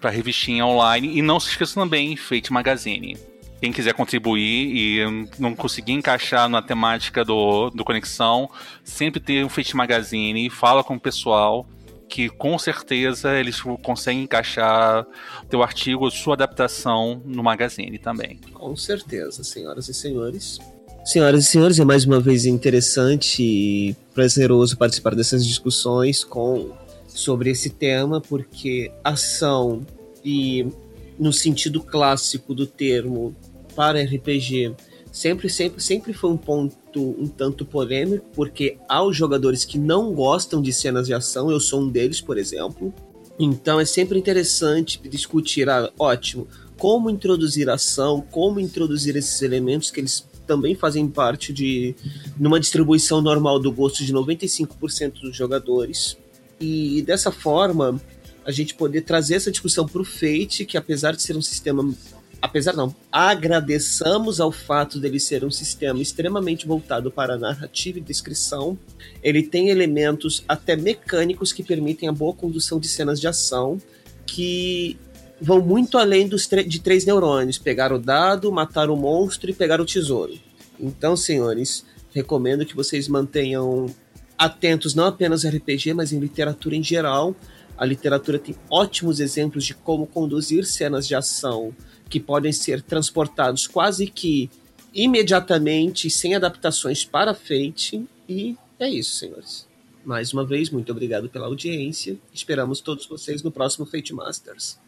Pra 0.00 0.10
revistinha 0.10 0.64
online. 0.64 1.18
E 1.18 1.20
não 1.20 1.40
se 1.40 1.48
esqueça 1.48 1.74
também, 1.74 2.16
Fate 2.16 2.52
Magazine. 2.52 3.18
Quem 3.60 3.72
quiser 3.72 3.94
contribuir 3.94 4.70
e 4.72 5.28
não 5.40 5.56
conseguir 5.56 5.90
encaixar 5.90 6.48
na 6.48 6.62
temática 6.62 7.24
do, 7.24 7.68
do 7.70 7.84
Conexão, 7.84 8.48
sempre 8.84 9.18
tem 9.18 9.42
um 9.42 9.48
Fate 9.48 9.76
Magazine, 9.76 10.48
fala 10.48 10.84
com 10.84 10.94
o 10.94 11.00
pessoal 11.00 11.66
que 12.08 12.28
com 12.28 12.58
certeza 12.58 13.38
eles 13.38 13.60
conseguem 13.82 14.22
encaixar 14.22 15.06
teu 15.48 15.62
artigo, 15.62 16.10
sua 16.10 16.34
adaptação 16.34 17.22
no 17.24 17.42
magazine 17.42 17.98
também. 17.98 18.40
Com 18.52 18.74
certeza, 18.76 19.44
senhoras 19.44 19.88
e 19.88 19.94
senhores. 19.94 20.58
Senhoras 21.04 21.44
e 21.44 21.46
senhores, 21.46 21.78
é 21.78 21.84
mais 21.84 22.04
uma 22.04 22.20
vez 22.20 22.44
interessante 22.44 23.42
e 23.42 23.96
prazeroso 24.14 24.76
participar 24.76 25.14
dessas 25.14 25.46
discussões 25.46 26.24
com 26.24 26.72
sobre 27.06 27.50
esse 27.50 27.70
tema, 27.70 28.20
porque 28.20 28.92
ação 29.02 29.86
e 30.24 30.66
no 31.18 31.32
sentido 31.32 31.80
clássico 31.80 32.54
do 32.54 32.66
termo 32.66 33.34
para 33.74 34.02
RPG 34.02 34.74
sempre, 35.12 35.48
sempre, 35.48 35.82
sempre 35.82 36.12
foi 36.12 36.30
um 36.30 36.36
ponto 36.36 36.76
um 37.00 37.28
tanto 37.28 37.64
polêmico, 37.64 38.26
porque 38.34 38.76
há 38.88 39.02
os 39.04 39.16
jogadores 39.16 39.64
que 39.64 39.78
não 39.78 40.12
gostam 40.12 40.60
de 40.60 40.72
cenas 40.72 41.06
de 41.06 41.14
ação, 41.14 41.50
eu 41.50 41.60
sou 41.60 41.82
um 41.82 41.88
deles, 41.88 42.20
por 42.20 42.36
exemplo. 42.36 42.92
Então 43.38 43.78
é 43.78 43.84
sempre 43.84 44.18
interessante 44.18 45.00
discutir, 45.08 45.68
ah, 45.68 45.92
ótimo, 45.98 46.48
como 46.76 47.08
introduzir 47.08 47.70
ação, 47.70 48.20
como 48.32 48.58
introduzir 48.58 49.16
esses 49.16 49.40
elementos 49.42 49.90
que 49.90 50.00
eles 50.00 50.26
também 50.46 50.74
fazem 50.74 51.06
parte 51.06 51.52
de 51.52 51.94
numa 52.38 52.58
distribuição 52.58 53.20
normal 53.20 53.60
do 53.60 53.70
gosto 53.70 54.04
de 54.04 54.12
95% 54.12 55.20
dos 55.20 55.36
jogadores. 55.36 56.16
e 56.60 57.02
dessa 57.02 57.30
forma 57.30 58.00
a 58.48 58.50
gente 58.50 58.74
poder 58.74 59.02
trazer 59.02 59.34
essa 59.34 59.50
discussão 59.50 59.86
para 59.86 60.00
o 60.00 60.04
Fate, 60.04 60.64
que 60.64 60.78
apesar 60.78 61.14
de 61.14 61.22
ser 61.22 61.36
um 61.36 61.42
sistema 61.42 61.86
apesar 62.40 62.74
não, 62.74 62.94
agradeçamos 63.10 64.40
ao 64.40 64.52
fato 64.52 64.98
dele 64.98 65.18
ser 65.18 65.44
um 65.44 65.50
sistema 65.50 66.00
extremamente 66.00 66.66
voltado 66.66 67.10
para 67.10 67.36
narrativa 67.36 67.98
e 67.98 68.02
descrição. 68.02 68.78
Ele 69.22 69.42
tem 69.42 69.68
elementos 69.68 70.44
até 70.48 70.76
mecânicos 70.76 71.52
que 71.52 71.62
permitem 71.62 72.08
a 72.08 72.12
boa 72.12 72.32
condução 72.32 72.78
de 72.78 72.88
cenas 72.88 73.20
de 73.20 73.26
ação 73.26 73.78
que 74.26 74.98
vão 75.40 75.60
muito 75.60 75.98
além 75.98 76.28
dos 76.28 76.48
de 76.66 76.80
três 76.80 77.04
neurônios: 77.04 77.58
pegar 77.58 77.92
o 77.92 77.98
dado, 77.98 78.52
matar 78.52 78.90
o 78.90 78.96
monstro 78.96 79.50
e 79.50 79.54
pegar 79.54 79.80
o 79.80 79.86
tesouro. 79.86 80.34
Então, 80.78 81.16
senhores, 81.16 81.84
recomendo 82.12 82.64
que 82.64 82.76
vocês 82.76 83.08
mantenham 83.08 83.86
atentos 84.36 84.94
não 84.94 85.06
apenas 85.06 85.44
ao 85.44 85.50
RPG, 85.50 85.94
mas 85.94 86.12
em 86.12 86.20
literatura 86.20 86.76
em 86.76 86.82
geral. 86.82 87.34
A 87.76 87.84
literatura 87.84 88.40
tem 88.40 88.56
ótimos 88.68 89.20
exemplos 89.20 89.64
de 89.64 89.72
como 89.72 90.06
conduzir 90.06 90.64
cenas 90.64 91.06
de 91.06 91.14
ação 91.14 91.72
que 92.08 92.18
podem 92.18 92.52
ser 92.52 92.82
transportados 92.82 93.66
quase 93.66 94.06
que 94.06 94.50
imediatamente, 94.94 96.10
sem 96.10 96.34
adaptações 96.34 97.04
para 97.04 97.34
Fate. 97.34 98.04
E 98.28 98.56
é 98.78 98.88
isso, 98.88 99.16
senhores. 99.16 99.66
Mais 100.04 100.32
uma 100.32 100.44
vez, 100.44 100.70
muito 100.70 100.90
obrigado 100.90 101.28
pela 101.28 101.46
audiência. 101.46 102.16
Esperamos 102.32 102.80
todos 102.80 103.06
vocês 103.06 103.42
no 103.42 103.50
próximo 103.50 103.84
Fate 103.84 104.14
Masters. 104.14 104.78